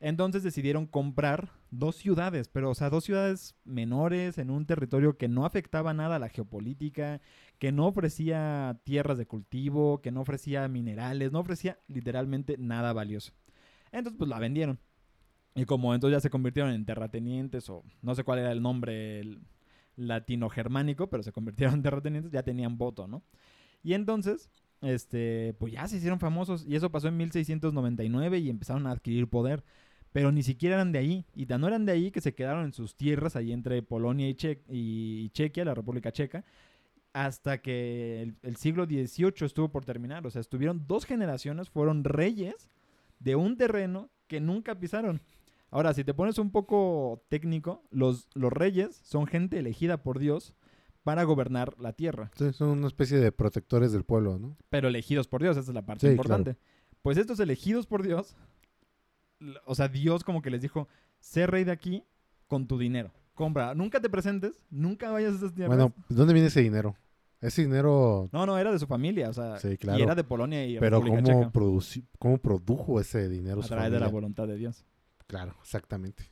Entonces 0.00 0.42
decidieron 0.42 0.86
comprar 0.86 1.50
dos 1.70 1.96
ciudades, 1.96 2.48
pero 2.48 2.70
o 2.70 2.74
sea, 2.74 2.88
dos 2.88 3.04
ciudades 3.04 3.54
menores 3.64 4.38
en 4.38 4.50
un 4.50 4.64
territorio 4.64 5.18
que 5.18 5.28
no 5.28 5.44
afectaba 5.44 5.92
nada 5.92 6.16
a 6.16 6.18
la 6.18 6.30
geopolítica, 6.30 7.20
que 7.58 7.70
no 7.70 7.86
ofrecía 7.86 8.80
tierras 8.84 9.18
de 9.18 9.26
cultivo, 9.26 10.00
que 10.00 10.10
no 10.10 10.22
ofrecía 10.22 10.66
minerales, 10.68 11.32
no 11.32 11.40
ofrecía 11.40 11.78
literalmente 11.86 12.56
nada 12.58 12.94
valioso. 12.94 13.32
Entonces, 13.92 14.16
pues 14.18 14.30
la 14.30 14.38
vendieron. 14.38 14.78
Y 15.54 15.64
como 15.64 15.94
entonces 15.94 16.16
ya 16.16 16.20
se 16.20 16.30
convirtieron 16.30 16.72
en 16.72 16.84
terratenientes, 16.84 17.68
o 17.70 17.82
no 18.02 18.14
sé 18.14 18.24
cuál 18.24 18.38
era 18.38 18.52
el 18.52 18.62
nombre 18.62 19.22
latino-germánico, 19.96 21.08
pero 21.10 21.22
se 21.22 21.32
convirtieron 21.32 21.76
en 21.76 21.82
terratenientes, 21.82 22.32
ya 22.32 22.42
tenían 22.42 22.78
voto, 22.78 23.06
¿no? 23.08 23.22
Y 23.82 23.94
entonces, 23.94 24.50
este, 24.82 25.54
pues 25.58 25.72
ya 25.72 25.88
se 25.88 25.96
hicieron 25.96 26.20
famosos. 26.20 26.64
Y 26.66 26.76
eso 26.76 26.90
pasó 26.90 27.08
en 27.08 27.16
1699 27.16 28.38
y 28.38 28.50
empezaron 28.50 28.86
a 28.86 28.92
adquirir 28.92 29.28
poder. 29.28 29.64
Pero 30.12 30.32
ni 30.32 30.42
siquiera 30.42 30.76
eran 30.76 30.92
de 30.92 30.98
ahí. 31.00 31.26
Y 31.34 31.46
tan 31.46 31.60
no 31.60 31.68
eran 31.68 31.86
de 31.86 31.92
ahí 31.92 32.10
que 32.10 32.20
se 32.20 32.34
quedaron 32.34 32.64
en 32.64 32.72
sus 32.72 32.96
tierras, 32.96 33.36
ahí 33.36 33.52
entre 33.52 33.82
Polonia 33.82 34.28
y, 34.28 34.34
Che- 34.34 34.62
y 34.68 35.30
Chequia, 35.30 35.64
la 35.64 35.74
República 35.74 36.12
Checa, 36.12 36.44
hasta 37.12 37.60
que 37.62 38.22
el, 38.22 38.36
el 38.42 38.56
siglo 38.56 38.86
XVIII 38.86 39.46
estuvo 39.46 39.70
por 39.70 39.84
terminar. 39.84 40.26
O 40.26 40.30
sea, 40.30 40.40
estuvieron 40.40 40.86
dos 40.86 41.04
generaciones, 41.06 41.70
fueron 41.70 42.04
reyes 42.04 42.68
de 43.20 43.36
un 43.36 43.56
terreno 43.56 44.10
que 44.28 44.40
nunca 44.40 44.78
pisaron. 44.78 45.20
Ahora, 45.70 45.94
si 45.94 46.02
te 46.04 46.14
pones 46.14 46.38
un 46.38 46.50
poco 46.50 47.24
técnico, 47.28 47.84
los, 47.90 48.28
los 48.34 48.52
reyes 48.52 49.00
son 49.04 49.26
gente 49.26 49.58
elegida 49.58 50.02
por 50.02 50.18
Dios 50.18 50.54
para 51.02 51.22
gobernar 51.24 51.74
la 51.78 51.92
tierra, 51.92 52.30
Sí, 52.36 52.52
son 52.52 52.70
una 52.70 52.86
especie 52.86 53.18
de 53.18 53.32
protectores 53.32 53.92
del 53.92 54.04
pueblo, 54.04 54.38
¿no? 54.38 54.56
pero 54.68 54.88
elegidos 54.88 55.28
por 55.28 55.40
Dios, 55.42 55.56
esa 55.56 55.70
es 55.70 55.74
la 55.74 55.86
parte 55.86 56.06
Sí, 56.06 56.10
importante. 56.12 56.56
Pues 57.02 57.16
estos 57.16 57.40
elegidos 57.40 57.86
por 57.86 58.02
Dios, 58.02 58.36
o 59.64 59.74
sea, 59.74 59.88
Dios 59.88 60.24
como 60.24 60.42
que 60.42 60.50
les 60.50 60.60
dijo, 60.60 60.88
sé 61.18 61.46
rey 61.46 61.64
de 61.64 61.72
aquí 61.72 62.04
con 62.46 62.66
tu 62.66 62.78
dinero. 62.78 63.12
Compra, 63.34 63.74
nunca 63.74 64.00
te 64.00 64.10
presentes, 64.10 64.66
nunca 64.68 65.10
vayas 65.10 65.32
a 65.34 65.36
esas 65.36 65.54
tierras. 65.54 65.74
Bueno, 65.74 65.94
¿de 66.08 66.14
dónde 66.16 66.34
viene 66.34 66.48
ese 66.48 66.60
dinero? 66.60 66.94
Ese 67.40 67.62
dinero, 67.62 68.28
no, 68.32 68.44
no, 68.44 68.58
era 68.58 68.70
de 68.70 68.78
su 68.78 68.86
familia, 68.86 69.30
o 69.30 69.32
sea, 69.32 69.56
Sí, 69.58 69.68
y 69.68 69.76
claro. 69.78 70.02
era 70.02 70.14
de 70.14 70.24
Polonia 70.24 70.66
y 70.66 70.78
pero 70.78 70.98
República 71.00 71.22
¿cómo, 71.22 71.80
Checa, 71.80 72.06
¿cómo 72.18 72.36
produjo 72.36 73.00
ese 73.00 73.30
dinero 73.30 73.60
a 73.60 73.62
su 73.62 73.70
través 73.70 73.90
de 73.90 73.98
la 74.00 74.08
voluntad 74.08 74.46
de 74.46 74.56
Dios. 74.56 74.84
Claro, 75.30 75.54
exactamente. 75.62 76.24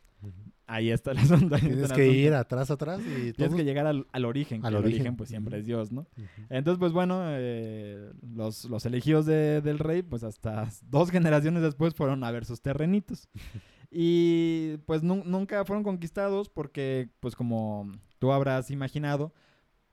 Ahí 0.66 0.90
está 0.90 1.12
el 1.12 1.18
asunto. 1.18 1.54
está 1.54 1.66
Tienes 1.66 1.92
que 1.92 2.02
asunto. 2.02 2.02
ir 2.02 2.34
atrás, 2.34 2.70
atrás 2.72 3.00
y 3.00 3.32
Tienes 3.32 3.54
que 3.54 3.64
llegar 3.64 3.86
al, 3.86 4.06
al 4.10 4.24
origen. 4.24 4.64
Al 4.66 4.72
que 4.72 4.78
el 4.78 4.84
origen. 4.84 5.00
origen, 5.02 5.16
pues 5.16 5.28
siempre 5.28 5.58
es 5.58 5.64
Dios, 5.66 5.92
¿no? 5.92 6.08
Entonces, 6.50 6.80
pues 6.80 6.92
bueno, 6.92 7.20
eh, 7.24 8.10
los, 8.22 8.64
los 8.64 8.84
elegidos 8.84 9.26
de- 9.26 9.60
del 9.62 9.78
rey, 9.78 10.02
pues 10.02 10.24
hasta 10.24 10.68
dos 10.90 11.10
generaciones 11.12 11.62
después 11.62 11.94
fueron 11.94 12.24
a 12.24 12.30
ver 12.32 12.44
sus 12.44 12.60
terrenitos. 12.60 13.28
Y 13.90 14.76
pues 14.84 15.02
nu- 15.02 15.22
nunca 15.24 15.64
fueron 15.64 15.82
conquistados 15.82 16.50
porque, 16.50 17.08
pues 17.20 17.34
como 17.34 17.90
tú 18.18 18.32
habrás 18.32 18.70
imaginado, 18.70 19.32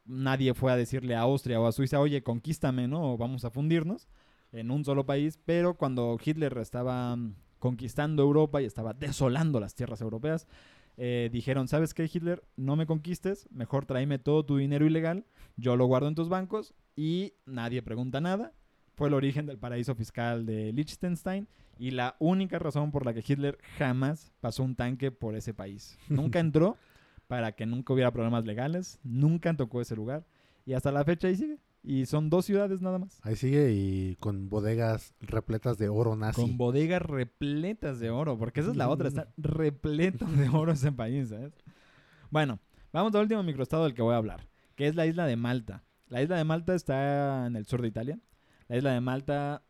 nadie 0.03 0.53
fue 0.53 0.73
a 0.73 0.75
decirle 0.75 1.15
a 1.15 1.21
Austria 1.21 1.61
o 1.61 1.65
a 1.65 1.71
Suiza, 1.71 2.01
oye, 2.01 2.21
conquístame, 2.21 2.89
¿no? 2.89 3.13
O 3.13 3.17
vamos 3.17 3.45
a 3.45 3.51
fundirnos 3.51 4.09
en 4.51 4.69
un 4.69 4.83
solo 4.83 5.05
país. 5.05 5.39
Pero 5.45 5.75
cuando 5.77 6.17
Hitler 6.21 6.57
estaba 6.57 7.17
conquistando 7.65 8.21
Europa 8.21 8.61
y 8.61 8.65
estaba 8.65 8.93
desolando 8.93 9.59
las 9.59 9.73
tierras 9.73 9.99
europeas, 9.99 10.45
eh, 10.97 11.31
dijeron, 11.33 11.67
¿sabes 11.67 11.95
qué, 11.95 12.03
Hitler? 12.03 12.43
No 12.57 12.75
me 12.75 12.85
conquistes, 12.85 13.47
mejor 13.49 13.87
tráeme 13.87 14.19
todo 14.19 14.45
tu 14.45 14.57
dinero 14.57 14.85
ilegal, 14.85 15.25
yo 15.57 15.75
lo 15.75 15.87
guardo 15.87 16.07
en 16.07 16.13
tus 16.13 16.29
bancos 16.29 16.75
y 16.95 17.33
nadie 17.47 17.81
pregunta 17.81 18.21
nada. 18.21 18.53
Fue 18.93 19.07
el 19.07 19.15
origen 19.15 19.47
del 19.47 19.57
paraíso 19.57 19.95
fiscal 19.95 20.45
de 20.45 20.73
Liechtenstein 20.73 21.47
y 21.79 21.89
la 21.89 22.15
única 22.19 22.59
razón 22.59 22.91
por 22.91 23.03
la 23.03 23.15
que 23.15 23.23
Hitler 23.27 23.57
jamás 23.79 24.31
pasó 24.41 24.61
un 24.61 24.75
tanque 24.75 25.09
por 25.09 25.35
ese 25.35 25.55
país. 25.55 25.97
Nunca 26.07 26.39
entró 26.39 26.77
para 27.25 27.53
que 27.53 27.65
nunca 27.65 27.93
hubiera 27.93 28.11
problemas 28.11 28.45
legales, 28.45 28.99
nunca 29.03 29.51
tocó 29.57 29.81
ese 29.81 29.95
lugar 29.95 30.27
y 30.67 30.73
hasta 30.73 30.91
la 30.91 31.03
fecha 31.03 31.29
ahí 31.29 31.35
sigue. 31.35 31.57
Y 31.87 32.07
son 32.07 32.31
dos 32.31 32.45
ciudades 32.45 32.81
nada 32.81 32.97
más. 32.97 33.19
Ahí 33.21 33.35
sigue 33.35 33.71
y 33.71 34.15
con 34.15 34.49
bodegas 34.49 35.13
repletas 35.19 35.77
de 35.77 35.87
oro 35.87 36.15
nazi. 36.15 36.41
Con 36.41 36.57
bodegas 36.57 37.01
repletas 37.03 37.99
de 37.99 38.09
oro, 38.09 38.39
porque 38.39 38.61
esa 38.61 38.71
es 38.71 38.75
la 38.75 38.89
otra, 38.89 39.07
está 39.07 39.31
repleto 39.37 40.25
de 40.25 40.49
oro 40.49 40.71
ese 40.71 40.91
país, 40.91 41.29
¿sabes? 41.29 41.53
Bueno, 42.31 42.59
vamos 42.91 43.13
al 43.13 43.21
último 43.21 43.43
microestado 43.43 43.83
del 43.83 43.93
que 43.93 44.01
voy 44.01 44.15
a 44.15 44.17
hablar, 44.17 44.47
que 44.75 44.87
es 44.87 44.95
la 44.95 45.05
isla 45.05 45.27
de 45.27 45.35
Malta. 45.35 45.83
La 46.07 46.23
isla 46.23 46.37
de 46.37 46.43
Malta 46.43 46.73
está 46.73 47.45
en 47.45 47.55
el 47.55 47.67
sur 47.67 47.83
de 47.83 47.87
Italia. 47.87 48.19
La 48.67 48.77
isla 48.77 48.91
de 48.91 49.01
Malta 49.01 49.61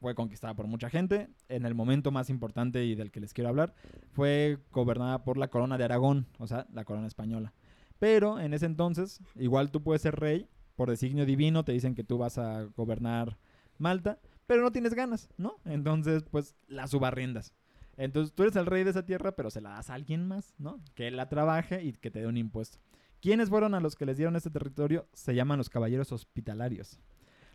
fue 0.00 0.14
conquistada 0.14 0.54
por 0.54 0.66
mucha 0.66 0.90
gente. 0.90 1.30
En 1.48 1.64
el 1.64 1.74
momento 1.74 2.10
más 2.10 2.28
importante 2.28 2.84
y 2.84 2.94
del 2.94 3.10
que 3.10 3.20
les 3.20 3.32
quiero 3.32 3.48
hablar, 3.48 3.74
fue 4.12 4.58
gobernada 4.70 5.24
por 5.24 5.38
la 5.38 5.48
corona 5.48 5.78
de 5.78 5.84
Aragón, 5.84 6.26
o 6.38 6.46
sea, 6.46 6.66
la 6.74 6.84
corona 6.84 7.06
española. 7.06 7.54
Pero 7.98 8.38
en 8.38 8.52
ese 8.52 8.66
entonces, 8.66 9.20
igual 9.34 9.70
tú 9.70 9.82
puedes 9.82 10.02
ser 10.02 10.16
rey, 10.16 10.46
por 10.76 10.90
designio 10.90 11.26
divino, 11.26 11.64
te 11.64 11.72
dicen 11.72 11.94
que 11.94 12.04
tú 12.04 12.18
vas 12.18 12.38
a 12.38 12.64
gobernar 12.76 13.38
Malta, 13.78 14.18
pero 14.46 14.62
no 14.62 14.72
tienes 14.72 14.94
ganas, 14.94 15.28
¿no? 15.36 15.56
Entonces, 15.64 16.24
pues 16.30 16.54
la 16.68 16.86
subarriendas. 16.86 17.52
Entonces 17.96 18.34
tú 18.34 18.42
eres 18.42 18.56
el 18.56 18.66
rey 18.66 18.84
de 18.84 18.90
esa 18.90 19.06
tierra, 19.06 19.32
pero 19.32 19.50
se 19.50 19.60
la 19.60 19.70
das 19.70 19.90
a 19.90 19.94
alguien 19.94 20.26
más, 20.26 20.54
¿no? 20.58 20.80
Que 20.94 21.10
la 21.10 21.28
trabaje 21.28 21.82
y 21.82 21.92
que 21.92 22.10
te 22.10 22.20
dé 22.20 22.26
un 22.26 22.36
impuesto. 22.36 22.78
¿Quiénes 23.20 23.48
fueron 23.48 23.74
a 23.74 23.80
los 23.80 23.94
que 23.94 24.04
les 24.04 24.16
dieron 24.16 24.36
este 24.36 24.50
territorio? 24.50 25.08
Se 25.12 25.34
llaman 25.34 25.58
los 25.58 25.70
caballeros 25.70 26.12
hospitalarios. 26.12 26.98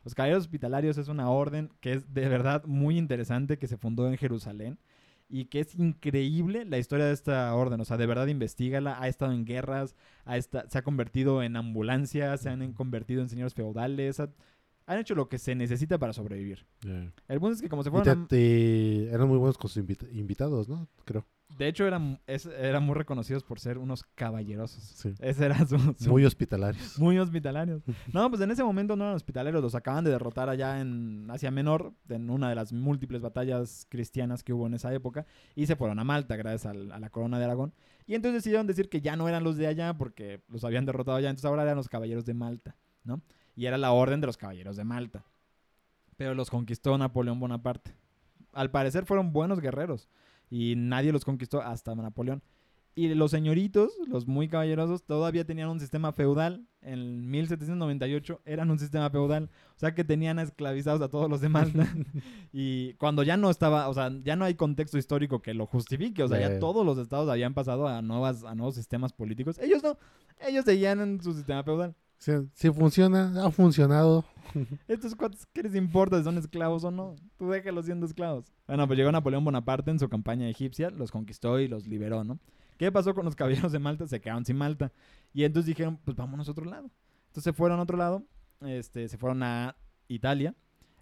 Los 0.03 0.15
caballeros 0.15 0.43
hospitalarios 0.43 0.97
es 0.97 1.09
una 1.09 1.29
orden 1.29 1.69
que 1.81 1.93
es 1.93 2.13
de 2.13 2.27
verdad 2.29 2.63
muy 2.65 2.97
interesante, 2.97 3.59
que 3.59 3.67
se 3.67 3.77
fundó 3.77 4.07
en 4.07 4.17
Jerusalén 4.17 4.79
y 5.29 5.45
que 5.45 5.59
es 5.61 5.75
increíble 5.75 6.65
la 6.65 6.77
historia 6.79 7.05
de 7.05 7.13
esta 7.13 7.53
orden. 7.55 7.79
O 7.81 7.85
sea, 7.85 7.97
de 7.97 8.05
verdad 8.07 8.27
investigala. 8.27 8.97
Ha 9.01 9.07
estado 9.07 9.31
en 9.33 9.45
guerras, 9.45 9.95
ha 10.25 10.37
esta- 10.37 10.67
se 10.69 10.77
ha 10.77 10.83
convertido 10.83 11.43
en 11.43 11.55
ambulancias, 11.55 12.41
se 12.41 12.49
han 12.49 12.73
convertido 12.73 13.21
en 13.21 13.29
señores 13.29 13.53
feudales, 13.53 14.21
han 14.91 14.97
hecho 14.99 15.13
lo 15.15 15.29
que 15.29 15.37
se 15.37 15.53
necesita 15.55 15.97
para 15.99 16.13
sobrevivir. 16.13 16.65
Yeah. 16.81 17.13
El 17.27 17.39
punto 17.39 17.53
es 17.55 17.61
que 17.61 17.69
como 17.69 17.83
se 17.83 17.89
Y 17.89 17.91
fueron... 17.91 18.27
te- 18.27 18.35
a- 18.35 18.39
te- 18.39 19.09
eran 19.13 19.27
muy 19.27 19.37
buenos 19.37 19.57
con 19.57 19.69
sus 19.69 19.77
invita- 19.77 20.07
invitados, 20.11 20.67
¿no? 20.67 20.87
Creo. 21.05 21.25
De 21.57 21.67
hecho, 21.67 21.85
eran, 21.85 22.19
es- 22.27 22.45
eran 22.45 22.83
muy 22.83 22.95
reconocidos 22.95 23.43
por 23.43 23.59
ser 23.59 23.77
unos 23.77 24.03
caballerosos. 24.15 24.83
Sí. 24.83 25.13
Ese 25.19 25.45
era 25.45 25.65
su... 25.67 25.77
su- 25.97 26.09
Muy 26.09 26.25
hospitalarios. 26.25 26.97
muy 26.99 27.17
hospitalarios. 27.19 27.83
No, 28.13 28.29
pues 28.29 28.41
en 28.41 28.49
ese 28.51 28.63
momento 28.63 28.95
no 28.95 29.03
eran 29.03 29.15
hospitalarios, 29.15 29.61
los 29.61 29.75
acaban 29.75 30.03
de 30.03 30.11
derrotar 30.11 30.49
allá 30.49 30.79
en 30.81 31.27
Asia 31.29 31.51
Menor, 31.51 31.93
en 32.09 32.29
una 32.29 32.49
de 32.49 32.55
las 32.55 32.73
múltiples 32.73 33.21
batallas 33.21 33.85
cristianas 33.89 34.43
que 34.43 34.53
hubo 34.53 34.65
en 34.67 34.73
esa 34.73 34.91
época, 34.93 35.25
y 35.55 35.65
se 35.67 35.75
fueron 35.75 35.99
a 35.99 36.03
Malta 36.03 36.35
gracias 36.35 36.65
al- 36.65 36.91
a 36.91 36.99
la 36.99 37.09
corona 37.09 37.37
de 37.37 37.45
Aragón. 37.45 37.73
Y 38.07 38.15
entonces 38.15 38.41
decidieron 38.41 38.65
decir 38.65 38.89
que 38.89 39.01
ya 39.01 39.15
no 39.15 39.27
eran 39.29 39.43
los 39.43 39.55
de 39.57 39.67
allá 39.67 39.95
porque 39.95 40.41
los 40.47 40.63
habían 40.63 40.85
derrotado 40.85 41.17
allá, 41.17 41.29
entonces 41.29 41.45
ahora 41.45 41.61
eran 41.63 41.75
los 41.77 41.89
caballeros 41.89 42.25
de 42.25 42.33
Malta, 42.33 42.75
¿no? 43.03 43.21
Y 43.59 43.65
era 43.65 43.77
la 43.77 43.91
orden 43.91 44.21
de 44.21 44.27
los 44.27 44.37
caballeros 44.37 44.77
de 44.77 44.85
Malta. 44.85 45.25
Pero 46.15 46.33
los 46.33 46.49
conquistó 46.49 46.97
Napoleón 46.97 47.41
Bonaparte. 47.41 47.93
Al 48.53 48.71
parecer 48.71 49.05
fueron 49.05 49.33
buenos 49.33 49.59
guerreros 49.59 50.07
y 50.49 50.75
nadie 50.77 51.11
los 51.11 51.25
conquistó 51.25 51.61
hasta 51.61 51.93
Napoleón. 51.93 52.41
Y 52.95 53.13
los 53.15 53.31
señoritos, 53.31 53.91
los 54.07 54.27
muy 54.27 54.47
caballerosos, 54.47 55.03
todavía 55.03 55.43
tenían 55.43 55.67
un 55.67 55.81
sistema 55.81 56.13
feudal. 56.13 56.69
En 56.79 57.29
1798 57.29 58.39
eran 58.45 58.71
un 58.71 58.79
sistema 58.79 59.09
feudal. 59.09 59.49
O 59.75 59.79
sea 59.79 59.93
que 59.93 60.05
tenían 60.05 60.39
esclavizados 60.39 61.01
a 61.01 61.09
todos 61.09 61.29
los 61.29 61.41
de 61.41 61.49
Malta. 61.49 61.85
y 62.53 62.93
cuando 62.93 63.23
ya 63.23 63.35
no 63.35 63.49
estaba, 63.49 63.89
o 63.89 63.93
sea, 63.93 64.09
ya 64.23 64.37
no 64.37 64.45
hay 64.45 64.55
contexto 64.55 64.97
histórico 64.97 65.41
que 65.41 65.53
lo 65.53 65.65
justifique. 65.65 66.23
O 66.23 66.29
sea, 66.29 66.39
ya 66.39 66.59
todos 66.59 66.85
los 66.85 66.97
estados 66.97 67.29
habían 67.29 67.53
pasado 67.53 67.89
a, 67.89 68.01
nuevas, 68.01 68.45
a 68.45 68.55
nuevos 68.55 68.75
sistemas 68.75 69.11
políticos. 69.11 69.59
Ellos 69.59 69.83
no. 69.83 69.97
Ellos 70.47 70.63
seguían 70.63 71.01
en 71.01 71.21
su 71.21 71.33
sistema 71.33 71.61
feudal. 71.63 71.93
Si, 72.19 72.69
funciona, 72.71 73.45
ha 73.45 73.49
funcionado. 73.49 74.25
Estos 74.89 75.15
cuates, 75.15 75.45
¿qué 75.53 75.63
les 75.63 75.73
importa 75.73 76.17
si 76.17 76.25
son 76.25 76.37
esclavos 76.37 76.83
o 76.83 76.91
no? 76.91 77.15
Tú 77.37 77.49
déjalos 77.49 77.85
siendo 77.85 78.05
esclavos. 78.05 78.51
Bueno, 78.67 78.85
pues 78.87 78.97
llegó 78.97 79.09
Napoleón 79.09 79.45
Bonaparte 79.45 79.89
en 79.89 79.99
su 79.99 80.09
campaña 80.09 80.49
egipcia, 80.49 80.89
los 80.89 81.11
conquistó 81.11 81.59
y 81.61 81.69
los 81.69 81.87
liberó, 81.87 82.25
¿no? 82.25 82.37
¿Qué 82.77 82.91
pasó 82.91 83.15
con 83.15 83.23
los 83.23 83.37
caballeros 83.37 83.71
de 83.71 83.79
Malta? 83.79 84.05
Se 84.05 84.19
quedaron 84.19 84.45
sin 84.45 84.57
Malta. 84.57 84.91
Y 85.33 85.45
entonces 85.45 85.67
dijeron, 85.67 85.97
pues 86.03 86.17
vámonos 86.17 86.49
a 86.49 86.51
otro 86.51 86.65
lado. 86.65 86.91
Entonces 87.27 87.43
se 87.45 87.53
fueron 87.53 87.79
a 87.79 87.83
otro 87.83 87.97
lado, 87.97 88.25
este, 88.61 89.07
se 89.07 89.17
fueron 89.17 89.41
a 89.43 89.77
Italia. 90.09 90.55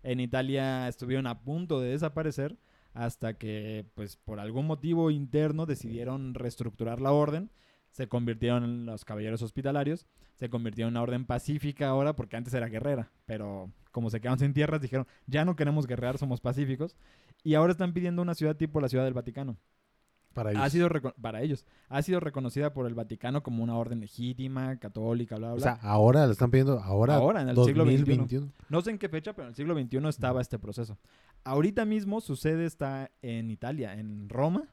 En 0.04 0.20
Italia 0.20 0.88
estuvieron 0.88 1.26
a 1.26 1.42
punto 1.42 1.82
de 1.82 1.90
desaparecer 1.90 2.58
hasta 2.94 3.34
que, 3.34 3.86
pues 3.96 4.18
por 4.18 4.40
algún 4.40 4.68
motivo 4.68 5.10
interno, 5.10 5.66
decidieron 5.66 6.36
reestructurar 6.36 7.02
la 7.02 7.12
orden. 7.12 7.50
Se 7.92 8.08
convirtieron 8.08 8.64
en 8.64 8.86
los 8.86 9.06
caballeros 9.06 9.42
hospitalarios 9.42 10.08
se 10.38 10.50
convirtió 10.50 10.86
en 10.86 10.92
una 10.92 11.02
orden 11.02 11.26
pacífica 11.26 11.90
ahora 11.90 12.16
porque 12.16 12.38
antes 12.38 12.54
era 12.54 12.68
guerrera, 12.68 13.12
pero 13.26 13.72
como 13.92 14.10
se 14.12 14.22
quedaron 14.22 14.40
sin 14.40 14.54
tierras 14.54 14.80
dijeron, 14.80 15.08
ya 15.26 15.44
no 15.46 15.56
queremos 15.56 15.88
guerrear, 15.88 16.18
somos 16.20 16.42
pacíficos 16.42 16.96
y 17.44 17.56
ahora 17.56 17.72
están 17.72 17.92
pidiendo 17.92 18.22
una 18.22 18.36
ciudad 18.36 18.56
tipo 18.56 18.80
la 18.80 18.88
Ciudad 18.88 19.04
del 19.04 19.14
Vaticano. 19.14 19.58
Para 20.34 20.52
ellos. 20.52 20.62
Ha 20.62 20.70
sido 20.70 20.90
para 21.20 21.42
ellos, 21.42 21.66
ha 21.90 22.04
sido 22.04 22.20
reconocida 22.20 22.72
por 22.72 22.86
el 22.86 22.94
Vaticano 22.94 23.42
como 23.42 23.64
una 23.64 23.76
orden 23.76 24.00
legítima, 24.00 24.78
católica, 24.78 25.36
bla 25.38 25.48
bla. 25.54 25.56
o 25.56 25.60
sea, 25.60 25.80
ahora 25.82 26.28
le 26.28 26.34
están 26.34 26.52
pidiendo, 26.52 26.80
ahora, 26.80 27.16
Ahora, 27.16 27.42
en 27.42 27.50
el 27.50 27.56
siglo 27.56 27.84
2021. 27.84 28.52
no 28.70 28.82
sé 28.82 28.92
en 28.92 29.00
qué 29.00 29.10
fecha, 29.10 29.34
pero 29.34 29.48
en 29.48 29.50
el 29.50 29.56
siglo 29.56 29.74
XXI 29.74 29.98
estaba 30.08 30.40
este 30.40 30.60
proceso. 30.60 31.00
Ahorita 31.44 31.86
mismo 31.86 32.22
su 32.22 32.36
sede 32.36 32.66
está 32.66 33.10
en 33.24 33.50
Italia, 33.50 33.96
en 33.96 34.30
Roma, 34.30 34.66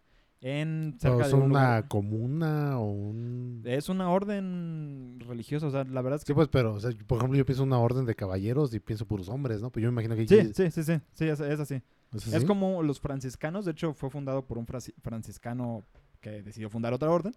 en 0.47 0.99
de 0.99 1.11
un 1.11 1.43
una 1.45 1.47
lugar- 1.49 1.89
comuna 1.89 2.79
o 2.79 2.91
un... 2.91 3.63
es 3.65 3.89
una 3.89 4.11
orden 4.11 5.19
religiosa, 5.27 5.67
o 5.67 5.71
sea, 5.71 5.85
la 5.85 6.03
verdad 6.03 6.19
es 6.19 6.25
que 6.25 6.33
Sí, 6.33 6.35
pues, 6.35 6.49
pero, 6.49 6.75
o 6.75 6.81
sea, 6.81 6.91
por 7.07 7.17
ejemplo, 7.17 7.39
yo 7.39 7.47
pienso 7.47 7.63
una 7.63 7.79
orden 7.79 8.05
de 8.05 8.15
caballeros 8.15 8.75
y 8.75 8.79
pienso 8.81 9.07
puros 9.07 9.31
hombres, 9.31 9.63
¿no? 9.63 9.71
Pues 9.71 9.83
yo 9.83 9.91
me 9.91 9.95
imagino 10.03 10.15
que... 10.17 10.29
Sí, 10.29 10.39
aquí- 10.39 10.53
sí, 10.53 10.71
sí, 10.71 10.83
sí, 10.85 11.01
sí, 11.15 11.25
es, 11.29 11.41
es 11.41 11.61
así. 11.61 11.81
¿es 12.15 12.27
Es 12.33 12.45
como 12.45 12.83
los 12.83 13.01
franciscanos, 13.01 13.65
de 13.65 13.71
hecho 13.73 13.95
fue 13.95 14.11
fundado 14.11 14.47
por 14.47 14.59
un 14.59 14.67
franci- 14.67 14.93
franciscano 15.03 15.83
que 16.21 16.43
decidió 16.43 16.69
fundar 16.69 16.93
otra 16.93 17.11
orden. 17.11 17.33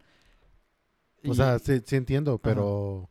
O 1.26 1.32
Y- 1.32 1.36
sea, 1.36 1.60
sí, 1.60 1.82
sí 1.86 1.96
entiendo, 1.96 2.38
pero... 2.40 3.10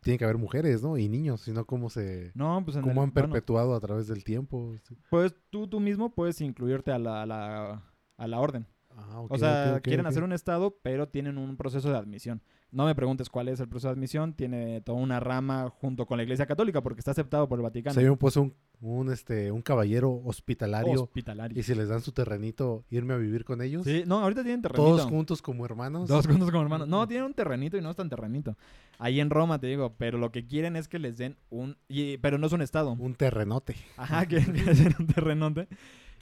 Tiene 0.00 0.18
que 0.18 0.24
haber 0.24 0.38
mujeres, 0.38 0.82
¿no? 0.82 0.96
Y 0.96 1.08
niños, 1.08 1.40
sino 1.40 1.64
cómo 1.66 1.90
se... 1.90 2.30
no, 2.34 2.62
pues 2.64 2.76
en 2.76 2.82
cómo 2.82 3.02
el- 3.02 3.08
han 3.08 3.12
bueno, 3.12 3.28
perpetuado 3.32 3.74
a 3.74 3.80
través 3.80 4.06
del 4.06 4.22
tiempo. 4.24 4.74
sí. 4.88 4.96
pues 5.10 5.34
tú, 5.50 5.66
tú 5.66 5.80
mismo 5.80 6.14
puedes 6.14 6.40
incluirte 6.40 6.92
a 6.92 6.98
la, 6.98 7.22
a 7.22 7.26
la, 7.26 7.82
a 8.16 8.26
la 8.28 8.40
orden. 8.40 8.66
Ah, 8.98 9.20
o 9.28 9.36
sea, 9.38 9.80
quieren 9.82 10.06
hacer 10.06 10.22
un 10.24 10.32
estado, 10.32 10.78
pero 10.82 11.06
tienen 11.08 11.36
un 11.36 11.56
proceso 11.56 11.90
de 11.90 11.98
admisión. 11.98 12.40
No 12.72 12.84
me 12.86 12.94
preguntes 12.94 13.28
cuál 13.30 13.48
es 13.48 13.60
el 13.60 13.68
proceso 13.68 13.88
de 13.88 13.92
admisión, 13.94 14.32
tiene 14.34 14.80
toda 14.80 14.98
una 14.98 15.20
rama 15.20 15.68
junto 15.70 16.06
con 16.06 16.16
la 16.16 16.22
Iglesia 16.24 16.46
Católica 16.46 16.82
porque 16.82 17.00
está 17.00 17.10
aceptado 17.12 17.48
por 17.48 17.58
el 17.58 17.62
Vaticano. 17.62 18.00
yo 18.00 18.10
me 18.10 18.16
puse 18.16 18.40
un, 18.40 18.54
un, 18.80 19.12
este, 19.12 19.52
un 19.52 19.62
caballero 19.62 20.20
hospitalario 20.24 21.02
Hospitalario. 21.02 21.58
y 21.58 21.62
si 21.62 21.74
les 21.74 21.88
dan 21.88 22.00
su 22.00 22.12
terrenito, 22.12 22.84
irme 22.90 23.14
a 23.14 23.18
vivir 23.18 23.44
con 23.44 23.62
ellos. 23.62 23.84
Sí, 23.84 24.02
no, 24.06 24.18
ahorita 24.20 24.42
tienen 24.42 24.62
terrenito. 24.62 24.96
Todos 24.96 25.06
juntos 25.06 25.42
como 25.42 25.64
hermanos. 25.64 26.08
Dos 26.08 26.26
juntos 26.26 26.50
como 26.50 26.62
hermanos. 26.62 26.88
No, 26.88 27.06
tienen 27.06 27.26
un 27.26 27.34
terrenito 27.34 27.76
y 27.76 27.82
no 27.82 27.90
es 27.90 27.96
tan 27.96 28.08
terrenito. 28.08 28.56
Ahí 28.98 29.20
en 29.20 29.30
Roma, 29.30 29.58
te 29.60 29.66
digo, 29.68 29.94
pero 29.96 30.18
lo 30.18 30.32
que 30.32 30.46
quieren 30.46 30.74
es 30.74 30.88
que 30.88 30.98
les 30.98 31.18
den 31.18 31.36
un... 31.50 31.76
y- 31.88 32.16
pero 32.18 32.38
no 32.38 32.46
es 32.46 32.52
un 32.52 32.62
estado. 32.62 32.92
Un 32.92 33.14
terrenote. 33.14 33.76
Ajá, 33.98 34.26
quieren 34.26 34.52
que 34.54 34.62
les 34.64 34.82
den 34.82 34.94
un 34.98 35.06
terrenote. 35.06 35.68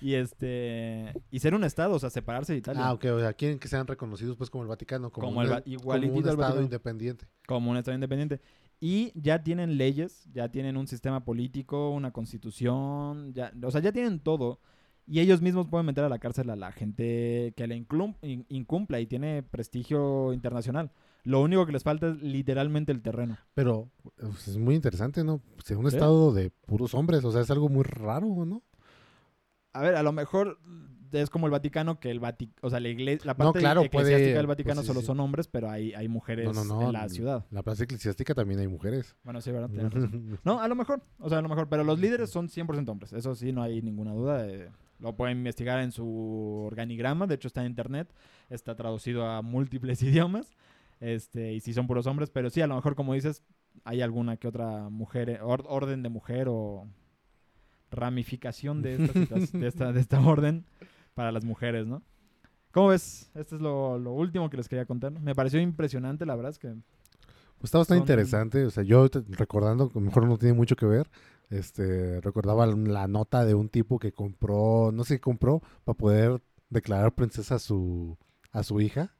Y 0.01 0.15
este... 0.15 1.13
Y 1.31 1.39
ser 1.41 1.55
un 1.55 1.65
estado, 1.65 1.95
o 1.95 1.99
sea, 1.99 2.11
separarse 2.11 2.53
de 2.53 2.59
Italia. 2.59 2.87
Ah, 2.87 2.93
ok. 2.93 3.05
O 3.15 3.21
sea, 3.21 3.33
quieren 3.33 3.59
que 3.59 3.69
sean 3.69 3.87
reconocidos 3.87 4.37
pues 4.37 4.51
como 4.51 4.63
el 4.63 4.69
Vaticano. 4.69 5.11
Como, 5.11 5.29
Como 5.29 5.39
un, 5.41 5.47
el 5.47 5.53
va- 5.53 5.61
como 5.63 5.73
igualitito 5.75 6.19
un 6.21 6.29
al 6.29 6.35
estado 6.35 6.63
independiente. 6.63 7.27
Como 7.47 7.71
un 7.71 7.77
estado 7.77 7.95
independiente. 7.95 8.41
Y 8.81 9.13
ya 9.19 9.43
tienen 9.43 9.79
leyes, 9.79 10.29
ya 10.33 10.51
tienen 10.51 10.77
un 10.77 10.87
sistema 10.87 11.25
político, 11.25 11.91
una 11.91 12.13
constitución, 12.13 13.33
ya, 13.33 13.53
o 13.63 13.71
sea, 13.71 13.81
ya 13.81 13.93
tienen 13.93 14.21
todo. 14.21 14.61
y 15.07 15.21
ellos 15.21 15.41
mismos 15.43 15.69
pueden 15.69 15.85
meter 15.87 16.03
a 16.05 16.09
la 16.09 16.19
cárcel 16.19 16.49
a 16.51 16.57
la 16.57 16.73
gente 16.73 17.53
que 17.57 17.67
le 17.67 17.77
incumpla 18.49 19.01
y 19.01 19.07
tiene 19.07 19.43
prestigio 19.43 20.33
internacional. 20.33 20.91
Lo 21.25 21.41
único 21.43 21.65
que 21.67 21.73
les 21.73 21.83
falta 21.83 22.09
es 22.09 22.23
literalmente 22.23 22.93
el 22.93 23.01
terreno. 23.03 23.37
Pero 23.55 23.89
pues, 24.19 24.49
es 24.49 24.57
muy 24.59 24.75
interesante, 24.75 25.23
¿no? 25.25 25.41
En 25.69 25.77
un 25.79 25.91
Sí. 25.91 25.97
estado 25.97 26.33
de 26.33 26.51
puros 26.51 26.95
hombres, 26.95 27.25
o 27.25 27.33
sea, 27.33 27.41
es 27.43 27.51
algo 27.51 27.69
muy 27.69 27.83
raro, 27.85 28.45
¿no? 28.45 28.63
A 29.75 29.83
ver, 29.83 29.95
a 29.97 30.03
lo 30.03 30.12
mejor 30.12 30.59
es 31.12 31.31
como 31.31 31.47
el 31.47 31.53
Vaticano, 31.53 32.01
que 32.01 32.11
el 32.11 32.18
Vati 32.18 32.51
o 32.61 32.70
sea, 32.70 32.81
la, 32.81 32.89
iglesia, 32.89 33.25
la 33.27 33.35
No, 33.35 33.37
parte 33.47 33.61
claro, 33.61 33.83
eclesiástica 33.83 34.18
puede- 34.18 34.35
del 34.35 34.47
Vaticano 34.49 34.75
pues 34.77 34.87
sí, 34.87 34.89
solo 34.89 35.01
sí. 35.01 35.07
son 35.07 35.20
hombres, 35.20 35.47
pero 35.47 35.70
hay, 35.70 35.93
hay 35.95 36.09
mujeres 36.09 36.47
No, 36.47 36.64
no, 36.64 36.64
no. 36.81 36.83
en 36.87 36.93
la 36.93 37.09
ciudad. 37.09 37.45
La 37.53 37.62
plaza 37.62 37.85
eclesiástica 37.85 38.35
también 38.35 38.59
hay 38.59 38.66
mujeres. 38.66 39.14
Bueno, 39.22 39.41
sí, 39.41 39.53
¿verdad? 39.53 39.70
Razón. 39.91 40.39
No, 40.45 40.61
a 40.61 40.66
lo 40.66 40.75
mejor, 40.75 41.03
o 41.20 41.29
sea, 41.29 41.39
a 41.39 41.43
lo 41.43 41.49
mejor, 41.49 41.68
pero 41.68 41.85
los 41.85 42.01
líderes 42.01 42.31
son 42.31 42.49
100% 42.49 42.89
hombres, 42.89 43.12
eso 43.12 43.35
sí, 43.37 43.53
no 43.53 43.62
hay 43.62 43.81
ninguna 43.83 44.12
duda. 44.12 44.49
eh, 44.49 44.70
lo 44.99 45.14
pueden 45.16 45.37
investigar 45.39 45.81
en 45.81 45.93
su 45.93 46.64
organigrama, 46.66 47.27
de 47.27 47.35
hecho 47.35 47.49
está 47.49 47.61
en 47.61 47.66
internet, 47.68 48.12
está 48.51 48.75
traducido 48.75 49.27
a 49.29 49.43
múltiples 49.43 50.03
idiomas, 50.03 50.51
este, 51.01 51.53
y 51.53 51.61
sí 51.61 51.75
son 51.75 51.87
puros 51.87 52.07
hombres, 52.07 52.31
pero 52.31 52.49
sí, 52.51 52.61
a 52.61 52.66
lo 52.66 52.75
mejor, 52.77 52.95
como 52.97 53.14
dices, 53.14 53.43
hay 53.85 54.01
alguna 54.03 54.37
que 54.37 54.49
otra 54.49 54.89
mujer, 54.89 55.41
or- 55.43 55.64
orden 55.68 56.03
de 56.03 56.09
mujer 56.09 56.47
o 56.49 56.87
ramificación 57.91 58.82
de 58.82 58.95
esta, 59.05 59.35
de 59.59 59.66
esta, 59.68 59.93
de 59.93 60.01
esta 60.01 60.20
orden 60.20 60.64
para 61.14 61.32
las 61.32 61.45
mujeres, 61.45 61.87
¿no? 61.87 62.03
¿Cómo 62.72 62.89
ves? 62.89 63.30
Este 63.35 63.55
es 63.57 63.61
lo, 63.61 63.99
lo 63.99 64.12
último 64.12 64.51
que 64.51 64.57
les 64.57 64.68
quería 64.68 64.85
contar. 64.85 65.12
Me 65.12 65.35
pareció 65.35 65.61
impresionante, 65.61 66.26
la 66.26 66.35
verdad 66.35 66.51
es 66.51 66.59
que 66.59 66.68
Pues 67.59 67.64
está 67.64 67.78
bastante 67.78 67.99
Son- 67.99 68.03
interesante. 68.05 68.64
O 68.66 68.70
sea, 68.70 68.82
yo 68.82 69.09
te- 69.09 69.22
recordando, 69.28 69.89
que 69.89 69.99
a 69.99 70.01
lo 70.01 70.07
mejor 70.07 70.26
no 70.26 70.37
tiene 70.39 70.55
mucho 70.55 70.74
que 70.74 70.87
ver, 70.87 71.09
este, 71.51 72.20
recordaba 72.20 72.66
la 72.66 73.07
nota 73.07 73.45
de 73.45 73.55
un 73.55 73.68
tipo 73.68 73.99
que 74.01 74.12
compró, 74.12 74.91
no 74.93 75.05
sé 75.05 75.16
qué 75.16 75.20
compró, 75.20 75.62
para 75.85 75.97
poder 75.97 76.43
declarar 76.68 77.14
princesa 77.14 77.57
a 77.57 77.59
su, 77.61 78.18
a 78.51 78.64
su 78.64 78.80
hija. 78.80 79.14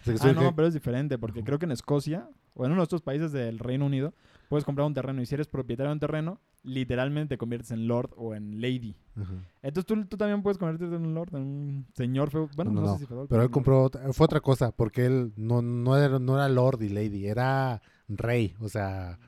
O 0.00 0.04
sea, 0.04 0.14
que 0.14 0.18
su 0.18 0.26
Ah, 0.26 0.30
hija- 0.32 0.42
no, 0.42 0.56
pero 0.56 0.66
es 0.66 0.74
diferente, 0.74 1.16
porque 1.16 1.44
creo 1.44 1.60
que 1.60 1.66
en 1.66 1.72
Escocia, 1.72 2.28
o 2.54 2.64
en 2.64 2.72
uno 2.72 2.80
de 2.80 2.84
estos 2.84 3.02
países 3.02 3.30
del 3.30 3.60
Reino 3.60 3.86
Unido, 3.86 4.14
puedes 4.48 4.64
comprar 4.64 4.84
un 4.86 4.94
terreno 4.94 5.22
y 5.22 5.26
si 5.26 5.34
eres 5.36 5.46
propietario 5.46 5.90
de 5.90 5.94
un 5.94 6.00
terreno, 6.00 6.40
literalmente 6.62 7.34
te 7.34 7.38
conviertes 7.38 7.70
en 7.70 7.86
lord 7.88 8.10
o 8.16 8.34
en 8.34 8.60
lady. 8.60 8.96
Entonces 9.62 9.86
tú, 9.86 10.04
tú 10.06 10.16
también 10.16 10.42
puedes 10.42 10.58
convertirte 10.58 10.96
en 10.96 11.06
un 11.06 11.14
lord, 11.14 11.34
en 11.34 11.42
un 11.42 11.86
señor 11.94 12.30
feo. 12.30 12.48
Bueno, 12.56 12.70
no, 12.72 12.80
No, 12.80 12.86
no, 12.86 12.98
sé 12.98 13.06
si 13.06 13.14
Pero 13.28 13.42
él 13.42 13.50
compró, 13.50 13.90
fue 14.12 14.24
otra 14.24 14.40
cosa, 14.40 14.72
porque 14.72 15.06
él 15.06 15.32
no, 15.36 15.62
no, 15.62 15.96
era, 15.96 16.18
no 16.18 16.34
era 16.36 16.48
lord 16.48 16.82
y 16.82 16.88
lady, 16.88 17.26
era 17.26 17.82
rey, 18.08 18.54
o 18.60 18.68
sea, 18.68 19.18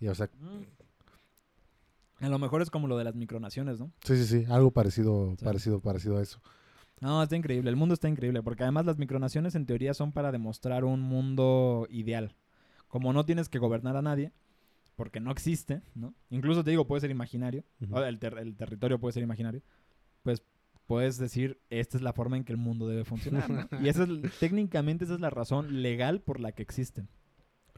y, 0.00 0.08
o 0.08 0.14
sea, 0.14 0.28
Mm. 0.40 2.24
A 2.24 2.28
lo 2.28 2.38
mejor 2.40 2.62
es 2.62 2.70
como 2.70 2.88
lo 2.88 2.98
de 2.98 3.04
las 3.04 3.14
micronaciones, 3.14 3.78
¿no? 3.78 3.92
sí, 4.02 4.16
sí, 4.16 4.24
sí, 4.24 4.44
algo 4.50 4.72
parecido, 4.72 5.36
Sí. 5.38 5.44
parecido, 5.44 5.80
parecido 5.80 6.18
a 6.18 6.22
eso. 6.22 6.40
No, 7.00 7.22
está 7.22 7.36
increíble. 7.36 7.70
El 7.70 7.76
mundo 7.76 7.94
está 7.94 8.08
increíble, 8.08 8.42
porque 8.42 8.64
además 8.64 8.86
las 8.86 8.98
micronaciones 8.98 9.54
en 9.54 9.66
teoría 9.66 9.94
son 9.94 10.10
para 10.10 10.32
demostrar 10.32 10.84
un 10.84 11.00
mundo 11.00 11.86
ideal. 11.90 12.34
Como 12.88 13.12
no 13.12 13.24
tienes 13.24 13.48
que 13.48 13.60
gobernar 13.60 13.96
a 13.96 14.02
nadie, 14.02 14.32
porque 14.98 15.20
no 15.20 15.30
existe, 15.30 15.80
¿no? 15.94 16.12
Incluso 16.28 16.64
te 16.64 16.70
digo, 16.70 16.84
puede 16.88 17.00
ser 17.00 17.10
imaginario. 17.12 17.62
Ujú. 17.80 17.94
o 17.96 18.02
el, 18.04 18.18
ter- 18.18 18.36
el 18.36 18.56
territorio 18.56 18.98
puede 18.98 19.12
ser 19.12 19.22
imaginario, 19.22 19.62
pues 20.24 20.42
puedes 20.88 21.18
decir, 21.18 21.60
esta 21.70 21.96
es 21.96 22.02
la 22.02 22.12
forma 22.12 22.36
en 22.36 22.42
que 22.42 22.50
el 22.52 22.58
mundo 22.58 22.88
debe 22.88 23.04
funcionar. 23.04 23.48
¿no? 23.48 23.68
Y 23.80 23.88
esa 23.88 24.02
es, 24.02 24.10
técnicamente 24.40 25.04
esa 25.04 25.14
es 25.14 25.20
la 25.20 25.30
razón 25.30 25.82
legal 25.82 26.20
por 26.20 26.40
la 26.40 26.50
que 26.50 26.62
existen, 26.64 27.08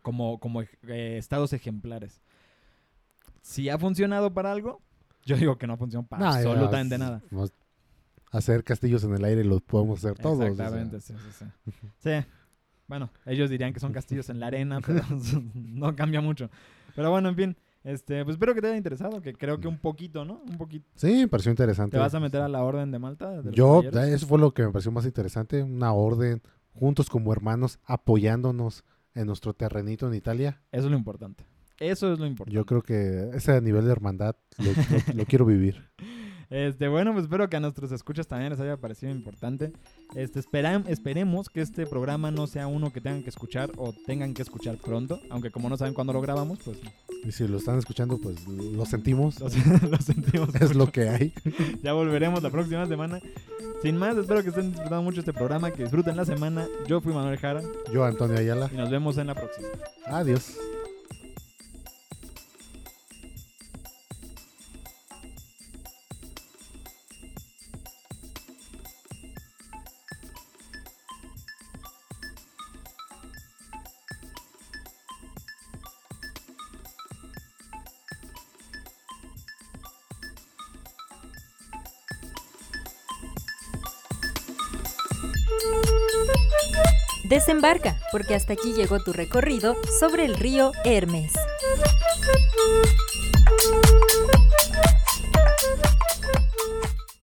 como, 0.01 0.41
como 0.41 0.62
eh, 0.62 1.16
estados 1.18 1.53
ejemplares. 1.53 2.23
Si 3.43 3.68
ha 3.68 3.77
funcionado 3.79 4.33
para 4.33 4.51
algo, 4.51 4.81
yo 5.27 5.37
digo 5.37 5.59
que 5.59 5.66
no 5.66 5.77
funciona 5.77 6.07
para 6.09 6.25
No, 6.25 6.33
absolutamente 6.33 6.97
nada. 6.97 7.23
Hacer 8.33 8.64
castillos 8.64 9.05
en 9.05 9.12
el 9.14 9.25
aire 9.25 9.45
los 9.45 9.61
podemos 9.61 9.99
hacer 9.99 10.16
todos. 10.16 10.39
o 10.39 10.55
sea. 10.55 10.66
Exactamente, 10.66 11.01
sí, 11.01 11.14
sí, 11.18 11.45
sí. 11.68 11.73
Sí, 11.99 12.27
bueno, 12.87 13.11
ellos 13.27 13.51
dirían 13.51 13.73
que 13.73 13.81
son 13.81 13.93
castillos 13.93 14.31
en 14.31 14.41
la 14.41 14.47
arena, 14.47 14.81
pero 14.81 15.03
no 15.55 15.95
cambia 15.97 16.21
mucho. 16.21 16.49
Pero 16.95 17.11
bueno, 17.11 17.28
en 17.28 17.36
fin, 17.36 17.57
este, 17.84 18.24
pues 18.24 18.34
espero 18.34 18.55
que 18.55 18.61
te 18.61 18.66
haya 18.68 18.76
interesado, 18.76 19.20
que 19.22 19.32
creo 19.32 19.59
que 19.61 19.68
un 19.68 19.78
poquito, 19.78 20.24
¿no? 20.24 20.43
Un 20.49 20.57
poquito. 20.59 20.86
Sí, 20.95 21.12
me 21.12 21.28
pareció 21.28 21.51
interesante. 21.51 21.97
¿Te 21.97 21.99
vas 22.01 22.14
a 22.14 22.20
meter 22.20 22.41
a 22.43 22.49
la 22.49 22.62
orden 22.62 22.91
de 22.91 22.99
Malta? 22.99 23.43
de 23.43 23.53
Yo, 23.53 23.82
caballeros? 23.82 24.09
eso 24.14 24.26
fue 24.26 24.38
lo 24.38 24.53
que 24.53 24.62
me 24.64 24.70
pareció 24.70 24.93
más 24.93 25.05
interesante, 25.07 25.62
una 25.62 25.93
orden, 25.93 26.43
juntos 26.74 27.09
como 27.09 27.32
hermanos, 27.32 27.78
apoyándonos 27.84 28.84
en 29.14 29.26
nuestro 29.26 29.55
terrenito 29.55 30.07
en 30.07 30.14
Italia. 30.14 30.61
Eso 30.72 30.84
es 30.86 30.91
lo 30.91 30.97
importante. 30.97 31.45
Eso 31.78 32.12
es 32.12 32.18
lo 32.18 32.26
importante. 32.26 32.55
Yo 32.55 32.66
creo 32.66 32.82
que 32.82 33.30
ese 33.34 33.59
nivel 33.62 33.86
de 33.86 33.93
hermandad 33.93 34.36
lo, 34.59 34.66
lo- 34.66 35.14
lo 35.14 35.24
quiero 35.24 35.47
vivir. 35.47 35.88
Este, 36.51 36.89
bueno, 36.89 37.13
pues 37.13 37.25
espero 37.25 37.49
que 37.49 37.57
a 37.57 37.61
nuestros 37.61 37.93
escuchas 37.93 38.27
también 38.27 38.51
les 38.51 38.59
haya 38.61 38.77
parecido 38.77 39.13
importante. 39.13 39.73
Este, 40.17 40.41
esperemos 40.41 41.49
que 41.49 41.61
este 41.61 41.87
programa 41.87 42.33
no 42.33 42.49
sea 42.49 42.67
uno 42.67 42.93
que 42.93 43.01
tengan 43.01 43.23
que 43.23 43.31
escuchar 43.31 43.71
o 43.77 43.93
tengan 43.93 44.35
que 44.35 44.43
escuchar 44.43 44.77
pronto, 44.77 45.21
aunque 45.31 45.53
como 45.53 45.69
no 45.69 45.77
saben 45.77 45.95
cuándo 45.95 46.13
lo 46.13 46.21
grabamos, 46.21 46.59
pues 46.65 46.79
Y 47.25 47.31
si 47.31 47.47
lo 47.47 47.59
están 47.59 47.79
escuchando, 47.79 48.19
pues 48.19 48.49
lo 48.49 48.85
sentimos. 48.85 49.39
lo, 49.39 49.49
lo 49.91 49.97
sentimos. 49.99 50.55
Es 50.57 50.75
lo 50.75 50.91
que 50.91 51.09
hay. 51.09 51.33
Ya 51.85 51.93
volveremos 51.93 52.43
la 52.43 52.51
próxima 52.51 52.85
semana. 52.87 53.21
Sin 53.83 53.97
más, 53.97 54.17
espero 54.17 54.43
que 54.43 54.49
estén 54.49 54.73
disfrutando 54.73 55.03
mucho 55.03 55.21
este 55.21 55.33
programa, 55.33 55.71
que 55.71 55.85
disfruten 55.85 56.17
la 56.17 56.25
semana. 56.25 56.67
Yo 56.87 57.01
fui 57.01 57.15
Manuel 57.15 57.39
Jara 57.39 57.63
Yo, 57.93 58.05
Antonio 58.05 58.37
Ayala. 58.37 58.69
y 58.73 58.77
nos 58.77 58.91
vemos 58.91 59.17
en 59.19 59.29
la 59.29 59.35
próxima. 59.35 59.69
Adiós. 60.07 60.57
Desembarca, 87.41 87.97
porque 88.12 88.34
hasta 88.34 88.53
aquí 88.53 88.74
llegó 88.74 89.03
tu 89.03 89.14
recorrido 89.14 89.74
sobre 89.99 90.26
el 90.26 90.36
río 90.36 90.72
Hermes. 90.84 91.32